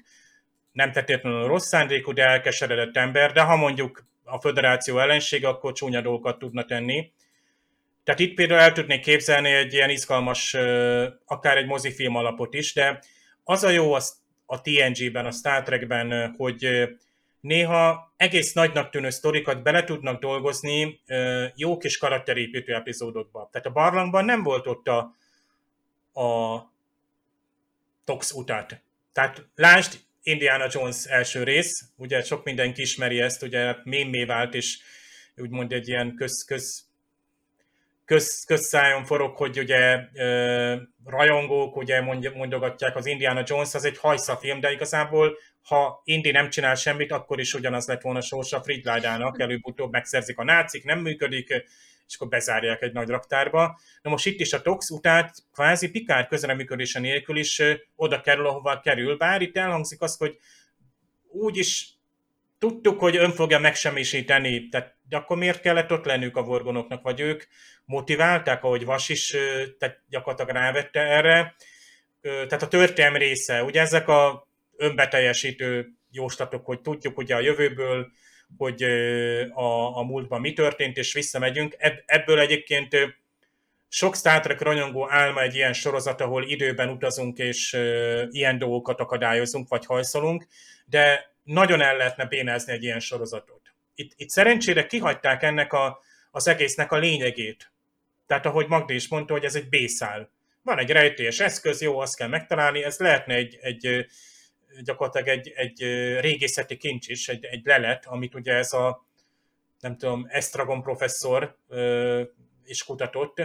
nem 0.72 0.92
tettétlenül 0.92 1.46
rossz 1.46 1.66
szándékú, 1.66 2.12
de 2.12 2.24
elkeseredett 2.26 2.96
ember, 2.96 3.32
de 3.32 3.40
ha 3.40 3.56
mondjuk 3.56 4.06
a 4.24 4.40
föderáció 4.40 4.98
ellensége, 4.98 5.48
akkor 5.48 5.72
csúnya 5.72 6.00
dolgokat 6.00 6.38
tudna 6.38 6.64
tenni. 6.64 7.12
Tehát 8.04 8.20
itt 8.20 8.34
például 8.34 8.60
el 8.60 8.72
tudnék 8.72 9.00
képzelni 9.00 9.52
egy 9.52 9.72
ilyen 9.72 9.90
izgalmas, 9.90 10.54
akár 11.24 11.56
egy 11.56 11.66
mozifilm 11.66 12.16
alapot 12.16 12.54
is, 12.54 12.74
de 12.74 13.02
az 13.44 13.64
a 13.64 13.70
jó 13.70 13.92
a 14.46 14.60
TNG-ben, 14.60 15.26
a 15.26 15.30
Star 15.30 15.62
Trek-ben, 15.62 16.34
hogy 16.36 16.88
néha 17.40 18.12
egész 18.16 18.52
nagynak 18.52 18.90
tűnő 18.90 19.10
sztorikat 19.10 19.62
bele 19.62 19.84
tudnak 19.84 20.20
dolgozni 20.20 21.00
jó 21.54 21.76
kis 21.76 21.98
karakterépítő 21.98 22.74
epizódokba. 22.74 23.48
Tehát 23.52 23.66
a 23.66 23.72
barlangban 23.72 24.24
nem 24.24 24.42
volt 24.42 24.66
ott 24.66 24.88
a, 24.88 24.98
a 26.20 26.58
Tox 28.04 28.32
utat. 28.32 28.80
Tehát 29.12 29.46
lásd 29.54 30.00
Indiana 30.22 30.66
Jones 30.70 31.04
első 31.04 31.42
rész, 31.42 31.88
ugye 31.96 32.22
sok 32.22 32.44
mindenki 32.44 32.80
ismeri 32.80 33.20
ezt, 33.20 33.42
ugye 33.42 33.74
mémé 33.82 34.24
vált, 34.24 34.54
és 34.54 34.78
úgymond 35.36 35.72
egy 35.72 35.88
ilyen 35.88 36.14
köz, 36.14 36.44
köz 36.44 36.83
köz, 38.04 38.44
közszájon 38.46 39.04
forog, 39.04 39.36
hogy 39.36 39.58
ugye 39.58 39.98
ö, 40.14 40.76
rajongók 41.04 41.76
ugye 41.76 42.00
mondogatják 42.34 42.96
az 42.96 43.06
Indiana 43.06 43.42
Jones, 43.46 43.74
az 43.74 43.84
egy 43.84 43.98
hajsza 43.98 44.36
film, 44.36 44.60
de 44.60 44.72
igazából 44.72 45.36
ha 45.62 46.00
Indi 46.04 46.30
nem 46.30 46.50
csinál 46.50 46.74
semmit, 46.74 47.12
akkor 47.12 47.40
is 47.40 47.54
ugyanaz 47.54 47.86
lett 47.86 48.02
volna 48.02 48.20
sorsa 48.20 48.62
Fridládának, 48.62 49.40
előbb-utóbb 49.40 49.92
megszerzik 49.92 50.38
a 50.38 50.44
nácik, 50.44 50.84
nem 50.84 50.98
működik, 50.98 51.48
és 52.06 52.14
akkor 52.14 52.28
bezárják 52.28 52.82
egy 52.82 52.92
nagy 52.92 53.08
raktárba. 53.08 53.78
Na 54.02 54.10
most 54.10 54.26
itt 54.26 54.40
is 54.40 54.52
a 54.52 54.62
Tox 54.62 54.90
után 54.90 55.30
kvázi 55.52 55.90
Pikár 55.90 56.26
közreműködése 56.26 57.00
nélkül 57.00 57.36
is 57.36 57.62
oda 57.96 58.20
kerül, 58.20 58.46
ahova 58.46 58.80
kerül, 58.80 59.16
bár 59.16 59.42
itt 59.42 59.56
elhangzik 59.56 60.00
az, 60.02 60.16
hogy 60.16 60.38
úgy 61.28 61.56
is 61.56 61.88
tudtuk, 62.58 63.00
hogy 63.00 63.16
ön 63.16 63.30
fogja 63.30 63.58
megsemmisíteni, 63.58 64.68
tehát 64.68 64.93
de 65.08 65.16
akkor 65.16 65.36
miért 65.36 65.60
kellett 65.60 65.92
ott 65.92 66.04
lennük 66.04 66.36
a 66.36 66.42
vorgonoknak, 66.42 67.02
vagy 67.02 67.20
ők 67.20 67.44
motiválták, 67.84 68.64
ahogy 68.64 68.84
Vas 68.84 69.08
is 69.08 69.36
tehát 69.78 70.02
gyakorlatilag 70.08 70.62
rávette 70.62 71.00
erre. 71.00 71.54
Tehát 72.20 72.62
a 72.62 72.68
történelm 72.68 73.16
része, 73.16 73.62
ugye 73.62 73.80
ezek 73.80 74.08
a 74.08 74.48
önbeteljesítő 74.76 75.88
jóslatok, 76.10 76.64
hogy 76.64 76.80
tudjuk 76.80 77.18
ugye 77.18 77.34
a 77.34 77.40
jövőből, 77.40 78.10
hogy 78.56 78.82
a, 79.52 79.96
a 79.96 80.02
múltban 80.02 80.40
mi 80.40 80.52
történt, 80.52 80.96
és 80.96 81.12
visszamegyünk. 81.12 81.76
Ebből 82.06 82.38
egyébként 82.38 82.96
sok 83.88 84.16
Star 84.16 84.40
Trek 84.40 84.60
ranyongó 84.60 85.10
álma 85.10 85.42
egy 85.42 85.54
ilyen 85.54 85.72
sorozat, 85.72 86.20
ahol 86.20 86.44
időben 86.44 86.88
utazunk, 86.88 87.38
és 87.38 87.72
ilyen 88.30 88.58
dolgokat 88.58 89.00
akadályozunk, 89.00 89.68
vagy 89.68 89.86
hajszolunk, 89.86 90.46
de 90.86 91.32
nagyon 91.42 91.80
el 91.80 91.96
lehetne 91.96 92.26
bénázni 92.26 92.72
egy 92.72 92.82
ilyen 92.82 93.00
sorozatot. 93.00 93.63
Itt, 93.94 94.12
itt 94.16 94.28
szerencsére 94.28 94.86
kihagyták 94.86 95.42
ennek 95.42 95.72
a, 95.72 96.00
az 96.30 96.46
egésznek 96.46 96.92
a 96.92 96.96
lényegét. 96.96 97.72
Tehát 98.26 98.46
ahogy 98.46 98.66
Magdi 98.68 98.94
is 98.94 99.08
mondta, 99.08 99.32
hogy 99.32 99.44
ez 99.44 99.54
egy 99.54 99.68
B-szál. 99.68 100.30
Van 100.62 100.78
egy 100.78 100.90
rejtélyes 100.90 101.40
eszköz, 101.40 101.80
jó, 101.80 101.98
azt 101.98 102.16
kell 102.16 102.28
megtalálni, 102.28 102.84
ez 102.84 102.98
lehetne 102.98 103.34
egy, 103.34 103.58
egy 103.60 104.06
gyakorlatilag 104.82 105.28
egy, 105.28 105.52
egy 105.54 105.80
régészeti 106.20 106.76
kincs 106.76 107.08
is, 107.08 107.28
egy, 107.28 107.44
egy 107.44 107.64
lelet, 107.64 108.06
amit 108.06 108.34
ugye 108.34 108.52
ez 108.52 108.72
a, 108.72 109.06
nem 109.80 109.96
tudom, 109.96 110.26
Estragon 110.28 110.82
professzor 110.82 111.58
is 112.64 112.84
kutatott, 112.84 113.42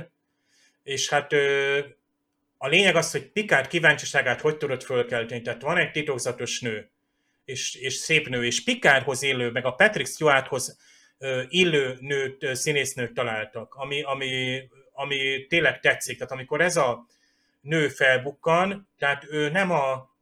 és 0.84 1.10
hát 1.10 1.34
a 2.58 2.68
lényeg 2.68 2.96
az, 2.96 3.12
hogy 3.12 3.32
Picard 3.32 3.68
kíváncsiságát 3.68 4.42
hogy 4.42 4.58
tudod 4.58 4.84
fölkelteni. 4.84 5.42
Tehát 5.42 5.62
van 5.62 5.78
egy 5.78 5.92
titokzatos 5.92 6.60
nő, 6.60 6.90
és, 7.50 7.76
és 7.76 7.94
szép 7.94 8.28
nő, 8.28 8.46
és 8.46 8.64
Picardhoz 8.64 9.24
élő, 9.24 9.52
meg 9.52 9.66
a 9.66 9.72
Patrick 9.72 10.10
Stewarthoz 10.10 10.78
illő 11.48 11.98
nőt, 12.00 12.56
színésznőt 12.56 13.14
találtak, 13.14 13.74
ami, 13.76 14.02
ami, 14.02 14.62
ami 14.94 15.46
tényleg 15.48 15.80
tetszik. 15.80 16.18
Tehát 16.18 16.32
amikor 16.32 16.62
ez 16.62 16.78
a 16.78 17.06
nő 17.62 17.88
felbukkan, 17.88 18.88
tehát 18.98 19.26
ő 19.30 19.50
nem 19.50 19.72
a 19.72 20.16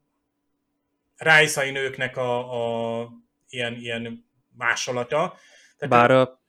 rájszai 1.16 1.72
nőknek 1.72 2.18
a, 2.18 3.02
a 3.02 3.10
ilyen, 3.50 3.76
ilyen 3.76 4.26
másolata. 4.58 5.38
Tehát 5.78 6.08
Bár 6.08 6.12
a 6.12 6.42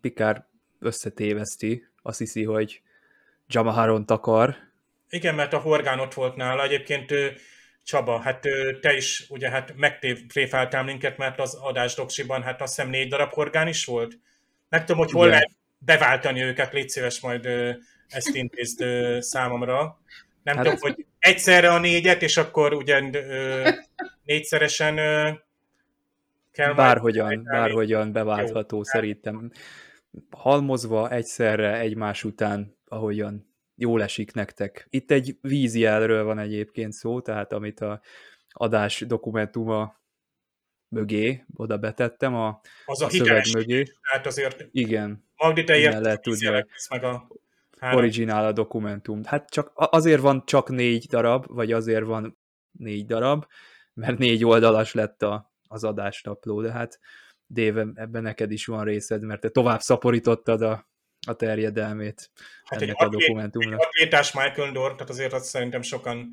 Picard 0.00 0.42
összetéveszti, 0.78 1.86
azt 2.02 2.18
hiszi, 2.18 2.44
hogy 2.44 2.82
Jamaharon 3.46 4.06
takar. 4.06 4.56
Igen, 5.08 5.34
mert 5.34 5.52
a 5.52 5.58
horgán 5.58 5.98
ott 5.98 6.14
volt 6.14 6.36
nála. 6.36 6.62
Egyébként 6.62 7.12
Csaba, 7.84 8.20
hát 8.20 8.48
te 8.80 8.96
is 8.96 9.26
ugye 9.28 9.50
hát 9.50 9.74
megtréfáltál 9.76 10.84
minket, 10.84 11.16
mert 11.16 11.40
az 11.40 11.54
adás 11.54 11.94
doksiban 11.94 12.42
hát 12.42 12.62
azt 12.62 12.74
hiszem 12.74 12.90
négy 12.90 13.08
darab 13.08 13.32
horgán 13.32 13.68
is 13.68 13.84
volt. 13.84 14.18
Meg 14.68 14.84
tudom, 14.84 15.02
hogy 15.02 15.10
hol 15.10 15.28
lehet 15.28 15.50
beváltani 15.78 16.42
őket, 16.42 16.72
légy 16.72 16.88
szíves 16.88 17.20
majd 17.20 17.46
ezt 18.08 18.34
intézd 18.34 18.84
számomra. 19.22 20.00
Nem 20.42 20.56
hát 20.56 20.64
tudom, 20.64 20.78
hogy 20.80 21.06
egyszerre 21.18 21.70
a 21.70 21.78
négyet, 21.78 22.22
és 22.22 22.36
akkor 22.36 22.74
ugye 22.74 23.00
négyszeresen 24.24 24.94
kell 26.52 26.74
Bárhogyan, 26.74 27.42
bárhogyan 27.42 28.12
beváltható 28.12 28.76
Jó, 28.76 28.82
szerintem. 28.82 29.50
Halmozva 30.30 31.10
egyszerre 31.10 31.78
egymás 31.78 32.24
után, 32.24 32.76
ahogyan 32.88 33.53
jól 33.76 34.02
esik 34.02 34.32
nektek. 34.32 34.86
Itt 34.90 35.10
egy 35.10 35.38
vízjelről 35.40 36.24
van 36.24 36.38
egyébként 36.38 36.92
szó, 36.92 37.20
tehát 37.20 37.52
amit 37.52 37.80
a 37.80 38.00
adás 38.48 39.00
dokumentuma 39.00 40.02
mögé, 40.88 41.44
oda 41.56 41.78
betettem 41.78 42.34
a, 42.34 42.60
az 42.84 43.02
a, 43.02 43.06
a 43.06 43.10
szöveg 43.10 43.44
mögé. 43.52 43.82
Tehát 44.10 44.26
azért 44.26 44.66
Igen. 44.70 45.24
Magdi, 45.36 45.64
te 45.64 46.00
lehet 46.00 46.22
tudni, 46.22 46.48
meg 46.90 47.04
a 47.04 47.28
három. 47.78 47.98
originál 47.98 48.44
a 48.44 48.52
dokumentum. 48.52 49.24
Hát 49.24 49.50
csak 49.50 49.70
azért 49.74 50.20
van 50.20 50.42
csak 50.46 50.68
négy 50.68 51.06
darab, 51.06 51.44
vagy 51.48 51.72
azért 51.72 52.04
van 52.04 52.38
négy 52.72 53.06
darab, 53.06 53.46
mert 53.94 54.18
négy 54.18 54.44
oldalas 54.44 54.92
lett 54.92 55.22
a, 55.22 55.52
az 55.68 55.84
adásnapló, 55.84 56.62
de 56.62 56.72
hát 56.72 57.00
Dave, 57.48 57.86
ebben 57.94 58.22
neked 58.22 58.50
is 58.50 58.66
van 58.66 58.84
részed, 58.84 59.22
mert 59.22 59.40
te 59.40 59.48
tovább 59.48 59.80
szaporítottad 59.80 60.62
a, 60.62 60.88
a 61.26 61.34
terjedelmét 61.34 62.30
hát 62.64 62.82
ennek 62.82 63.00
egy 63.00 63.06
a 63.06 63.08
dokumentumnak. 63.08 63.80
Egy 63.80 63.86
atlétás 63.86 64.32
Michael 64.32 64.72
Dorr, 64.72 64.92
tehát 64.92 65.10
azért 65.10 65.32
azt 65.32 65.44
szerintem 65.44 65.82
sokan 65.82 66.28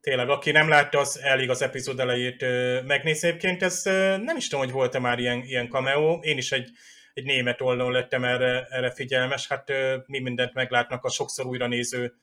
tényleg, 0.00 0.28
aki 0.28 0.50
nem 0.50 0.68
látta, 0.68 0.98
az 0.98 1.18
elég 1.22 1.50
az 1.50 1.62
epizód 1.62 2.00
elejét 2.00 2.44
megnézni. 2.86 3.28
Egyébként 3.28 3.62
ez 3.62 3.82
nem 4.22 4.36
is 4.36 4.48
tudom, 4.48 4.64
hogy 4.64 4.74
volt-e 4.74 4.98
már 4.98 5.18
ilyen, 5.18 5.42
ilyen 5.42 5.68
cameo. 5.68 6.18
Én 6.22 6.36
is 6.36 6.52
egy, 6.52 6.70
egy 7.14 7.24
német 7.24 7.60
oldalon 7.60 7.92
lettem 7.92 8.24
erre, 8.24 8.66
erre 8.70 8.90
figyelmes. 8.90 9.48
Hát 9.48 9.72
mi 10.06 10.18
mindent 10.18 10.54
meglátnak 10.54 11.04
a 11.04 11.10
sokszor 11.10 11.46
újra 11.46 11.66
néző 11.66 12.14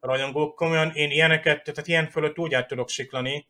rajongók. 0.00 0.54
Komolyan 0.54 0.90
én 0.94 1.10
ilyeneket, 1.10 1.62
tehát 1.62 1.86
ilyen 1.86 2.08
fölött 2.10 2.38
úgy 2.38 2.54
át 2.54 2.68
tudok 2.68 2.88
siklani. 2.88 3.46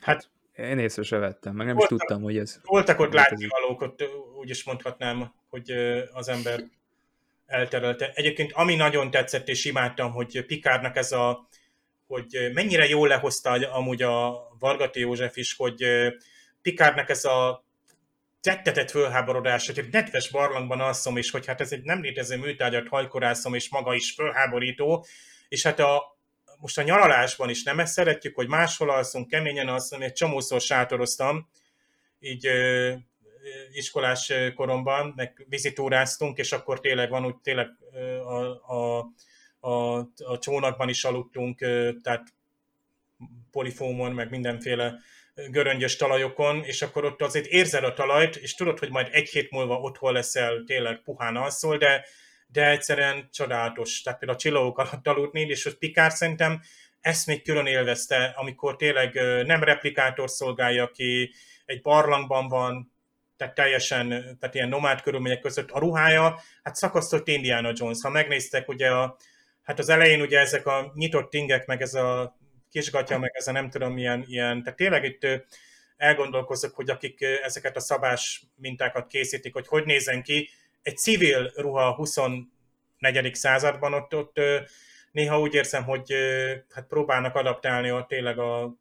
Hát 0.00 0.30
én 0.56 0.78
észre 0.78 1.02
se 1.02 1.18
vettem, 1.18 1.54
meg 1.54 1.66
nem 1.66 1.76
voltak, 1.76 1.92
is 1.92 1.98
tudtam, 1.98 2.22
hogy 2.22 2.38
ez... 2.38 2.60
Voltak 2.62 3.00
ott 3.00 3.12
látnivalók, 3.12 3.80
ott 3.80 4.04
úgy 4.38 4.50
is 4.50 4.64
mondhatnám, 4.64 5.32
hogy 5.50 5.70
az 6.12 6.28
ember 6.28 6.64
elterelte. 7.46 8.10
Egyébként 8.14 8.52
ami 8.52 8.74
nagyon 8.74 9.10
tetszett 9.10 9.48
és 9.48 9.64
imádtam, 9.64 10.12
hogy 10.12 10.44
Pikárnak 10.46 10.96
ez 10.96 11.12
a, 11.12 11.48
hogy 12.06 12.50
mennyire 12.52 12.88
jól 12.88 13.08
lehozta 13.08 13.50
amúgy 13.50 14.02
a 14.02 14.48
Vargati 14.58 15.00
József 15.00 15.36
is, 15.36 15.54
hogy 15.56 15.84
Pikárnak 16.62 17.08
ez 17.08 17.24
a 17.24 17.64
tettetett 18.40 18.90
fölháborodás, 18.90 19.66
hogy 19.66 19.78
egy 19.78 19.90
nedves 19.90 20.30
barlangban 20.30 20.80
alszom, 20.80 21.16
és 21.16 21.30
hogy 21.30 21.46
hát 21.46 21.60
ez 21.60 21.72
egy 21.72 21.82
nem 21.82 22.00
létező 22.02 22.36
műtárgyat 22.36 22.88
hajkorászom, 22.88 23.54
és 23.54 23.70
maga 23.70 23.94
is 23.94 24.12
fölháborító, 24.12 25.06
és 25.48 25.62
hát 25.62 25.78
a, 25.78 26.18
most 26.58 26.78
a 26.78 26.82
nyaralásban 26.82 27.48
is 27.50 27.62
nem 27.62 27.80
ezt 27.80 27.92
szeretjük, 27.92 28.34
hogy 28.34 28.48
máshol 28.48 28.90
alszunk, 28.90 29.28
keményen 29.28 29.68
alszom, 29.68 30.02
egy 30.02 30.12
csomószor 30.12 30.60
sátoroztam, 30.60 31.48
így 32.20 32.48
iskolás 33.72 34.32
koromban, 34.54 35.12
meg 35.16 35.46
vizitúráztunk, 35.48 36.38
és 36.38 36.52
akkor 36.52 36.80
tényleg 36.80 37.10
van 37.10 37.26
úgy, 37.26 37.36
tényleg 37.36 37.68
a, 38.24 38.74
a, 38.74 39.10
a, 39.60 39.98
a 40.24 40.38
csónakban 40.38 40.88
is 40.88 41.04
aludtunk, 41.04 41.58
tehát 42.02 42.34
polifómon, 43.50 44.12
meg 44.12 44.30
mindenféle 44.30 44.98
göröngyös 45.34 45.96
talajokon, 45.96 46.64
és 46.64 46.82
akkor 46.82 47.04
ott 47.04 47.22
azért 47.22 47.46
érzed 47.46 47.84
a 47.84 47.92
talajt, 47.92 48.36
és 48.36 48.54
tudod, 48.54 48.78
hogy 48.78 48.90
majd 48.90 49.08
egy 49.10 49.28
hét 49.28 49.50
múlva 49.50 49.80
otthon 49.80 50.12
leszel, 50.12 50.62
tényleg 50.66 51.02
puhán 51.02 51.36
alszol, 51.36 51.76
de 51.76 52.04
de 52.52 52.70
egyszerűen 52.70 53.28
csodálatos. 53.32 54.02
Tehát 54.02 54.18
például 54.18 54.38
a 54.38 54.42
csillagok 54.42 54.78
alatt 54.78 55.06
aludni, 55.06 55.40
és 55.40 55.64
hogy 55.64 55.78
Pikár 55.78 56.12
szerintem 56.12 56.60
ezt 57.00 57.26
még 57.26 57.42
külön 57.42 57.66
élvezte, 57.66 58.34
amikor 58.36 58.76
tényleg 58.76 59.14
nem 59.46 59.62
replikátor 59.62 60.30
szolgálja 60.30 60.90
ki, 60.90 61.32
egy 61.64 61.82
barlangban 61.82 62.48
van, 62.48 62.92
tehát 63.40 63.54
teljesen, 63.54 64.08
tehát 64.08 64.54
ilyen 64.54 64.68
nomád 64.68 65.00
körülmények 65.00 65.40
között 65.40 65.70
a 65.70 65.78
ruhája, 65.78 66.40
hát 66.62 66.74
szakasztott 66.74 67.28
Indiana 67.28 67.72
Jones. 67.74 67.98
Ha 68.02 68.10
megnéztek, 68.10 68.68
ugye 68.68 68.90
a, 68.90 69.16
hát 69.62 69.78
az 69.78 69.88
elején 69.88 70.20
ugye 70.20 70.38
ezek 70.38 70.66
a 70.66 70.92
nyitott 70.94 71.34
ingek, 71.34 71.66
meg 71.66 71.82
ez 71.82 71.94
a 71.94 72.36
kisgatya, 72.70 73.18
meg 73.18 73.30
ez 73.34 73.46
a 73.46 73.52
nem 73.52 73.70
tudom 73.70 73.92
milyen, 73.92 74.24
ilyen, 74.26 74.62
tehát 74.62 74.78
tényleg 74.78 75.04
itt 75.04 75.26
elgondolkozok, 75.96 76.74
hogy 76.74 76.90
akik 76.90 77.20
ezeket 77.20 77.76
a 77.76 77.80
szabás 77.80 78.42
mintákat 78.56 79.06
készítik, 79.06 79.52
hogy 79.52 79.66
hogy 79.66 79.84
nézen 79.84 80.22
ki, 80.22 80.48
egy 80.82 80.96
civil 80.96 81.52
ruha 81.56 81.86
a 81.86 81.94
24. 81.94 82.48
században, 83.32 83.94
ott, 83.94 84.14
ott 84.14 84.40
néha 85.12 85.40
úgy 85.40 85.54
érzem, 85.54 85.84
hogy 85.84 86.14
hát 86.74 86.86
próbálnak 86.86 87.34
adaptálni 87.34 87.88
a 87.88 88.06
tényleg 88.08 88.38
a 88.38 88.74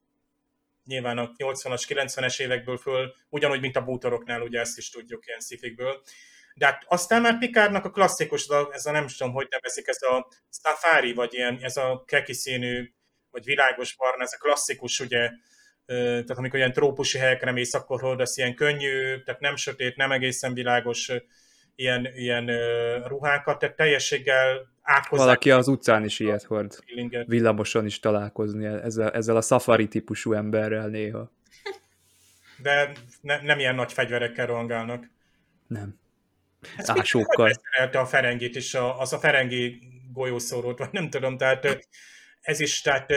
nyilván 0.90 1.18
a 1.18 1.32
80-as, 1.38 1.84
90-es 1.88 2.42
évekből 2.42 2.78
föl, 2.78 3.14
ugyanúgy, 3.30 3.60
mint 3.60 3.76
a 3.76 3.84
bútoroknál, 3.84 4.42
ugye 4.42 4.60
ezt 4.60 4.78
is 4.78 4.90
tudjuk 4.90 5.28
ilyen 5.28 5.40
szifikből. 5.40 6.02
De 6.56 6.66
hát 6.66 6.84
aztán 6.88 7.22
már 7.22 7.38
Pikárnak 7.38 7.86
a 7.86 7.92
klasszikus, 7.92 8.44
ez 8.44 8.50
a, 8.50 8.70
ez 8.72 8.86
a 8.86 8.92
nem 8.92 9.08
tudom, 9.08 9.34
hogy 9.34 9.48
nevezik, 9.50 9.88
ez 9.88 10.02
a 10.02 10.28
safari, 10.50 11.14
vagy 11.14 11.34
ilyen, 11.34 11.60
ez 11.62 11.78
a 11.78 12.04
keki 12.06 12.34
színű, 12.34 12.92
vagy 13.32 13.44
világos 13.44 13.96
barna, 13.96 14.24
ez 14.24 14.34
a 14.34 14.38
klasszikus, 14.38 15.00
ugye, 15.00 15.30
tehát 15.86 16.38
amikor 16.38 16.60
ilyen 16.60 16.74
trópusi 16.74 17.18
helyekre 17.18 17.52
mész, 17.52 17.74
akkor 17.74 18.02
hordasz 18.02 18.38
ilyen 18.38 18.56
könnyű, 18.56 19.24
tehát 19.24 19.42
nem 19.42 19.56
sötét, 19.56 19.96
nem 19.96 20.12
egészen 20.12 20.54
világos 20.54 21.12
ilyen, 21.76 22.08
ilyen 22.16 22.46
ruhákat, 23.08 23.60
tehát 23.60 23.76
teljességgel 23.76 24.68
áthozzák. 24.90 25.26
Valaki 25.26 25.52
az 25.52 25.68
utcán 25.68 26.04
is 26.04 26.20
ilyet 26.20 26.44
hord. 26.44 26.84
Villamoson 27.26 27.86
is 27.86 28.00
találkozni 28.00 28.66
ezzel, 28.66 29.12
ezzel 29.12 29.36
a 29.36 29.42
safari 29.42 29.88
típusú 29.88 30.34
emberrel 30.34 30.88
néha. 30.88 31.32
De 32.58 32.92
ne, 33.22 33.42
nem 33.42 33.60
ilyen 33.60 33.76
nagy 33.76 33.94
fegyverekkel 33.94 34.46
rohangálnak. 34.46 35.10
Nem. 35.68 36.00
Ez 36.78 36.90
Ásokkal. 36.90 37.52
a 37.92 38.06
Ferengit 38.06 38.56
is, 38.56 38.74
az 38.98 39.14
a 39.14 39.18
Ferengi 39.18 39.80
golyószórót, 40.14 40.78
vagy 40.78 40.92
nem 40.92 41.10
tudom, 41.10 41.38
tehát 41.38 41.88
ez 42.42 42.60
is, 42.60 42.82
tehát 42.82 43.12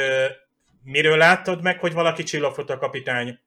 miről 0.82 1.16
láttad 1.16 1.62
meg, 1.62 1.78
hogy 1.78 1.92
valaki 1.92 2.22
csillagflota 2.22 2.78
kapitány, 2.78 3.38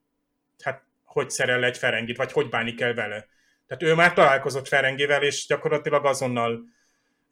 hát 0.64 0.84
hogy 1.04 1.30
szerel 1.30 1.64
egy 1.64 1.78
Ferengit, 1.78 2.18
vagy 2.18 2.32
hogy 2.32 2.50
bánik 2.50 2.82
el 2.82 2.94
vele? 2.94 3.28
Tehát 3.68 3.84
ő 3.84 3.94
már 3.94 4.14
találkozott 4.14 4.68
Ferengivel, 4.68 5.24
és 5.24 5.46
gyakorlatilag 5.48 6.06
azonnal, 6.06 6.64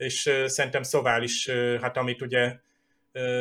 és 0.03 0.43
szerintem 0.45 0.83
Szovál 0.83 1.23
is, 1.23 1.49
hát 1.81 1.97
amit 1.97 2.21
ugye 2.21 2.55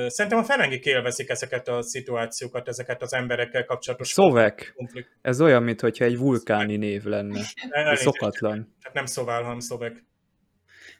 szerintem 0.06 0.38
a 0.38 0.44
Ferengik 0.44 0.84
élvezik 0.84 1.28
ezeket 1.28 1.68
a 1.68 1.82
szituációkat, 1.82 2.68
ezeket 2.68 3.02
az 3.02 3.12
emberekkel 3.12 3.64
kapcsolatos. 3.64 4.08
Szovek. 4.08 4.72
Konflikt. 4.76 5.08
Ez 5.22 5.40
olyan, 5.40 5.62
mintha 5.62 6.04
egy 6.04 6.18
vulkáni 6.18 6.76
név 6.76 7.04
lenne. 7.04 7.40
Szokatlan. 7.94 8.74
Tehát 8.80 8.96
nem 8.96 9.06
Szovál, 9.06 9.42
hanem 9.42 9.58
Szovek. 9.58 10.04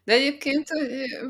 De 0.04 0.12
egyébként 0.12 0.68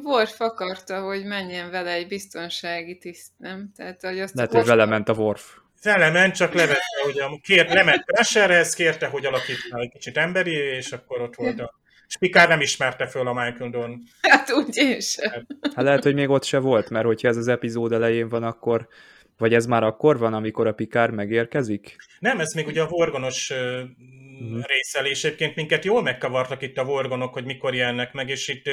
Worf 0.02 0.40
akarta, 0.40 1.00
hogy 1.00 1.24
menjen 1.24 1.70
vele 1.70 1.90
egy 1.90 2.06
biztonsági 2.06 2.98
tiszt, 2.98 3.30
nem? 3.36 3.70
Tehát, 3.76 4.02
hogy 4.02 4.20
azt 4.20 4.34
Lehet, 4.34 4.52
hogy 4.52 4.66
vele 4.66 4.84
ment 4.84 5.08
a 5.08 5.12
Worf. 5.12 5.56
Vele 5.82 6.10
ment, 6.10 6.34
csak 6.34 6.52
levette, 6.52 7.00
hogy 7.02 7.18
a, 7.18 7.38
kér, 7.42 7.68
lement 7.68 8.04
Crusherhez, 8.04 8.74
kérte, 8.74 9.06
hogy 9.06 9.26
alakítsa 9.26 9.78
egy 9.78 9.90
kicsit 9.90 10.16
emberi, 10.16 10.54
és 10.54 10.92
akkor 10.92 11.20
ott 11.20 11.34
volt 11.34 11.60
a... 11.60 11.80
És 12.12 12.18
Picard 12.18 12.48
nem 12.48 12.60
ismerte 12.60 13.06
föl 13.06 13.26
a 13.26 13.32
Michael 13.32 13.70
Don. 13.70 14.02
Hát 14.20 14.50
úgy 14.50 14.76
is. 14.76 15.16
Hát 15.74 15.84
lehet, 15.84 16.02
hogy 16.02 16.14
még 16.14 16.28
ott 16.28 16.44
se 16.44 16.58
volt, 16.58 16.90
mert 16.90 17.04
hogyha 17.04 17.28
ez 17.28 17.36
az 17.36 17.48
epizód 17.48 17.92
elején 17.92 18.28
van, 18.28 18.42
akkor 18.42 18.88
vagy 19.38 19.54
ez 19.54 19.66
már 19.66 19.82
akkor 19.82 20.18
van, 20.18 20.34
amikor 20.34 20.66
a 20.66 20.72
Picard 20.72 21.14
megérkezik? 21.14 21.96
Nem, 22.18 22.40
ez 22.40 22.52
még 22.52 22.66
ugye 22.66 22.82
a 22.82 22.86
vorgonos 22.86 23.50
uh-huh. 23.50 24.64
részelés. 24.66 25.24
Egyébként 25.24 25.56
minket 25.56 25.84
jól 25.84 26.02
megkavartak 26.02 26.62
itt 26.62 26.78
a 26.78 26.84
vorgonok, 26.84 27.32
hogy 27.32 27.44
mikor 27.44 27.74
jelennek 27.74 28.12
meg, 28.12 28.28
és 28.28 28.48
itt 28.48 28.70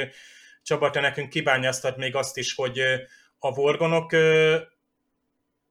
Csaba, 0.64 0.90
te 0.90 1.00
nekünk 1.00 1.30
kibányáztat 1.30 1.98
még 1.98 2.16
azt 2.16 2.38
is, 2.38 2.56
hogy 2.56 2.80
a 3.40 3.52
vorgonok 3.52 4.12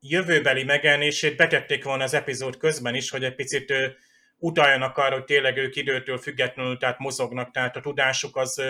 jövőbeli 0.01 0.65
megjelenését 0.65 1.37
betették 1.37 1.85
volna 1.85 2.05
az 2.05 2.15
epizód 2.15 2.57
közben 2.57 2.95
is, 2.95 3.11
hogy 3.11 3.25
egy 3.25 3.35
picit 3.35 3.73
utaljanak 4.39 4.97
arra, 4.97 5.15
hogy 5.15 5.25
tényleg 5.25 5.57
ők 5.57 5.77
időtől 5.77 6.19
függetlenül, 6.19 6.79
tehát 6.79 6.99
mozognak, 6.99 7.51
tehát 7.51 7.77
a 7.77 7.81
tudásuk 7.81 8.37
az 8.37 8.63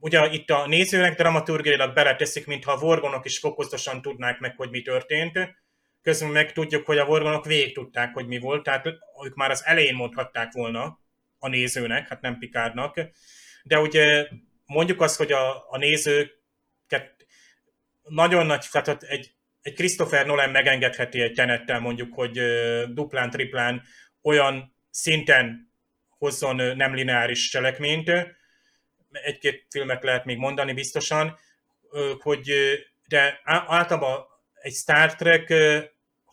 ugye 0.00 0.28
itt 0.30 0.50
a 0.50 0.66
nézőnek 0.66 1.16
dramaturgiailag 1.16 1.94
beleteszik, 1.94 2.46
mintha 2.46 2.72
a 2.72 2.78
vorgonok 2.78 3.24
is 3.24 3.38
fokozatosan 3.38 4.02
tudnák 4.02 4.38
meg, 4.38 4.56
hogy 4.56 4.70
mi 4.70 4.82
történt, 4.82 5.38
közben 6.02 6.30
meg 6.30 6.52
tudjuk, 6.52 6.86
hogy 6.86 6.98
a 6.98 7.04
vorgonok 7.04 7.44
végig 7.44 7.74
tudták, 7.74 8.14
hogy 8.14 8.26
mi 8.26 8.38
volt, 8.38 8.62
tehát 8.62 8.86
ők 9.24 9.34
már 9.34 9.50
az 9.50 9.64
elején 9.64 9.94
mondhatták 9.94 10.52
volna 10.52 10.98
a 11.38 11.48
nézőnek, 11.48 12.08
hát 12.08 12.20
nem 12.20 12.38
Pikárnak, 12.38 13.00
de 13.62 13.78
ugye 13.78 14.28
mondjuk 14.66 15.00
azt, 15.00 15.16
hogy 15.16 15.32
a, 15.32 15.70
a 15.70 15.78
nézőket 15.78 17.26
nagyon 18.02 18.46
nagy, 18.46 18.66
tehát 18.70 19.02
egy 19.02 19.32
egy 19.68 19.74
Christopher 19.74 20.26
Nolan 20.26 20.50
megengedheti 20.50 21.20
egy 21.20 21.32
tenettel 21.32 21.80
mondjuk, 21.80 22.14
hogy 22.14 22.40
duplán, 22.92 23.30
triplán 23.30 23.82
olyan 24.28 24.74
szinten 24.90 25.72
hozzon 26.18 26.76
nem 26.76 26.94
lineáris 26.94 27.48
cselekményt, 27.48 28.10
egy-két 29.10 29.66
filmet 29.70 30.02
lehet 30.02 30.24
még 30.24 30.38
mondani 30.38 30.72
biztosan, 30.72 31.38
hogy 32.18 32.52
de 33.08 33.40
általában 33.44 34.24
egy 34.54 34.72
Star 34.72 35.14
Trek, 35.14 35.54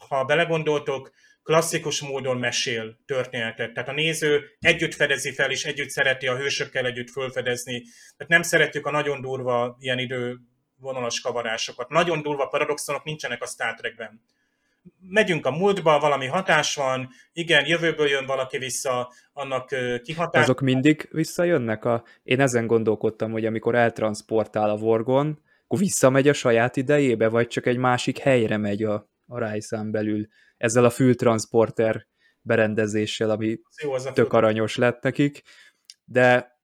ha 0.08 0.24
belegondoltok, 0.24 1.14
klasszikus 1.44 2.02
módon 2.02 2.38
mesél 2.38 2.98
történetet. 3.06 3.74
Tehát 3.74 3.90
a 3.90 3.94
néző 3.94 4.58
együtt 4.60 4.94
fedezi 4.94 5.32
fel, 5.32 5.52
és 5.52 5.66
együtt 5.66 5.90
szereti 5.90 6.28
a 6.28 6.38
hősökkel 6.38 6.86
együtt 6.86 7.10
fölfedezni. 7.10 7.84
Tehát 8.18 8.32
nem 8.32 8.42
szeretjük 8.42 8.86
a 8.86 8.92
nagyon 8.92 9.22
durva 9.22 9.78
ilyen 9.80 10.00
idő 10.00 10.38
vonalas 10.76 11.20
kavarásokat. 11.20 11.90
Nagyon 11.90 12.22
durva 12.22 12.48
paradoxonok 12.48 13.04
nincsenek 13.04 13.42
a 13.42 13.48
Star 13.48 13.74
Trekben. 13.74 14.22
Megyünk 15.10 15.46
a 15.46 15.52
múltba, 15.52 16.00
valami 16.00 16.26
hatás 16.26 16.76
van, 16.76 17.10
igen, 17.34 17.66
jövőből 17.66 18.08
jön 18.08 18.26
valaki 18.26 18.58
vissza, 18.58 19.14
annak 19.34 19.70
kihatás. 20.04 20.42
Azok 20.42 20.62
mindig 20.62 21.08
visszajönnek? 21.12 21.86
A... 21.86 22.04
Én 22.24 22.40
ezen 22.40 22.68
gondolkodtam, 22.68 23.32
hogy 23.32 23.46
amikor 23.46 23.76
eltransportál 23.76 24.70
a 24.70 24.78
Vorgon, 24.78 25.40
akkor 25.64 25.80
visszamegy 25.80 26.28
a 26.28 26.34
saját 26.34 26.76
idejébe, 26.76 27.30
vagy 27.30 27.48
csak 27.48 27.66
egy 27.66 27.78
másik 27.78 28.18
helyre 28.18 28.58
megy 28.58 28.84
a, 28.84 29.10
a 29.28 29.40
rájszán 29.40 29.92
belül 29.92 30.28
ezzel 30.58 30.86
a 30.86 30.90
fültransporter 30.90 32.08
berendezéssel, 32.42 33.30
ami 33.30 33.60
Jó, 33.84 33.92
az 33.94 34.10
tök 34.14 34.34
aranyos 34.34 34.76
lett 34.76 35.02
nekik, 35.04 35.42
de 36.04 36.58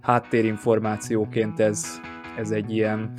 háttérinformációként 0.00 1.60
ez 1.60 2.00
ez 2.36 2.50
egy 2.50 2.72
ilyen 2.72 3.12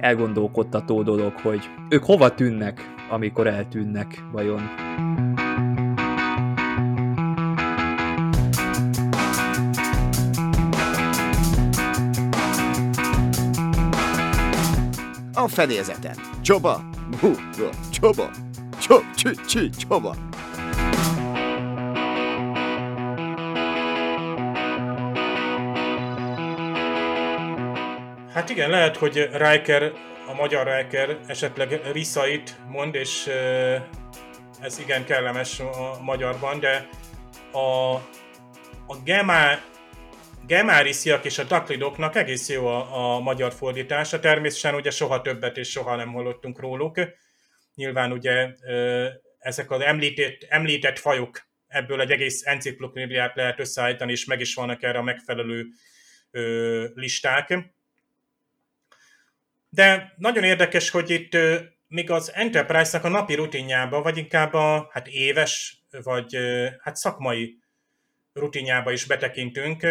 elgondolkodtató 0.00 1.02
dolog, 1.02 1.32
hogy 1.38 1.70
ők 1.88 2.04
hova 2.04 2.34
tűnnek, 2.34 2.94
amikor 3.08 3.46
eltűnnek, 3.46 4.24
vajon. 4.32 4.70
A 15.34 15.48
fedélzeten. 15.48 16.14
Csoba! 16.40 16.84
Bú, 17.20 17.34
csoba! 17.90 18.30
Csob, 18.80 19.02
csü, 19.46 19.68
csoba! 19.70 20.14
Hát 28.32 28.50
igen, 28.50 28.70
lehet, 28.70 28.96
hogy 28.96 29.28
Riker, 29.32 29.92
a 30.28 30.34
magyar 30.34 30.76
Riker 30.76 31.18
esetleg 31.26 31.80
Riszait 31.92 32.56
mond, 32.68 32.94
és 32.94 33.26
ez 34.60 34.78
igen 34.78 35.04
kellemes 35.04 35.60
a 35.60 35.98
magyarban, 36.02 36.60
de 36.60 36.88
a, 37.52 37.94
a 38.86 38.96
Gemá, 39.04 39.62
Gemárisiak 40.46 41.24
és 41.24 41.38
a 41.38 41.44
Daklidoknak 41.44 42.16
egész 42.16 42.48
jó 42.48 42.66
a, 42.66 43.14
a 43.14 43.20
magyar 43.20 43.52
fordítása. 43.52 44.20
Természetesen 44.20 44.74
ugye 44.74 44.90
soha 44.90 45.20
többet 45.20 45.56
és 45.56 45.70
soha 45.70 45.96
nem 45.96 46.12
hallottunk 46.12 46.60
róluk. 46.60 47.00
Nyilván 47.74 48.12
ugye 48.12 48.48
ezek 49.38 49.70
az 49.70 49.80
említett, 49.80 50.46
említett 50.48 50.98
fajok, 50.98 51.48
ebből 51.66 52.00
egy 52.00 52.10
egész 52.10 52.46
enciklopédiát 52.46 53.36
lehet 53.36 53.60
összeállítani, 53.60 54.12
és 54.12 54.24
meg 54.24 54.40
is 54.40 54.54
vannak 54.54 54.82
erre 54.82 54.98
a 54.98 55.02
megfelelő 55.02 55.66
listák. 56.94 57.76
De 59.68 60.14
nagyon 60.16 60.44
érdekes, 60.44 60.90
hogy 60.90 61.10
itt 61.10 61.36
még 61.88 62.10
az 62.10 62.32
Enterprise-nak 62.34 63.04
a 63.04 63.08
napi 63.08 63.34
rutinjába, 63.34 64.02
vagy 64.02 64.16
inkább 64.16 64.52
a 64.52 64.88
hát 64.92 65.08
éves, 65.08 65.82
vagy 66.02 66.36
hát 66.80 66.96
szakmai 66.96 67.58
rutinjába 68.32 68.92
is 68.92 69.04
betekintünk, 69.04 69.86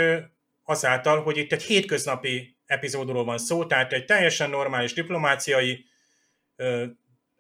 azáltal, 0.63 1.21
hogy 1.23 1.38
itt 1.38 1.51
egy 1.51 1.63
hétköznapi 1.63 2.57
epizódról 2.65 3.23
van 3.23 3.38
szó, 3.38 3.65
tehát 3.65 3.93
egy 3.93 4.05
teljesen 4.05 4.49
normális 4.49 4.93
diplomáciai 4.93 5.86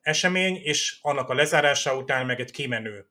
esemény, 0.01 0.55
és 0.55 0.97
annak 1.01 1.29
a 1.29 1.33
lezárása 1.33 1.97
után 1.97 2.25
meg 2.25 2.39
egy 2.39 2.51
kimenő 2.51 3.07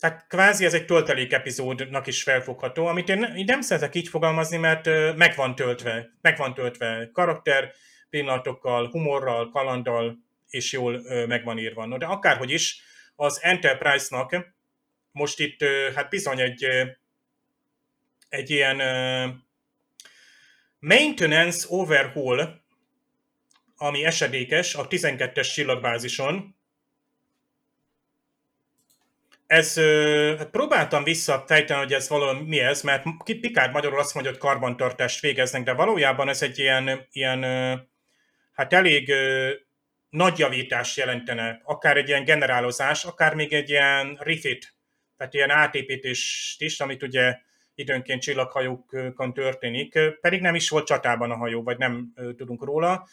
tehát 0.00 0.26
kvázi 0.28 0.64
ez 0.64 0.74
egy 0.74 0.84
töltelék 0.84 1.32
epizódnak 1.32 2.06
is 2.06 2.22
felfogható, 2.22 2.86
amit 2.86 3.08
én, 3.08 3.22
én 3.22 3.44
nem 3.44 3.60
szeretek 3.60 3.94
így 3.94 4.08
fogalmazni, 4.08 4.56
mert 4.56 4.86
meg 5.16 5.34
van 5.36 5.54
töltve, 5.54 6.10
meg 6.20 6.36
van 6.36 6.54
töltve 6.54 7.10
karakter 7.12 7.72
pillanatokkal, 8.10 8.88
humorral, 8.88 9.50
kalanddal, 9.50 10.18
és 10.48 10.72
jól 10.72 11.02
meg 11.26 11.44
van 11.44 11.58
írva. 11.58 11.86
No, 11.86 11.96
de 11.96 12.06
akárhogy 12.06 12.50
is, 12.50 12.82
az 13.16 13.42
Enterprise-nak 13.42 14.54
most 15.12 15.40
itt 15.40 15.64
hát 15.94 16.08
bizony 16.08 16.40
egy, 16.40 16.66
egy 18.28 18.50
ilyen 18.50 18.76
maintenance 20.78 21.66
overhaul, 21.68 22.60
ami 23.76 24.04
esedékes 24.04 24.74
a 24.74 24.86
12-es 24.86 25.52
csillagbázison, 25.52 26.56
ez, 29.50 29.74
hát 30.38 30.50
próbáltam 30.50 31.04
visszafejteni, 31.04 31.80
hogy 31.80 31.92
ez 31.92 32.08
valami 32.08 32.42
mi 32.42 32.60
ez, 32.60 32.82
mert 32.82 33.04
Pikár 33.24 33.70
magyarul 33.70 33.98
azt 33.98 34.14
mondja, 34.14 34.32
hogy 34.32 34.40
karbantartást 34.40 35.20
végeznek, 35.20 35.62
de 35.62 35.72
valójában 35.72 36.28
ez 36.28 36.42
egy 36.42 36.58
ilyen, 36.58 37.06
ilyen 37.12 37.42
hát 38.52 38.72
elég 38.72 39.12
nagy 40.10 40.38
javítást 40.38 40.96
jelentene, 40.96 41.60
akár 41.64 41.96
egy 41.96 42.08
ilyen 42.08 42.24
generálozás, 42.24 43.04
akár 43.04 43.34
még 43.34 43.52
egy 43.52 43.68
ilyen 43.68 44.18
refit, 44.20 44.74
tehát 45.16 45.34
ilyen 45.34 45.50
átépítést 45.50 46.62
is, 46.62 46.80
amit 46.80 47.02
ugye 47.02 47.38
időnként 47.74 48.22
csillaghajókon 48.22 49.34
történik, 49.34 49.98
pedig 50.20 50.40
nem 50.40 50.54
is 50.54 50.68
volt 50.68 50.86
csatában 50.86 51.30
a 51.30 51.36
hajó, 51.36 51.62
vagy 51.62 51.78
nem 51.78 52.12
tudunk 52.36 52.64
róla. 52.64 53.08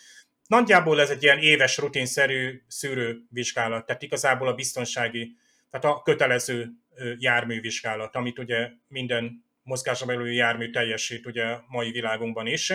Nagyjából 0.48 1.02
ez 1.02 1.10
egy 1.10 1.24
ilyen 1.24 1.40
éves 1.40 1.78
rutinszerű 1.78 2.62
szűrővizsgálat, 2.68 3.86
tehát 3.86 4.02
igazából 4.02 4.48
a 4.48 4.54
biztonsági 4.54 5.38
tehát 5.70 5.86
a 5.98 6.02
kötelező 6.02 6.70
járművizsgálat, 7.18 8.16
amit 8.16 8.40
ugye 8.40 8.70
minden 8.88 9.46
mozgásra 9.64 10.06
belül 10.06 10.34
jármű 10.34 10.70
teljesít 10.70 11.26
ugye 11.26 11.58
mai 11.68 11.92
világunkban 11.92 12.48
is. 12.48 12.74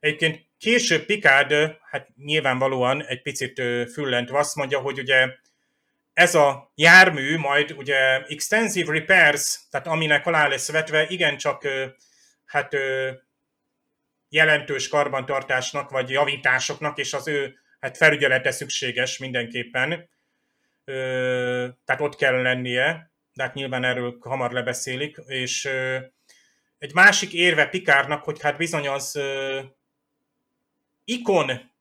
Egyébként 0.00 0.46
később 0.58 1.04
Picard, 1.04 1.76
hát 1.90 2.08
nyilvánvalóan 2.16 3.06
egy 3.06 3.22
picit 3.22 3.62
füllentve 3.92 4.38
azt 4.38 4.54
mondja, 4.54 4.78
hogy 4.78 4.98
ugye 4.98 5.28
ez 6.12 6.34
a 6.34 6.72
jármű 6.74 7.36
majd 7.36 7.74
ugye 7.76 8.24
extensive 8.26 8.92
repairs, 8.92 9.60
tehát 9.70 9.86
aminek 9.86 10.26
alá 10.26 10.48
lesz 10.48 10.70
vetve, 10.70 11.06
igencsak 11.08 11.66
hát 12.44 12.76
jelentős 14.28 14.88
karbantartásnak 14.88 15.90
vagy 15.90 16.10
javításoknak, 16.10 16.98
és 16.98 17.12
az 17.12 17.28
ő 17.28 17.58
hát 17.80 17.96
felügyelete 17.96 18.50
szükséges 18.50 19.18
mindenképpen 19.18 20.08
tehát 21.84 22.00
ott 22.00 22.16
kell 22.16 22.42
lennie, 22.42 23.12
de 23.32 23.42
hát 23.42 23.54
nyilván 23.54 23.84
erről 23.84 24.16
hamar 24.20 24.52
lebeszélik, 24.52 25.16
és 25.26 25.64
egy 26.78 26.94
másik 26.94 27.32
érve 27.32 27.66
Pikárnak, 27.66 28.24
hogy 28.24 28.40
hát 28.40 28.56
bizony 28.56 28.88
az 28.88 29.20
ikon 31.04 31.72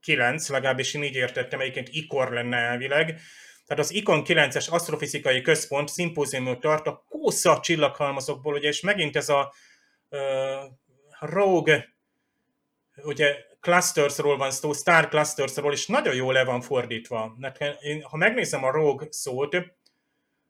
9, 0.00 0.48
legalábbis 0.48 0.94
én 0.94 1.02
így 1.02 1.14
értettem, 1.14 1.60
egyébként 1.60 1.88
ikor 1.90 2.30
lenne 2.30 2.56
elvileg, 2.56 3.20
tehát 3.70 3.84
az 3.84 3.92
Ikon 3.94 4.22
9-es 4.26 4.70
asztrofizikai 4.70 5.40
központ 5.40 5.88
szimpóziumot 5.88 6.60
tart 6.60 6.86
a 6.86 7.04
kósza 7.08 7.60
csillaghalmazokból, 7.60 8.54
ugye, 8.54 8.68
és 8.68 8.80
megint 8.80 9.16
ez 9.16 9.28
a 9.28 9.54
uh, 10.08 10.18
Rogue, 11.18 11.94
ugye 12.96 13.36
clustersról 13.60 14.36
van 14.36 14.50
szó, 14.50 14.72
star 14.72 15.08
clustersról, 15.08 15.72
és 15.72 15.86
nagyon 15.86 16.14
jól 16.14 16.32
le 16.32 16.44
van 16.44 16.60
fordítva. 16.60 17.36
Én, 17.80 18.02
ha 18.02 18.16
megnézem 18.16 18.64
a 18.64 18.70
Rogue 18.70 19.06
szót, 19.10 19.56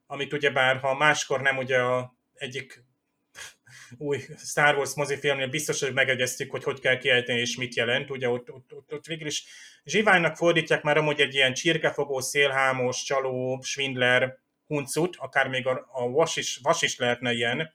amit 0.06 0.32
ugyebár, 0.32 0.78
ha 0.78 0.94
máskor 0.94 1.40
nem 1.40 1.56
ugye 1.56 1.78
a 1.78 2.14
egyik 2.34 2.84
új 3.98 4.24
Star 4.36 4.76
Wars 4.76 4.94
mozifilmnél 4.94 5.48
biztos, 5.48 5.80
hogy 5.80 5.92
megegyeztük, 5.92 6.50
hogy 6.50 6.64
hogy 6.64 6.80
kell 6.80 6.98
kiejteni 6.98 7.40
és 7.40 7.56
mit 7.56 7.74
jelent. 7.74 8.10
Ugye 8.10 8.28
ott, 8.28 8.52
ott, 8.52 8.72
ott, 8.74 8.92
ott 8.92 9.06
végül 9.06 9.26
is 9.26 9.44
zsiványnak 9.84 10.36
fordítják 10.36 10.82
már 10.82 10.96
amúgy 10.96 11.20
egy 11.20 11.34
ilyen 11.34 11.54
csirkefogó, 11.54 12.20
szélhámos, 12.20 13.02
csaló, 13.02 13.60
svindler, 13.62 14.38
huncut, 14.66 15.16
akár 15.18 15.48
még 15.48 15.66
a, 15.66 15.88
a 15.92 16.08
vas, 16.08 16.36
is, 16.36 16.58
vas 16.62 16.82
is 16.82 16.98
lehetne 16.98 17.32
ilyen. 17.32 17.72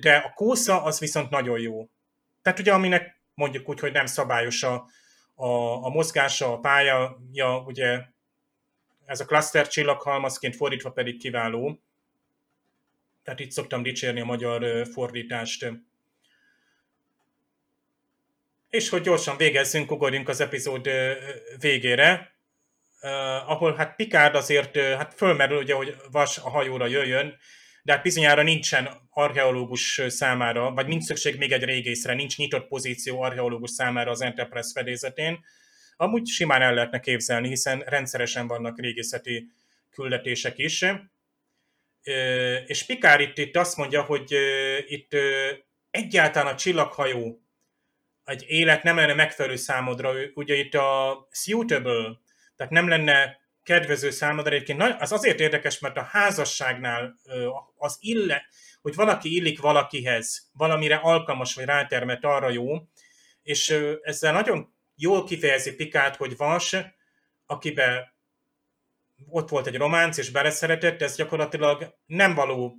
De 0.00 0.16
a 0.16 0.32
kósza 0.32 0.82
az 0.82 0.98
viszont 0.98 1.30
nagyon 1.30 1.60
jó. 1.60 1.88
Tehát 2.42 2.58
ugye 2.58 2.72
aminek 2.72 3.21
mondjuk 3.34 3.68
úgy, 3.68 3.80
hogy 3.80 3.92
nem 3.92 4.06
szabályos 4.06 4.62
a, 4.62 4.86
a, 5.34 5.84
a 5.84 5.88
mozgása, 5.88 6.52
a 6.52 6.58
pályaja, 6.58 7.62
ugye 7.66 8.00
ez 9.04 9.20
a 9.20 9.24
cluster 9.24 9.68
csillaghalmazként 9.68 10.56
fordítva 10.56 10.90
pedig 10.90 11.18
kiváló. 11.18 11.80
Tehát 13.22 13.40
itt 13.40 13.50
szoktam 13.50 13.82
dicsérni 13.82 14.20
a 14.20 14.24
magyar 14.24 14.86
fordítást. 14.86 15.72
És 18.68 18.88
hogy 18.88 19.02
gyorsan 19.02 19.36
végezzünk, 19.36 19.90
ugorjunk 19.90 20.28
az 20.28 20.40
epizód 20.40 20.88
végére, 21.58 22.34
ahol 23.46 23.74
hát 23.74 23.96
Picard 23.96 24.34
azért 24.34 24.76
hát 24.76 25.14
fölmerül, 25.14 25.58
ugye, 25.58 25.74
hogy 25.74 25.96
Vas 26.10 26.38
a 26.38 26.48
hajóra 26.48 26.86
jöjjön, 26.86 27.38
de 27.82 27.92
hát 27.92 28.02
bizonyára 28.02 28.42
nincsen 28.42 28.88
archeológus 29.10 30.00
számára, 30.06 30.70
vagy 30.70 30.86
nincs 30.86 31.04
szükség 31.04 31.38
még 31.38 31.52
egy 31.52 31.64
régészre, 31.64 32.14
nincs 32.14 32.36
nyitott 32.36 32.68
pozíció 32.68 33.22
archeológus 33.22 33.70
számára 33.70 34.10
az 34.10 34.20
Enterprise 34.20 34.70
fedélzetén. 34.74 35.44
Amúgy 35.96 36.26
simán 36.26 36.62
el 36.62 36.74
lehetne 36.74 37.00
képzelni, 37.00 37.48
hiszen 37.48 37.78
rendszeresen 37.86 38.46
vannak 38.46 38.80
régészeti 38.80 39.48
küldetések 39.90 40.58
is. 40.58 40.84
És 42.66 42.84
Pikár 42.86 43.20
itt, 43.20 43.38
itt 43.38 43.56
azt 43.56 43.76
mondja, 43.76 44.02
hogy 44.02 44.36
itt 44.86 45.16
egyáltalán 45.90 46.52
a 46.52 46.56
csillaghajó 46.56 47.42
egy 48.24 48.44
élet 48.48 48.82
nem 48.82 48.96
lenne 48.96 49.14
megfelelő 49.14 49.56
számodra, 49.56 50.12
ugye 50.34 50.54
itt 50.54 50.74
a 50.74 51.28
suitable, 51.30 52.20
tehát 52.56 52.72
nem 52.72 52.88
lenne 52.88 53.40
kedvező 53.62 54.10
számodra. 54.10 54.54
Egyébként 54.54 54.82
az 54.98 55.12
azért 55.12 55.40
érdekes, 55.40 55.78
mert 55.78 55.96
a 55.96 56.02
házasságnál 56.02 57.14
az 57.76 57.96
ille, 58.00 58.46
hogy 58.80 58.94
valaki 58.94 59.34
illik 59.34 59.60
valakihez, 59.60 60.50
valamire 60.52 60.96
alkalmas 60.96 61.54
vagy 61.54 61.64
rátermet, 61.64 62.24
arra 62.24 62.50
jó, 62.50 62.88
és 63.42 63.78
ezzel 64.02 64.32
nagyon 64.32 64.74
jól 64.94 65.24
kifejezi 65.24 65.74
Pikát, 65.74 66.16
hogy 66.16 66.36
Vas, 66.36 66.76
akiben 67.46 68.14
ott 69.28 69.48
volt 69.48 69.66
egy 69.66 69.76
románc, 69.76 70.16
és 70.16 70.30
beleszeretett, 70.30 71.02
ez 71.02 71.16
gyakorlatilag 71.16 71.98
nem 72.06 72.34
való 72.34 72.76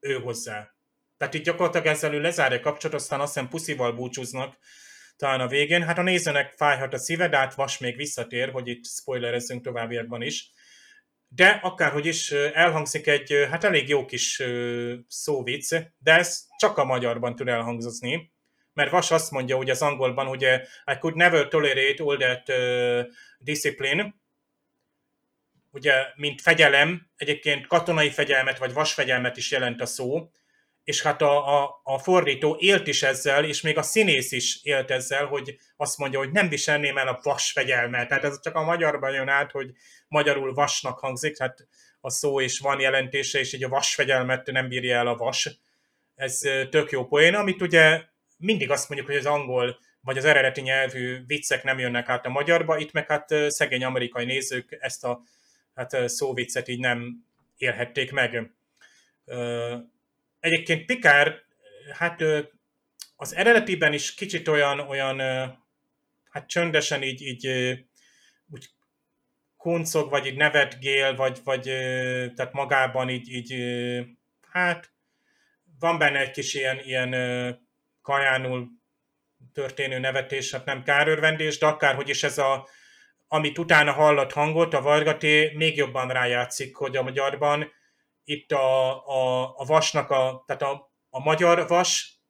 ő 0.00 0.14
hozzá. 0.14 0.74
Tehát 1.16 1.34
itt 1.34 1.44
gyakorlatilag 1.44 1.86
ezzel 1.86 2.14
ő 2.14 2.20
lezárja 2.20 2.58
a 2.58 2.60
kapcsolatot, 2.60 3.00
aztán 3.00 3.20
azt 3.20 3.32
hiszem 3.32 3.48
puszival 3.48 3.92
búcsúznak, 3.92 4.58
talán 5.20 5.40
a 5.40 5.46
végén. 5.46 5.82
Hát 5.82 5.98
a 5.98 6.02
nézőnek 6.02 6.52
fájhat 6.56 6.94
a 6.94 6.98
szíve, 6.98 7.28
de 7.28 7.36
hát 7.36 7.54
Vas 7.54 7.78
még 7.78 7.96
visszatér, 7.96 8.50
hogy 8.50 8.68
itt 8.68 8.86
spoilerezzünk 8.86 9.64
továbbiakban 9.64 10.22
is. 10.22 10.50
De 11.28 11.60
akárhogy 11.62 12.06
is 12.06 12.30
elhangzik 12.30 13.06
egy 13.06 13.46
hát 13.50 13.64
elég 13.64 13.88
jó 13.88 14.04
kis 14.04 14.42
szóvic, 15.08 15.68
de 15.98 16.12
ez 16.12 16.46
csak 16.58 16.78
a 16.78 16.84
magyarban 16.84 17.36
tud 17.36 17.48
elhangzni. 17.48 18.32
Mert 18.72 18.90
Vas 18.90 19.10
azt 19.10 19.30
mondja, 19.30 19.56
hogy 19.56 19.70
az 19.70 19.82
angolban, 19.82 20.26
hogy 20.26 20.42
I 20.84 20.98
could 20.98 21.16
never 21.16 21.48
tolerate 21.48 22.02
all 22.04 22.16
that 22.16 22.48
uh, 22.48 23.12
discipline, 23.38 24.14
ugye, 25.70 25.92
mint 26.14 26.40
fegyelem, 26.40 27.10
egyébként 27.16 27.66
katonai 27.66 28.10
fegyelmet 28.10 28.58
vagy 28.58 28.72
vasfegyelmet 28.72 29.36
is 29.36 29.50
jelent 29.50 29.80
a 29.80 29.86
szó, 29.86 30.30
és 30.90 31.02
hát 31.02 31.22
a, 31.22 31.62
a, 31.62 31.80
a 31.82 31.98
fordító 31.98 32.56
élt 32.58 32.86
is 32.86 33.02
ezzel, 33.02 33.44
és 33.44 33.60
még 33.60 33.78
a 33.78 33.82
színész 33.82 34.32
is 34.32 34.60
élt 34.62 34.90
ezzel, 34.90 35.26
hogy 35.26 35.58
azt 35.76 35.98
mondja, 35.98 36.18
hogy 36.18 36.30
nem 36.30 36.48
viselném 36.48 36.98
el 36.98 37.08
a 37.08 37.20
vas 37.22 37.52
fegyelmet. 37.52 38.08
Tehát 38.08 38.24
ez 38.24 38.40
csak 38.40 38.54
a 38.54 38.62
magyarban 38.62 39.12
jön 39.12 39.28
át, 39.28 39.50
hogy 39.50 39.70
magyarul 40.08 40.54
vasnak 40.54 40.98
hangzik, 40.98 41.38
hát 41.38 41.66
a 42.00 42.10
szó 42.10 42.40
is 42.40 42.58
van 42.58 42.80
jelentése, 42.80 43.38
és 43.38 43.52
így 43.52 43.64
a 43.64 43.68
vasfegyelmet 43.68 44.46
nem 44.46 44.68
bírja 44.68 44.96
el 44.96 45.06
a 45.06 45.16
vas. 45.16 45.50
Ez 46.16 46.38
tök 46.70 46.90
jó 46.90 47.06
poén, 47.06 47.34
amit 47.34 47.62
ugye 47.62 48.02
mindig 48.36 48.70
azt 48.70 48.88
mondjuk, 48.88 49.10
hogy 49.10 49.18
az 49.18 49.26
angol 49.26 49.78
vagy 50.00 50.18
az 50.18 50.24
eredeti 50.24 50.60
nyelvű 50.60 51.26
viccek 51.26 51.64
nem 51.64 51.78
jönnek 51.78 52.08
át 52.08 52.26
a 52.26 52.30
magyarba, 52.30 52.78
itt 52.78 52.92
meg 52.92 53.06
hát 53.06 53.34
szegény 53.48 53.84
amerikai 53.84 54.24
nézők 54.24 54.76
ezt 54.80 55.04
a 55.04 55.22
hát 55.74 56.08
szóviccet 56.08 56.68
így 56.68 56.80
nem 56.80 57.24
élhették 57.56 58.12
meg 58.12 58.50
Egyébként 60.40 60.86
Pikár, 60.86 61.42
hát 61.92 62.22
az 63.16 63.34
eredetiben 63.34 63.92
is 63.92 64.14
kicsit 64.14 64.48
olyan, 64.48 64.80
olyan 64.80 65.18
hát 66.30 66.46
csöndesen 66.46 67.02
így, 67.02 67.22
így 67.22 67.46
úgy 68.48 68.68
kuncog, 69.56 70.10
vagy 70.10 70.26
így 70.26 70.36
nevetgél, 70.36 71.16
vagy, 71.16 71.40
vagy 71.44 71.62
tehát 72.34 72.52
magában 72.52 73.08
így, 73.08 73.28
így 73.28 73.54
hát 74.50 74.92
van 75.78 75.98
benne 75.98 76.18
egy 76.18 76.30
kis 76.30 76.54
ilyen, 76.54 76.78
ilyen 76.78 77.14
kajánul 78.02 78.68
történő 79.52 79.98
nevetés, 79.98 80.50
hát 80.50 80.64
nem 80.64 80.82
kárörvendés, 80.82 81.58
de 81.58 81.66
akárhogy 81.66 82.08
is 82.08 82.22
ez 82.22 82.38
a, 82.38 82.68
amit 83.28 83.58
utána 83.58 83.92
hallott 83.92 84.32
hangot, 84.32 84.74
a 84.74 84.82
Vargaté 84.82 85.52
még 85.54 85.76
jobban 85.76 86.08
rájátszik, 86.08 86.76
hogy 86.76 86.96
a 86.96 87.02
magyarban 87.02 87.72
itt 88.30 88.52
a, 88.52 88.90
a, 89.06 89.42
a 89.56 89.64
vasnak, 89.64 90.10
a, 90.10 90.44
tehát 90.46 90.62
a, 90.62 90.92
a 91.10 91.20
magyar 91.20 91.68
vas 91.68 92.20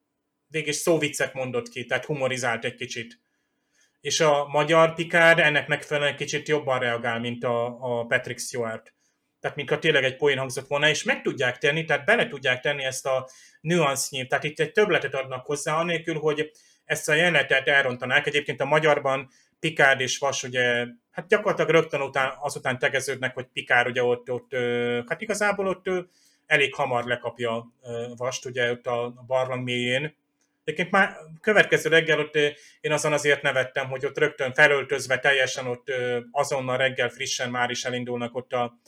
végig 0.47 0.73
szóvicet 0.73 1.35
mondott 1.35 1.69
ki, 1.69 1.85
tehát 1.85 2.05
humorizált 2.05 2.65
egy 2.65 2.75
kicsit. 2.75 3.21
És 4.01 4.21
a 4.21 4.47
magyar 4.47 4.95
Picard 4.95 5.39
ennek 5.39 5.69
megfelelően 5.69 6.17
kicsit 6.17 6.49
jobban 6.49 6.79
reagál, 6.79 7.19
mint 7.21 7.45
a, 7.45 7.67
a 7.81 8.07
Patrick 8.07 8.41
Stewart. 8.41 8.95
Tehát 9.41 9.57
mintha 9.57 9.79
tényleg 9.79 10.05
egy 10.05 10.17
poén 10.17 10.39
hangzott 10.39 10.67
volna, 10.67 10.89
és 10.89 11.03
meg 11.03 11.23
tudják 11.23 11.59
tenni, 11.59 11.85
tehát 11.85 12.05
bele 12.05 12.29
tudják 12.29 12.61
tenni 12.61 12.85
ezt 12.85 13.07
a 13.07 13.29
nüansznyi, 13.61 14.27
tehát 14.27 14.45
itt 14.45 14.61
egy 14.61 14.73
többletet 14.73 15.15
adnak 15.15 15.47
hozzá, 15.47 15.77
anélkül, 15.77 16.19
hogy 16.19 16.51
ezt 16.85 17.09
a 17.09 17.15
jelenetet 17.15 17.69
elrontanák. 17.69 18.27
Egyébként 18.27 18.61
a 18.61 18.65
magyarban 18.65 19.29
Picard 19.59 20.01
és 20.01 20.19
Vas 20.19 20.43
ugye 20.43 20.87
hát 21.11 21.29
gyakorlatilag 21.29 21.71
rögtön 21.71 22.01
után, 22.01 22.33
azután 22.41 22.79
tegeződnek, 22.79 23.35
hogy 23.35 23.47
Pikár 23.53 23.87
ugye 23.87 24.03
ott, 24.05 24.31
ott 24.31 24.55
hát 25.07 25.21
igazából 25.21 25.67
ott 25.67 25.87
elég 26.47 26.75
hamar 26.75 27.05
lekapja 27.05 27.73
Vast, 28.17 28.45
ugye 28.45 28.71
ott 28.71 28.87
a 28.87 29.25
barlang 29.27 29.65
mélyén. 29.65 30.19
Egyébként 30.65 30.91
már 30.91 31.17
következő 31.41 31.89
reggel 31.89 32.19
ott 32.19 32.35
én 32.81 32.93
azon 32.93 33.13
azért 33.13 33.43
nevettem, 33.43 33.89
hogy 33.89 34.07
ott 34.07 34.19
rögtön 34.19 34.53
felöltözve 34.53 35.19
teljesen 35.19 35.67
ott 35.67 35.93
azonnal 36.31 36.77
reggel 36.77 37.09
frissen 37.09 37.51
már 37.51 37.71
is 37.71 37.85
elindulnak 37.85 38.37
ott 38.37 38.53
a, 38.53 38.79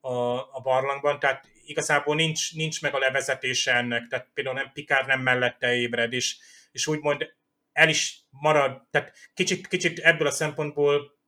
a, 0.00 0.12
a 0.34 0.60
barlangban, 0.62 1.18
tehát 1.18 1.46
igazából 1.64 2.14
nincs, 2.14 2.54
nincs 2.54 2.82
meg 2.82 2.94
a 2.94 2.98
levezetése 2.98 3.74
ennek, 3.74 4.06
tehát 4.06 4.28
például 4.34 4.56
nem 4.56 4.70
Pikár 4.72 5.06
nem 5.06 5.20
mellette 5.20 5.74
ébred, 5.74 6.12
és, 6.12 6.36
és 6.72 6.86
úgymond 6.86 7.34
el 7.72 7.88
is 7.88 8.20
marad, 8.30 8.82
tehát 8.90 9.12
kicsit, 9.34 9.66
kicsit 9.66 9.98
ebből 9.98 10.26
a 10.26 10.30
szempontból 10.30 11.18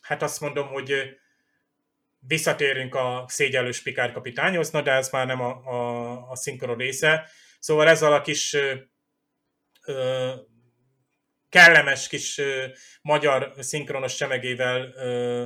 hát 0.00 0.22
azt 0.22 0.40
mondom, 0.40 0.66
hogy 0.66 1.18
visszatérünk 2.18 2.94
a 2.94 3.24
szégyellős 3.28 3.82
Pikár 3.82 4.12
kapitányhoz, 4.12 4.70
na 4.70 4.82
de 4.82 4.92
ez 4.92 5.10
már 5.10 5.26
nem 5.26 5.40
a, 5.40 5.66
a, 5.66 6.30
a 6.30 6.36
szinkron 6.36 6.76
része. 6.76 7.28
Szóval 7.58 7.88
ezzel 7.88 8.12
a 8.12 8.20
kis 8.20 8.52
ö, 8.52 8.74
ö, 9.86 10.34
kellemes 11.48 12.08
kis 12.08 12.38
ö, 12.38 12.66
magyar 13.02 13.54
szinkronos 13.58 14.16
semegével 14.16 14.92
ö, 14.96 15.44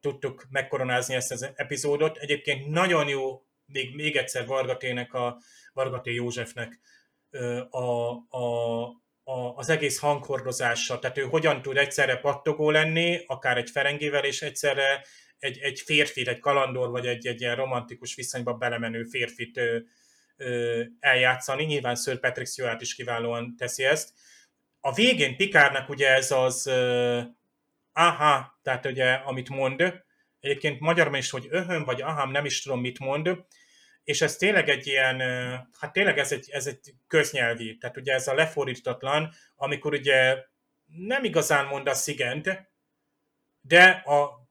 tudtuk 0.00 0.46
megkoronázni 0.50 1.14
ezt 1.14 1.32
az 1.32 1.52
epizódot. 1.54 2.16
Egyébként 2.16 2.66
nagyon 2.66 3.08
jó, 3.08 3.46
még, 3.66 3.94
még 3.94 4.16
egyszer 4.16 4.46
Vargatének, 4.46 5.14
a 5.14 5.38
Vargaté 5.72 6.14
Józsefnek 6.14 6.80
a, 7.70 8.10
a, 8.38 8.84
a, 9.24 9.56
az 9.56 9.68
egész 9.68 9.98
hanghordozása, 9.98 10.98
tehát 10.98 11.18
ő 11.18 11.22
hogyan 11.22 11.62
tud 11.62 11.76
egyszerre 11.76 12.16
pattogó 12.16 12.70
lenni, 12.70 13.20
akár 13.26 13.56
egy 13.56 13.70
Ferengével, 13.70 14.24
és 14.24 14.42
egyszerre 14.42 15.04
egy, 15.38 15.58
egy 15.58 15.80
férfit, 15.80 16.28
egy 16.28 16.38
kalandor, 16.38 16.90
vagy 16.90 17.06
egy, 17.06 17.26
egy 17.26 17.40
ilyen 17.40 17.56
romantikus 17.56 18.14
viszonyba 18.14 18.52
belemenő 18.52 19.04
férfit 19.04 19.56
ö, 19.56 19.78
ö, 20.36 20.82
eljátszani. 21.00 21.64
Nyilván 21.64 21.96
Sir 21.96 22.20
Patrick 22.20 22.50
Stewart 22.50 22.80
is 22.80 22.94
kiválóan 22.94 23.54
teszi 23.56 23.84
ezt. 23.84 24.12
A 24.80 24.92
végén 24.92 25.36
Pikárnak 25.36 25.88
ugye 25.88 26.08
ez 26.08 26.30
az 26.30 26.66
ö, 26.66 27.20
aha, 27.92 28.58
tehát 28.62 28.86
ugye 28.86 29.12
amit 29.12 29.48
mond, 29.48 30.02
egyébként 30.40 30.80
magyarban 30.80 31.18
is, 31.18 31.30
hogy 31.30 31.46
öhöm, 31.50 31.84
vagy 31.84 32.02
ahám, 32.02 32.30
nem 32.30 32.44
is 32.44 32.62
tudom, 32.62 32.80
mit 32.80 32.98
mond, 32.98 33.28
és 34.04 34.20
ez 34.20 34.36
tényleg 34.36 34.68
egy 34.68 34.86
ilyen, 34.86 35.20
hát 35.80 35.92
tényleg 35.92 36.18
ez 36.18 36.32
egy, 36.32 36.48
ez 36.50 36.66
egy 36.66 36.94
köznyelvi, 37.08 37.76
tehát 37.76 37.96
ugye 37.96 38.12
ez 38.12 38.28
a 38.28 38.34
lefordítatlan, 38.34 39.32
amikor 39.56 39.92
ugye 39.92 40.44
nem 40.86 41.24
igazán 41.24 41.66
mond 41.66 41.88
a 41.88 41.94
szigent, 41.94 42.70
de 43.60 43.84
a, 43.90 44.48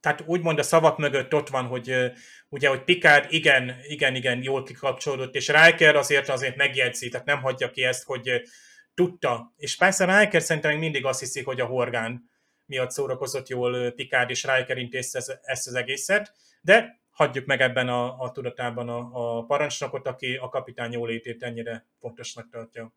tehát 0.00 0.22
úgymond 0.26 0.58
a 0.58 0.62
szavak 0.62 0.98
mögött 0.98 1.34
ott 1.34 1.48
van, 1.48 1.66
hogy 1.66 2.12
ugye, 2.48 2.68
hogy 2.68 2.84
Picard 2.84 3.32
igen, 3.32 3.76
igen, 3.82 4.14
igen, 4.14 4.42
jól 4.42 4.62
kikapcsolódott, 4.62 5.34
és 5.34 5.48
Riker 5.48 5.96
azért 5.96 6.28
azért 6.28 6.56
megjegyzi, 6.56 7.08
tehát 7.08 7.26
nem 7.26 7.40
hagyja 7.40 7.70
ki 7.70 7.84
ezt, 7.84 8.04
hogy 8.04 8.42
tudta. 8.94 9.52
És 9.56 9.76
persze 9.76 10.18
Riker 10.18 10.42
szerintem 10.42 10.70
még 10.70 10.80
mindig 10.80 11.04
azt 11.04 11.20
hiszi, 11.20 11.42
hogy 11.42 11.60
a 11.60 11.66
horgán 11.66 12.30
miatt 12.66 12.90
szórakozott 12.90 13.48
jól 13.48 13.90
Picard, 13.90 14.30
és 14.30 14.44
Riker 14.44 14.76
intézte 14.76 15.40
ezt 15.42 15.66
az 15.66 15.74
egészet, 15.74 16.32
de 16.60 17.03
hagyjuk 17.14 17.46
meg 17.46 17.60
ebben 17.60 17.88
a, 17.88 18.20
a 18.20 18.30
tudatában 18.30 18.88
a, 18.88 19.10
a 19.38 19.44
parancsnokot, 19.44 20.06
aki 20.06 20.34
a 20.36 20.48
kapitány 20.48 20.92
jólétét 20.92 21.42
ennyire 21.42 21.86
fontosnak 22.00 22.48
tartja. 22.50 22.92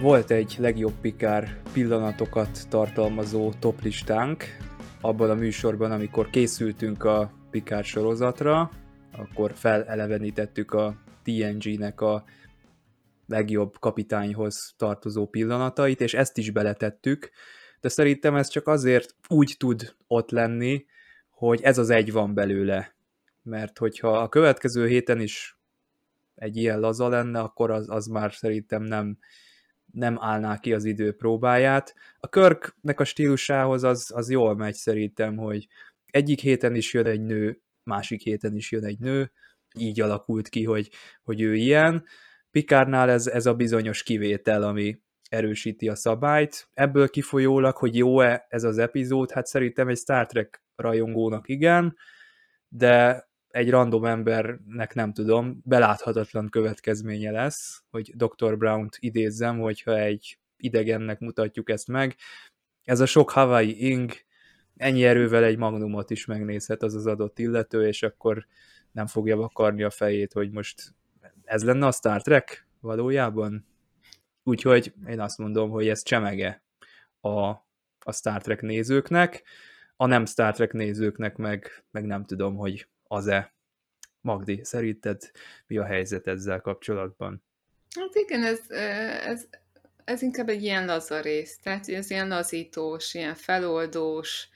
Volt 0.00 0.30
egy 0.30 0.56
legjobb 0.58 0.94
pikár 1.00 1.60
pillanatokat 1.72 2.68
tartalmazó 2.68 3.52
toplistánk 3.52 4.44
abban 5.00 5.30
a 5.30 5.34
műsorban, 5.34 5.90
amikor 5.92 6.30
készültünk 6.30 7.04
a 7.04 7.30
Pikár 7.50 7.84
sorozatra, 7.84 8.70
akkor 9.18 9.52
felelevenítettük 9.54 10.72
a 10.72 10.96
TNG-nek 11.22 12.00
a 12.00 12.24
legjobb 13.26 13.78
kapitányhoz 13.78 14.74
tartozó 14.76 15.26
pillanatait, 15.26 16.00
és 16.00 16.14
ezt 16.14 16.38
is 16.38 16.50
beletettük, 16.50 17.30
de 17.80 17.88
szerintem 17.88 18.34
ez 18.34 18.48
csak 18.48 18.66
azért 18.66 19.14
úgy 19.28 19.54
tud 19.58 19.94
ott 20.06 20.30
lenni, 20.30 20.84
hogy 21.30 21.62
ez 21.62 21.78
az 21.78 21.90
egy 21.90 22.12
van 22.12 22.34
belőle. 22.34 22.96
Mert 23.42 23.78
hogyha 23.78 24.18
a 24.18 24.28
következő 24.28 24.86
héten 24.86 25.20
is 25.20 25.58
egy 26.34 26.56
ilyen 26.56 26.80
laza 26.80 27.08
lenne, 27.08 27.40
akkor 27.40 27.70
az, 27.70 27.90
az 27.90 28.06
már 28.06 28.32
szerintem 28.32 28.82
nem, 28.82 29.18
nem 29.92 30.16
állná 30.20 30.58
ki 30.58 30.72
az 30.72 30.84
idő 30.84 31.12
próbáját. 31.12 31.94
A 32.18 32.28
Körknek 32.28 33.00
a 33.00 33.04
stílusához 33.04 33.84
az, 33.84 34.10
az 34.14 34.30
jól 34.30 34.56
megy 34.56 34.74
szerintem, 34.74 35.36
hogy 35.36 35.68
egyik 36.10 36.40
héten 36.40 36.74
is 36.74 36.94
jön 36.94 37.06
egy 37.06 37.22
nő, 37.22 37.60
másik 37.88 38.22
héten 38.22 38.56
is 38.56 38.70
jön 38.70 38.84
egy 38.84 38.98
nő, 38.98 39.32
így 39.78 40.00
alakult 40.00 40.48
ki, 40.48 40.64
hogy, 40.64 40.90
hogy 41.22 41.40
ő 41.40 41.54
ilyen. 41.54 42.04
Pikárnál 42.50 43.10
ez, 43.10 43.26
ez 43.26 43.46
a 43.46 43.54
bizonyos 43.54 44.02
kivétel, 44.02 44.62
ami 44.62 45.00
erősíti 45.28 45.88
a 45.88 45.94
szabályt. 45.94 46.68
Ebből 46.74 47.08
kifolyólag, 47.08 47.76
hogy 47.76 47.96
jó-e 47.96 48.46
ez 48.48 48.64
az 48.64 48.78
epizód, 48.78 49.30
hát 49.30 49.46
szerintem 49.46 49.88
egy 49.88 49.96
Star 49.96 50.26
Trek 50.26 50.62
rajongónak 50.76 51.48
igen, 51.48 51.96
de 52.68 53.26
egy 53.48 53.70
random 53.70 54.04
embernek 54.04 54.94
nem 54.94 55.12
tudom, 55.12 55.60
beláthatatlan 55.64 56.48
következménye 56.48 57.30
lesz, 57.30 57.82
hogy 57.90 58.12
Dr. 58.16 58.56
Brown-t 58.56 58.96
idézzem, 59.00 59.58
hogyha 59.58 59.98
egy 59.98 60.38
idegennek 60.56 61.18
mutatjuk 61.18 61.70
ezt 61.70 61.88
meg. 61.88 62.16
Ez 62.84 63.00
a 63.00 63.06
sok 63.06 63.30
Hawaii 63.30 63.86
ing, 63.86 64.12
ennyi 64.78 65.04
erővel 65.04 65.44
egy 65.44 65.56
magnumot 65.56 66.10
is 66.10 66.24
megnézhet 66.24 66.82
az 66.82 66.94
az 66.94 67.06
adott 67.06 67.38
illető, 67.38 67.86
és 67.86 68.02
akkor 68.02 68.46
nem 68.92 69.06
fogja 69.06 69.36
vakarni 69.36 69.82
a 69.82 69.90
fejét, 69.90 70.32
hogy 70.32 70.50
most 70.50 70.94
ez 71.44 71.64
lenne 71.64 71.86
a 71.86 71.92
Star 71.92 72.22
Trek 72.22 72.68
valójában. 72.80 73.66
Úgyhogy 74.42 74.94
én 75.08 75.20
azt 75.20 75.38
mondom, 75.38 75.70
hogy 75.70 75.88
ez 75.88 76.02
csemege 76.02 76.62
a, 77.20 77.46
a 77.98 78.12
Star 78.12 78.42
Trek 78.42 78.60
nézőknek, 78.60 79.42
a 79.96 80.06
nem 80.06 80.26
Star 80.26 80.54
Trek 80.54 80.72
nézőknek 80.72 81.36
meg, 81.36 81.84
meg 81.90 82.04
nem 82.04 82.24
tudom, 82.24 82.56
hogy 82.56 82.88
az-e. 83.02 83.56
Magdi, 84.20 84.60
szerinted 84.64 85.30
mi 85.66 85.76
a 85.76 85.84
helyzet 85.84 86.26
ezzel 86.26 86.60
kapcsolatban? 86.60 87.42
Hát 87.96 88.14
igen, 88.14 88.44
ez, 88.44 88.70
ez, 89.24 89.48
ez 90.04 90.22
inkább 90.22 90.48
egy 90.48 90.62
ilyen 90.62 90.84
lazarész, 90.84 91.58
tehát 91.58 91.88
ez 91.88 92.10
ilyen 92.10 92.28
lazítós, 92.28 93.14
ilyen 93.14 93.34
feloldós, 93.34 94.48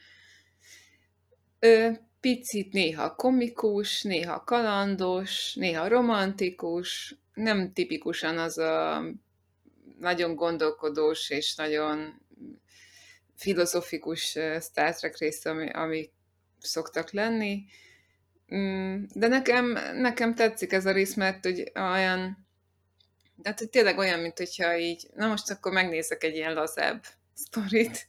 picit 2.20 2.72
néha 2.72 3.14
komikus, 3.14 4.02
néha 4.02 4.44
kalandos, 4.44 5.54
néha 5.54 5.88
romantikus, 5.88 7.16
nem 7.34 7.72
tipikusan 7.72 8.38
az 8.38 8.58
a 8.58 9.04
nagyon 9.98 10.34
gondolkodós 10.34 11.30
és 11.30 11.54
nagyon 11.54 12.20
filozofikus 13.36 14.38
Star 14.60 14.94
Trek 14.94 15.18
része, 15.18 15.50
ami, 15.50 15.70
ami 15.70 16.10
szoktak 16.58 17.10
lenni. 17.10 17.64
Mm, 18.54 19.02
de 19.14 19.26
nekem, 19.26 19.66
nekem 19.94 20.34
tetszik 20.34 20.72
ez 20.72 20.86
a 20.86 20.92
rész, 20.92 21.14
mert 21.14 21.44
hogy 21.44 21.72
olyan, 21.74 22.46
tehát 23.42 23.58
hogy 23.58 23.70
tényleg 23.70 23.98
olyan, 23.98 24.18
mint 24.18 24.38
hogyha 24.38 24.76
így, 24.76 25.06
na 25.14 25.26
most 25.26 25.50
akkor 25.50 25.72
megnézek 25.72 26.24
egy 26.24 26.34
ilyen 26.34 26.54
lazább 26.54 27.04
sztorit, 27.34 28.06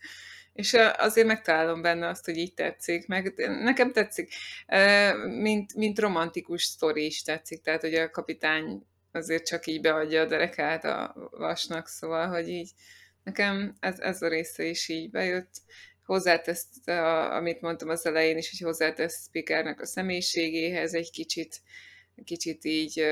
és 0.54 0.74
azért 0.98 1.28
megtalálom 1.28 1.82
benne 1.82 2.08
azt, 2.08 2.26
hogy 2.26 2.38
így 2.38 2.54
tetszik, 2.54 3.08
meg 3.08 3.34
nekem 3.48 3.92
tetszik, 3.92 4.34
mint, 5.28 5.76
mint 5.76 6.00
romantikus 6.00 6.64
sztori 6.64 7.06
is 7.06 7.22
tetszik, 7.22 7.62
tehát 7.62 7.82
hogy 7.82 7.96
a 7.96 8.10
kapitány 8.10 8.86
azért 9.12 9.46
csak 9.46 9.66
így 9.66 9.82
beadja 9.82 10.22
a 10.22 10.26
derekát 10.26 10.84
a 10.84 11.30
vasnak, 11.32 11.88
szóval, 11.88 12.28
hogy 12.28 12.50
így 12.50 12.72
nekem 13.24 13.76
ez, 13.80 14.00
ez 14.00 14.22
a 14.22 14.28
része 14.28 14.64
is 14.64 14.90
így 14.90 15.12
bejött. 15.12 15.52
Hozzátesz, 16.06 16.68
amit 17.30 17.62
mondtam 17.62 17.90
az 17.90 18.06
elején 18.06 18.38
is, 18.38 18.50
hogy 18.50 18.60
hozzátesz 18.60 19.24
Spikernek 19.28 19.82
a 19.82 19.86
személyiségéhez 19.86 20.94
egy 20.94 21.12
kicsit, 21.12 21.62
kicsit 22.24 22.66
így 22.66 23.04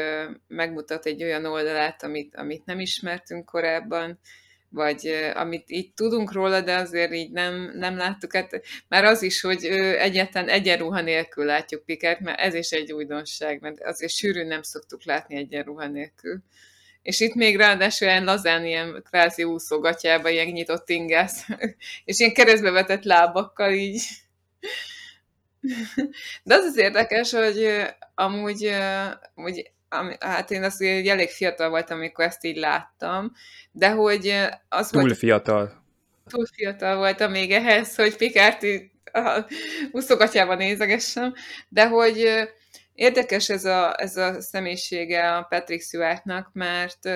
megmutat 0.47 1.05
egy 1.05 1.23
olyan 1.23 1.45
oldalát, 1.45 2.03
amit, 2.03 2.35
amit 2.35 2.65
nem 2.65 2.79
ismertünk 2.79 3.45
korábban, 3.45 4.19
vagy 4.71 5.07
amit 5.33 5.69
így 5.69 5.93
tudunk 5.93 6.31
róla, 6.31 6.61
de 6.61 6.75
azért 6.75 7.13
így 7.13 7.31
nem, 7.31 7.71
nem 7.75 7.97
láttuk. 7.97 8.33
Hát 8.33 8.61
már 8.87 9.03
az 9.03 9.21
is, 9.21 9.41
hogy 9.41 9.65
egyetlen 9.97 10.47
egyenruha 10.47 11.01
nélkül 11.01 11.45
látjuk 11.45 11.85
Pikert, 11.85 12.19
mert 12.19 12.39
ez 12.39 12.53
is 12.53 12.69
egy 12.69 12.91
újdonság, 12.91 13.61
mert 13.61 13.83
azért 13.83 14.11
sűrűn 14.11 14.47
nem 14.47 14.61
szoktuk 14.61 15.05
látni 15.05 15.35
egyenruha 15.35 15.87
nélkül. 15.87 16.41
És 17.01 17.19
itt 17.19 17.33
még 17.33 17.57
ráadásul 17.57 18.07
ilyen 18.07 18.23
lazán, 18.23 18.65
ilyen 18.65 19.03
kvázi 19.09 19.43
úszógatjába, 19.43 20.29
ilyen 20.29 20.47
nyitott 20.47 20.89
ingász, 20.89 21.47
és 22.05 22.19
ilyen 22.19 22.33
keresztbe 22.33 22.71
vetett 22.71 23.03
lábakkal 23.03 23.73
így. 23.73 24.01
De 26.43 26.55
az 26.55 26.65
az 26.65 26.77
érdekes, 26.77 27.31
hogy 27.31 27.69
amúgy, 28.15 28.71
hogy 29.91 30.17
hát 30.19 30.51
én 30.51 30.63
azt 30.63 30.77
hogy 30.77 31.07
elég 31.07 31.29
fiatal 31.29 31.69
voltam, 31.69 31.97
amikor 31.97 32.25
ezt 32.25 32.43
így 32.43 32.57
láttam, 32.57 33.31
de 33.71 33.89
hogy 33.89 34.35
az 34.69 34.89
Túl 34.89 35.01
volt, 35.01 35.17
fiatal. 35.17 35.83
Túl 36.29 36.45
fiatal 36.53 36.97
voltam 36.97 37.31
még 37.31 37.51
ehhez, 37.51 37.95
hogy 37.95 38.15
Pikárti 38.15 38.91
a 39.13 39.45
úszogatjában 39.91 40.57
nézegessem, 40.57 41.33
de 41.69 41.87
hogy 41.87 42.49
érdekes 42.93 43.49
ez 43.49 43.65
a, 43.65 44.01
ez 44.01 44.17
a 44.17 44.41
személyisége 44.41 45.35
a 45.35 45.43
Patrick 45.43 45.83
Stewartnak, 45.83 46.49
mert 46.53 47.09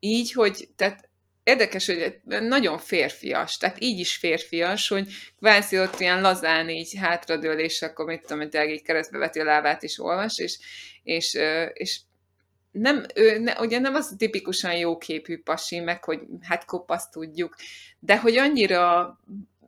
így, 0.00 0.32
hogy 0.32 0.68
tehát 0.76 1.08
érdekes, 1.42 1.86
hogy 1.86 2.20
nagyon 2.24 2.78
férfias, 2.78 3.56
tehát 3.56 3.76
így 3.80 3.98
is 3.98 4.16
férfias, 4.16 4.88
hogy 4.88 5.08
kvázi 5.38 5.78
ott 5.78 6.00
ilyen 6.00 6.20
lazán 6.20 6.68
így 6.68 6.96
hátradől, 7.00 7.58
és 7.58 7.82
akkor 7.82 8.06
mit 8.06 8.20
tudom, 8.20 8.38
hogy 8.38 8.70
így 8.70 8.82
keresztbe 8.82 9.18
veti 9.18 9.40
a 9.40 9.44
lábát 9.44 9.82
és 9.82 9.98
olvas, 9.98 10.38
és, 10.38 10.58
és, 11.06 11.38
és 11.72 12.00
nem, 12.70 13.04
ő, 13.14 13.38
ne, 13.38 13.60
ugye 13.60 13.78
nem 13.78 13.94
az 13.94 14.14
tipikusan 14.18 14.76
jóképű 14.76 15.42
pasi, 15.42 15.78
meg 15.78 16.04
hogy 16.04 16.20
hát 16.40 16.64
kopaszt 16.64 17.10
tudjuk, 17.10 17.56
de 17.98 18.18
hogy 18.18 18.36
annyira 18.36 19.18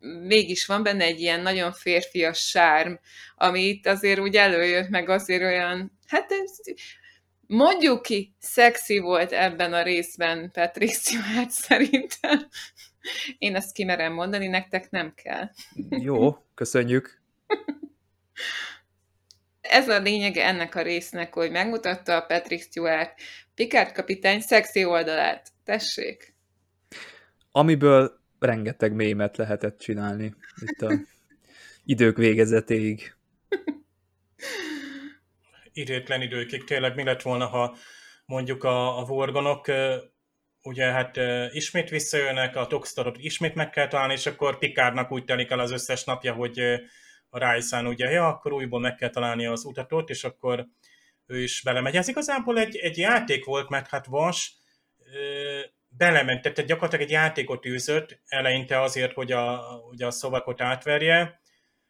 mégis 0.01 0.67
van 0.67 0.83
benne 0.83 1.05
egy 1.05 1.21
ilyen 1.21 1.41
nagyon 1.41 1.73
férfias 1.73 2.49
sárm, 2.49 2.95
ami 3.37 3.61
itt 3.61 3.87
azért 3.87 4.21
úgy 4.21 4.37
előjött, 4.37 4.89
meg 4.89 5.09
azért 5.09 5.43
olyan, 5.43 5.99
hát 6.07 6.33
mondjuk 7.47 8.03
ki, 8.03 8.35
szexi 8.39 8.99
volt 8.99 9.33
ebben 9.33 9.73
a 9.73 9.83
részben 9.83 10.51
Patrick 10.51 10.95
Stewart 10.95 11.51
szerintem. 11.51 12.49
Én 13.39 13.55
ezt 13.55 13.73
kimerem 13.73 14.13
mondani, 14.13 14.47
nektek 14.47 14.91
nem 14.91 15.15
kell. 15.15 15.51
Jó, 15.89 16.37
köszönjük. 16.55 17.21
Ez 19.71 19.89
a 19.89 19.99
lényege 19.99 20.45
ennek 20.45 20.75
a 20.75 20.83
résznek, 20.83 21.35
hogy 21.35 21.51
megmutatta 21.51 22.17
a 22.17 22.27
Patrick 22.27 22.63
Stewart 22.63 23.21
Picard 23.55 23.93
kapitány 23.93 24.41
szexi 24.41 24.85
oldalát. 24.85 25.49
Tessék! 25.65 26.35
Amiből 27.51 28.21
rengeteg 28.39 28.93
mémet 28.93 29.37
lehetett 29.37 29.79
csinálni 29.79 30.35
itt 30.61 30.83
a 30.83 30.93
idők 31.85 32.17
végezetéig 32.17 33.17
idétlen 35.79 36.23
időkig 36.23 36.65
tényleg 36.65 36.95
mi 36.95 37.05
lett 37.05 37.23
volna, 37.23 37.47
ha 37.47 37.77
mondjuk 38.27 38.65
a, 38.65 38.99
a 38.99 39.05
vorgonok 39.05 39.67
ugye 40.63 40.85
hát 40.85 41.17
ismét 41.53 41.89
visszajönnek, 41.89 42.57
a 42.57 42.67
Toxtarot 42.67 43.19
ismét 43.19 43.55
meg 43.55 43.71
kell 43.71 43.89
találni, 43.89 44.13
és 44.13 44.27
akkor 44.27 44.59
Pikárnak 44.59 45.13
úgy 45.13 45.25
telik 45.25 45.51
el 45.51 45.59
az 45.59 45.71
összes 45.71 46.05
napja, 46.05 46.33
hogy 46.33 46.61
a 47.31 47.39
Rájszán 47.39 47.87
ugye, 47.87 48.11
ja, 48.11 48.29
akkor 48.29 48.53
újból 48.53 48.81
meg 48.81 48.95
kell 48.95 49.11
találni 49.11 49.47
az 49.47 49.65
utatot, 49.65 50.11
és 50.11 50.25
akkor 50.25 50.67
ő 51.27 51.43
is 51.43 51.63
belemegy. 51.63 51.97
Ez 51.97 52.09
igazából 52.09 52.59
egy, 52.59 52.77
egy 52.77 52.99
játék 52.99 53.45
volt, 53.45 53.69
mert 53.69 53.89
hát 53.89 54.07
Vas 54.07 54.57
belement, 55.89 56.43
tehát 56.43 56.67
gyakorlatilag 56.67 57.05
egy 57.05 57.11
játékot 57.11 57.67
űzött 57.67 58.21
eleinte 58.27 58.81
azért, 58.81 59.13
hogy 59.13 59.33
a, 59.33 59.57
hogy 59.89 60.03
a 60.03 60.11
szovakot 60.11 60.61
átverje, 60.61 61.41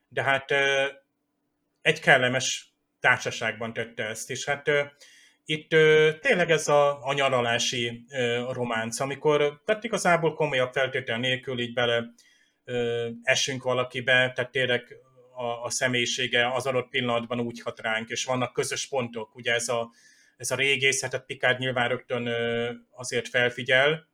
de 0.09 0.23
hát 0.23 0.51
egy 1.83 2.01
kellemes 2.01 2.73
társaságban 3.01 3.73
tette 3.73 4.05
ezt, 4.05 4.31
és 4.31 4.45
hát 4.45 4.71
itt 5.45 5.69
tényleg 6.21 6.51
ez 6.51 6.69
a, 6.69 7.07
a 7.07 7.13
nyaralási 7.13 8.05
románc, 8.51 9.01
amikor 9.01 9.63
tehát 9.65 9.85
igazából 9.85 10.35
komolyabb 10.35 10.73
feltétel 10.73 11.19
nélkül 11.19 11.61
így 11.61 11.73
bele 11.73 12.05
esünk 13.23 13.63
valakibe, 13.63 14.33
tehát 14.35 14.51
tényleg 14.51 14.97
a, 15.39 15.65
a 15.65 15.71
személyisége 15.71 16.53
az 16.53 16.67
adott 16.67 16.89
pillanatban 16.89 17.41
úgy 17.41 17.61
hat 17.61 17.81
ránk, 17.81 18.09
és 18.09 18.25
vannak 18.25 18.53
közös 18.53 18.89
pontok, 18.89 19.35
ugye 19.35 19.53
ez 19.53 19.69
a, 19.69 19.91
ez 20.37 20.51
a 20.51 20.55
régészetet 20.55 21.27
Picard 21.27 21.59
nyilván 21.59 21.89
rögtön 21.89 22.29
azért 22.91 23.29
felfigyel, 23.29 24.09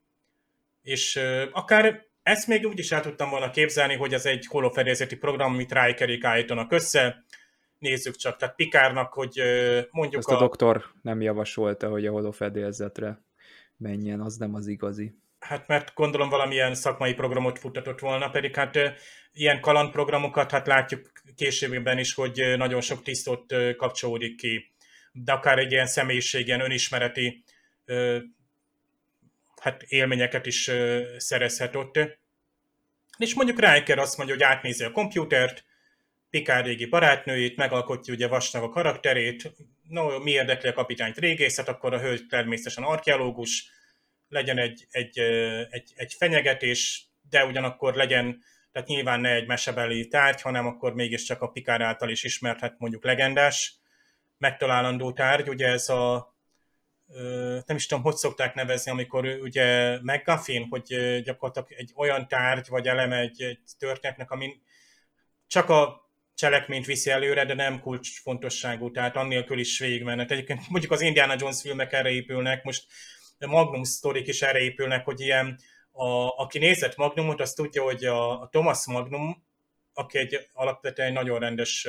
és 0.82 1.20
akár 1.52 2.06
ezt 2.22 2.46
még 2.46 2.66
úgy 2.66 2.78
is 2.78 2.92
el 2.92 3.00
tudtam 3.00 3.30
volna 3.30 3.50
képzelni, 3.50 3.94
hogy 3.94 4.14
ez 4.14 4.26
egy 4.26 4.46
holofedélzeti 4.46 5.16
program, 5.16 5.52
amit 5.52 5.72
Rikerik 5.72 6.24
állítanak 6.24 6.72
össze, 6.72 7.24
nézzük 7.78 8.16
csak, 8.16 8.36
tehát 8.36 8.54
Pikárnak, 8.54 9.12
hogy 9.12 9.40
mondjuk 9.90 10.20
Azt 10.20 10.30
a, 10.30 10.36
a 10.36 10.38
doktor 10.38 10.84
nem 11.02 11.20
javasolta, 11.20 11.88
hogy 11.88 12.06
a 12.06 12.10
holofedélzetre 12.10 13.24
menjen, 13.76 14.20
az 14.20 14.36
nem 14.36 14.54
az 14.54 14.66
igazi. 14.66 15.14
Hát 15.44 15.66
mert 15.66 15.94
gondolom 15.94 16.28
valamilyen 16.28 16.74
szakmai 16.74 17.14
programot 17.14 17.58
futtatott 17.58 17.98
volna, 17.98 18.30
pedig 18.30 18.54
hát 18.54 18.78
ilyen 19.32 19.60
kalandprogramokat 19.60 20.50
hát 20.50 20.66
látjuk 20.66 21.12
későbben 21.36 21.98
is, 21.98 22.14
hogy 22.14 22.54
nagyon 22.56 22.80
sok 22.80 23.02
tisztot 23.02 23.54
kapcsolódik 23.76 24.36
ki, 24.36 24.74
de 25.12 25.32
akár 25.32 25.58
egy 25.58 25.72
ilyen 25.72 25.86
személyiség, 25.86 26.46
ilyen 26.46 26.60
önismereti 26.60 27.44
hát 29.60 29.82
élményeket 29.82 30.46
is 30.46 30.70
szerezhet 31.16 31.76
ott. 31.76 31.98
És 33.18 33.34
mondjuk 33.34 33.60
Riker 33.60 33.98
azt 33.98 34.16
mondja, 34.16 34.34
hogy 34.34 34.44
átnézi 34.44 34.84
a 34.84 34.90
komputert, 34.90 35.64
Picard 36.30 36.66
régi 36.66 36.86
barátnőjét, 36.86 37.56
megalkotja 37.56 38.14
ugye 38.14 38.28
Vasnak 38.28 38.62
a 38.62 38.68
karakterét, 38.68 39.52
no, 39.88 40.18
mi 40.18 40.30
érdekli 40.30 40.68
a 40.68 40.72
kapitányt 40.72 41.18
régészet, 41.18 41.68
akkor 41.68 41.94
a 41.94 42.00
hölgy 42.00 42.26
természetesen 42.26 42.84
archeológus, 42.84 43.72
legyen 44.28 44.58
egy, 44.58 44.86
egy, 44.90 45.18
egy, 45.70 45.92
egy 45.96 46.14
fenyegetés, 46.14 47.06
de 47.30 47.44
ugyanakkor 47.44 47.94
legyen, 47.94 48.42
tehát 48.72 48.88
nyilván 48.88 49.20
ne 49.20 49.34
egy 49.34 49.46
mesebeli 49.46 50.08
tárgy, 50.08 50.40
hanem 50.40 50.66
akkor 50.66 50.94
mégiscsak 50.94 51.42
a 51.42 51.48
Picard 51.48 51.80
által 51.80 52.08
is 52.08 52.24
ismert, 52.24 52.60
hát 52.60 52.78
mondjuk 52.78 53.04
legendás, 53.04 53.74
megtalálandó 54.38 55.12
tárgy, 55.12 55.48
ugye 55.48 55.66
ez 55.66 55.88
a 55.88 56.34
nem 57.66 57.76
is 57.76 57.86
tudom, 57.86 58.02
hogy 58.02 58.14
szokták 58.14 58.54
nevezni, 58.54 58.90
amikor 58.90 59.26
ugye 59.26 59.98
McGuffin, 60.02 60.66
hogy 60.70 61.20
gyakorlatilag 61.22 61.80
egy 61.80 61.92
olyan 61.96 62.28
tárgy 62.28 62.68
vagy 62.68 62.86
eleme 62.86 63.18
egy, 63.18 63.42
egy 63.42 63.58
történetnek, 63.78 64.30
ami 64.30 64.60
csak 65.46 65.68
a 65.68 66.08
cselekményt 66.34 66.86
viszi 66.86 67.10
előre, 67.10 67.44
de 67.44 67.54
nem 67.54 67.80
kulcsfontosságú, 67.80 68.90
tehát 68.90 69.16
annélkül 69.16 69.58
is 69.58 69.78
végigmennek. 69.78 70.30
Egyébként 70.30 70.68
mondjuk 70.68 70.92
az 70.92 71.00
Indiana 71.00 71.34
Jones 71.38 71.60
filmek 71.60 71.92
erre 71.92 72.10
épülnek, 72.10 72.64
most 72.64 72.86
a 73.44 73.48
Magnum 73.48 73.82
sztorik 73.82 74.26
is 74.26 74.42
erre 74.42 74.58
épülnek, 74.58 75.04
hogy 75.04 75.20
ilyen, 75.20 75.58
a, 75.92 76.06
aki 76.42 76.58
nézett 76.58 76.96
Magnumot, 76.96 77.40
az 77.40 77.52
tudja, 77.52 77.82
hogy 77.82 78.04
a, 78.04 78.40
a 78.40 78.48
Thomas 78.50 78.86
Magnum, 78.86 79.44
aki 79.92 80.18
egy 80.18 80.48
alapvetően 80.52 81.08
egy 81.08 81.14
nagyon 81.14 81.38
rendes 81.38 81.88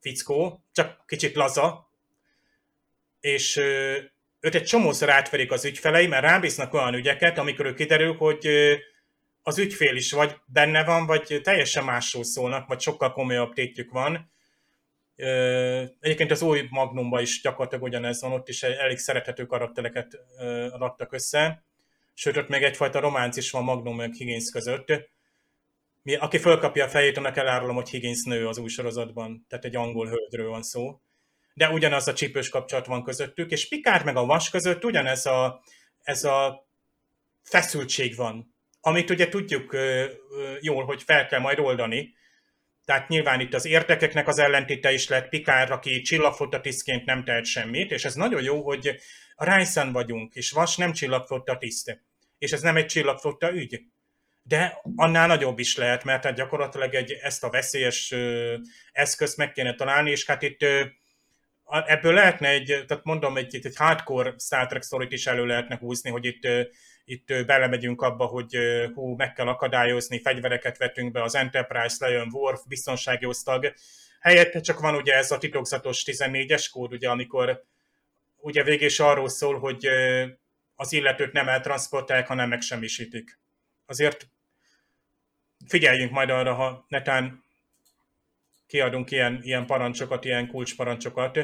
fickó, 0.00 0.64
csak 0.72 1.02
kicsit 1.06 1.34
laza, 1.34 1.90
és 3.20 3.56
őt 4.40 4.54
egy 4.54 4.64
csomószor 4.64 5.10
átverik 5.10 5.52
az 5.52 5.64
ügyfelei, 5.64 6.06
mert 6.06 6.24
rábíznak 6.24 6.74
olyan 6.74 6.94
ügyeket, 6.94 7.38
amikor 7.38 7.74
kiderül, 7.74 8.16
hogy 8.16 8.48
az 9.42 9.58
ügyfél 9.58 9.96
is 9.96 10.12
vagy 10.12 10.36
benne 10.46 10.84
van, 10.84 11.06
vagy 11.06 11.40
teljesen 11.42 11.84
másról 11.84 12.24
szólnak, 12.24 12.68
vagy 12.68 12.80
sokkal 12.80 13.12
komolyabb 13.12 13.52
tétjük 13.52 13.90
van. 13.90 14.30
Egyébként 16.00 16.30
az 16.30 16.42
új 16.42 16.66
Magnumban 16.70 17.22
is 17.22 17.40
gyakorlatilag 17.40 17.84
ugyanez 17.84 18.20
van, 18.20 18.32
ott 18.32 18.48
is 18.48 18.62
elég 18.62 18.98
szerethető 18.98 19.46
karaktereket 19.46 20.18
raktak 20.78 21.12
össze. 21.12 21.64
Sőt, 22.14 22.36
ott 22.36 22.48
még 22.48 22.62
egyfajta 22.62 23.00
románc 23.00 23.36
is 23.36 23.50
van 23.50 23.64
Magnum 23.64 23.96
meg 23.96 24.12
Higgins 24.12 24.50
között. 24.50 24.92
Mi, 26.02 26.14
aki 26.14 26.38
fölkapja 26.38 26.84
a 26.84 26.88
fejét, 26.88 27.16
annak 27.16 27.36
elárulom, 27.36 27.74
hogy 27.74 27.88
Higgins 27.88 28.24
nő 28.24 28.46
az 28.46 28.58
új 28.58 28.68
sorozatban, 28.68 29.46
tehát 29.48 29.64
egy 29.64 29.76
angol 29.76 30.08
hölgyről 30.08 30.48
van 30.48 30.62
szó. 30.62 31.00
De 31.54 31.68
ugyanaz 31.68 32.08
a 32.08 32.12
csípős 32.12 32.48
kapcsolat 32.48 32.86
van 32.86 33.04
közöttük, 33.04 33.50
és 33.50 33.68
Picard 33.68 34.04
meg 34.04 34.16
a 34.16 34.26
Vas 34.26 34.50
között 34.50 34.84
ugyanez 34.84 35.26
a, 35.26 35.62
ez 36.02 36.24
a 36.24 36.66
feszültség 37.42 38.16
van 38.16 38.56
amit 38.80 39.10
ugye 39.10 39.28
tudjuk 39.28 39.76
jól, 40.60 40.84
hogy 40.84 41.02
fel 41.02 41.26
kell 41.26 41.40
majd 41.40 41.58
oldani. 41.58 42.14
Tehát 42.88 43.08
nyilván 43.08 43.40
itt 43.40 43.54
az 43.54 43.66
érdekeknek 43.66 44.28
az 44.28 44.38
ellentéte 44.38 44.92
is 44.92 45.08
lett 45.08 45.28
Pikár, 45.28 45.72
aki 45.72 46.00
csillagflotta 46.00 46.60
tisztként 46.60 47.04
nem 47.04 47.24
tehet 47.24 47.44
semmit, 47.44 47.90
és 47.90 48.04
ez 48.04 48.14
nagyon 48.14 48.42
jó, 48.42 48.62
hogy 48.62 49.00
a 49.34 49.54
Ryzen 49.54 49.92
vagyunk, 49.92 50.34
és 50.34 50.50
Vas 50.50 50.76
nem 50.76 50.92
csillagflotta 50.92 51.58
tiszt. 51.58 52.00
És 52.38 52.52
ez 52.52 52.60
nem 52.60 52.76
egy 52.76 52.86
csillagflotta 52.86 53.52
ügy. 53.52 53.80
De 54.42 54.80
annál 54.96 55.26
nagyobb 55.26 55.58
is 55.58 55.76
lehet, 55.76 56.04
mert 56.04 56.24
hát 56.24 56.34
gyakorlatilag 56.34 56.94
egy, 56.94 57.12
ezt 57.12 57.44
a 57.44 57.50
veszélyes 57.50 58.12
ö, 58.12 58.54
eszközt 58.92 59.36
meg 59.36 59.52
kéne 59.52 59.74
találni, 59.74 60.10
és 60.10 60.26
hát 60.26 60.42
itt 60.42 60.62
ö, 60.62 60.84
ebből 61.86 62.12
lehetne 62.12 62.48
egy, 62.48 62.84
tehát 62.86 63.04
mondom, 63.04 63.36
egy, 63.36 63.54
egy 63.62 63.76
hardcore 63.76 64.34
Star 64.38 64.66
Trek 64.66 64.82
sztorit 64.82 65.12
is 65.12 65.26
elő 65.26 65.46
lehetne 65.46 65.76
húzni, 65.76 66.10
hogy 66.10 66.24
itt 66.24 66.46
itt 67.08 67.46
belemegyünk 67.46 68.02
abba, 68.02 68.24
hogy 68.26 68.56
hú, 68.94 69.14
meg 69.16 69.32
kell 69.32 69.48
akadályozni, 69.48 70.20
fegyvereket 70.20 70.78
vetünk 70.78 71.12
be, 71.12 71.22
az 71.22 71.34
Enterprise 71.34 71.96
lejön 71.98 72.28
Worf, 72.32 72.60
biztonsági 72.66 73.26
osztag. 73.26 73.72
Helyette 74.20 74.60
csak 74.60 74.80
van 74.80 74.94
ugye 74.94 75.14
ez 75.14 75.30
a 75.30 75.38
titokzatos 75.38 76.02
14-es 76.06 76.66
kód, 76.72 76.92
ugye, 76.92 77.08
amikor 77.08 77.64
ugye 78.36 78.62
végig 78.62 79.00
arról 79.00 79.28
szól, 79.28 79.58
hogy 79.58 79.88
az 80.74 80.92
illetőt 80.92 81.32
nem 81.32 81.48
eltransportálják, 81.48 82.26
hanem 82.26 82.48
megsemmisítik. 82.48 83.38
Azért 83.86 84.28
figyeljünk 85.66 86.10
majd 86.10 86.30
arra, 86.30 86.54
ha 86.54 86.84
netán 86.88 87.44
kiadunk 88.68 89.10
ilyen, 89.10 89.38
ilyen 89.42 89.66
parancsokat, 89.66 90.24
ilyen 90.24 90.48
kulcsparancsokat, 90.48 91.38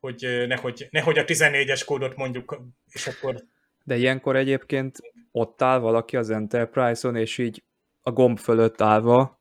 hogy 0.00 0.44
nehogy, 0.46 0.88
nehogy 0.90 1.18
a 1.18 1.24
14-es 1.24 1.82
kódot 1.86 2.16
mondjuk, 2.16 2.62
és 2.92 3.06
akkor... 3.06 3.44
De 3.84 3.96
ilyenkor 3.96 4.36
egyébként 4.36 4.98
ott 5.32 5.62
áll 5.62 5.78
valaki 5.78 6.16
az 6.16 6.30
Enterprise-on, 6.30 7.16
és 7.16 7.38
így 7.38 7.62
a 8.02 8.10
gomb 8.10 8.38
fölött 8.38 8.80
állva 8.80 9.40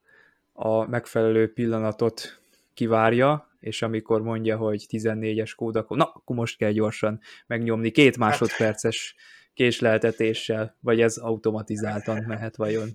a 0.53 0.87
megfelelő 0.87 1.53
pillanatot 1.53 2.41
kivárja, 2.73 3.49
és 3.59 3.81
amikor 3.81 4.21
mondja, 4.21 4.57
hogy 4.57 4.85
14-es 4.89 5.51
kód, 5.55 5.75
akkor 5.75 5.97
na, 5.97 6.03
akkor 6.03 6.35
most 6.35 6.57
kell 6.57 6.71
gyorsan 6.71 7.19
megnyomni 7.47 7.91
két 7.91 8.15
hát- 8.15 8.17
másodperces 8.17 9.15
késleltetéssel, 9.53 10.77
vagy 10.79 11.01
ez 11.01 11.17
automatizáltan 11.17 12.23
mehet 12.27 12.55
vajon? 12.55 12.89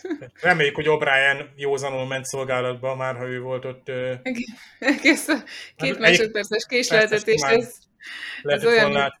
Reméljük, 0.40 0.74
hogy 0.74 0.86
O'Brien 0.88 1.46
józanul 1.56 2.06
ment 2.06 2.24
szolgálatba, 2.24 2.96
már 2.96 3.16
ha 3.16 3.26
ő 3.26 3.40
volt 3.40 3.64
ott. 3.64 3.90
Egész 4.78 5.28
a 5.28 5.42
két 5.76 5.98
másodperces 5.98 6.66
késleltetés, 6.68 7.42
ez, 7.42 7.74
ez 8.42 8.64
olyan, 8.64 8.90
volna... 8.90 9.20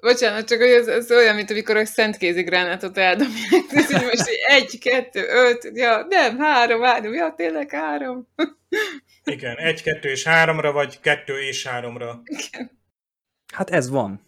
Bocsánat, 0.00 0.48
csak 0.48 0.58
hogy 0.58 0.70
ez, 0.70 0.88
ez 0.88 1.10
olyan, 1.10 1.34
mint 1.34 1.50
amikor 1.50 1.76
a 1.76 1.84
szent 1.84 2.16
kézigránátot 2.16 2.98
eldobják, 2.98 3.64
ez 3.70 3.90
így 3.90 4.02
most 4.02 4.28
egy, 4.48 4.78
kettő, 4.78 5.26
öt, 5.28 5.70
ja, 5.74 6.06
nem, 6.08 6.38
három, 6.38 6.82
három, 6.82 7.12
ja, 7.14 7.34
tényleg 7.36 7.70
három. 7.70 8.28
Igen, 9.24 9.56
egy, 9.56 9.82
kettő 9.82 10.10
és 10.10 10.24
háromra, 10.24 10.72
vagy 10.72 11.00
kettő 11.00 11.40
és 11.40 11.66
háromra. 11.66 12.22
Igen. 12.24 12.70
Hát 13.54 13.70
ez 13.70 13.90
van. 13.90 14.24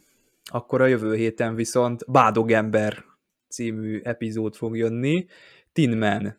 Akkor 0.51 0.81
a 0.81 0.87
jövő 0.87 1.15
héten 1.15 1.55
viszont 1.55 2.11
Bádogember 2.11 3.05
című 3.49 4.01
epizód 4.03 4.55
fog 4.55 4.77
jönni. 4.77 5.27
Tinman 5.73 6.39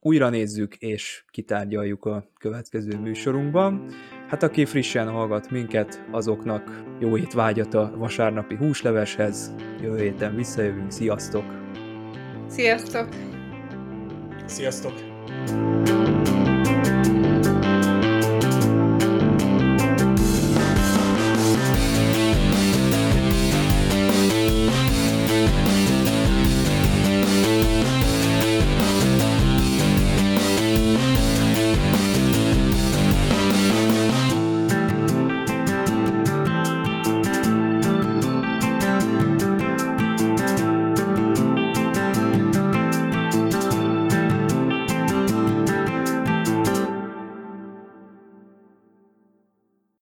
újra 0.00 0.28
nézzük 0.28 0.76
és 0.76 1.24
kitárgyaljuk 1.30 2.04
a 2.04 2.24
következő 2.38 2.98
műsorunkban. 2.98 3.90
Hát 4.28 4.42
aki 4.42 4.64
frissen 4.64 5.08
hallgat 5.08 5.50
minket, 5.50 6.04
azoknak 6.10 6.82
jó 7.00 7.16
étvágyat 7.16 7.74
a 7.74 7.92
vasárnapi 7.96 8.54
húsleveshez. 8.54 9.54
Jövő 9.82 9.98
héten 9.98 10.34
visszajövünk, 10.34 10.90
sziasztok! 10.90 11.44
Sziasztok! 12.48 13.08
Sziasztok! 14.46 14.92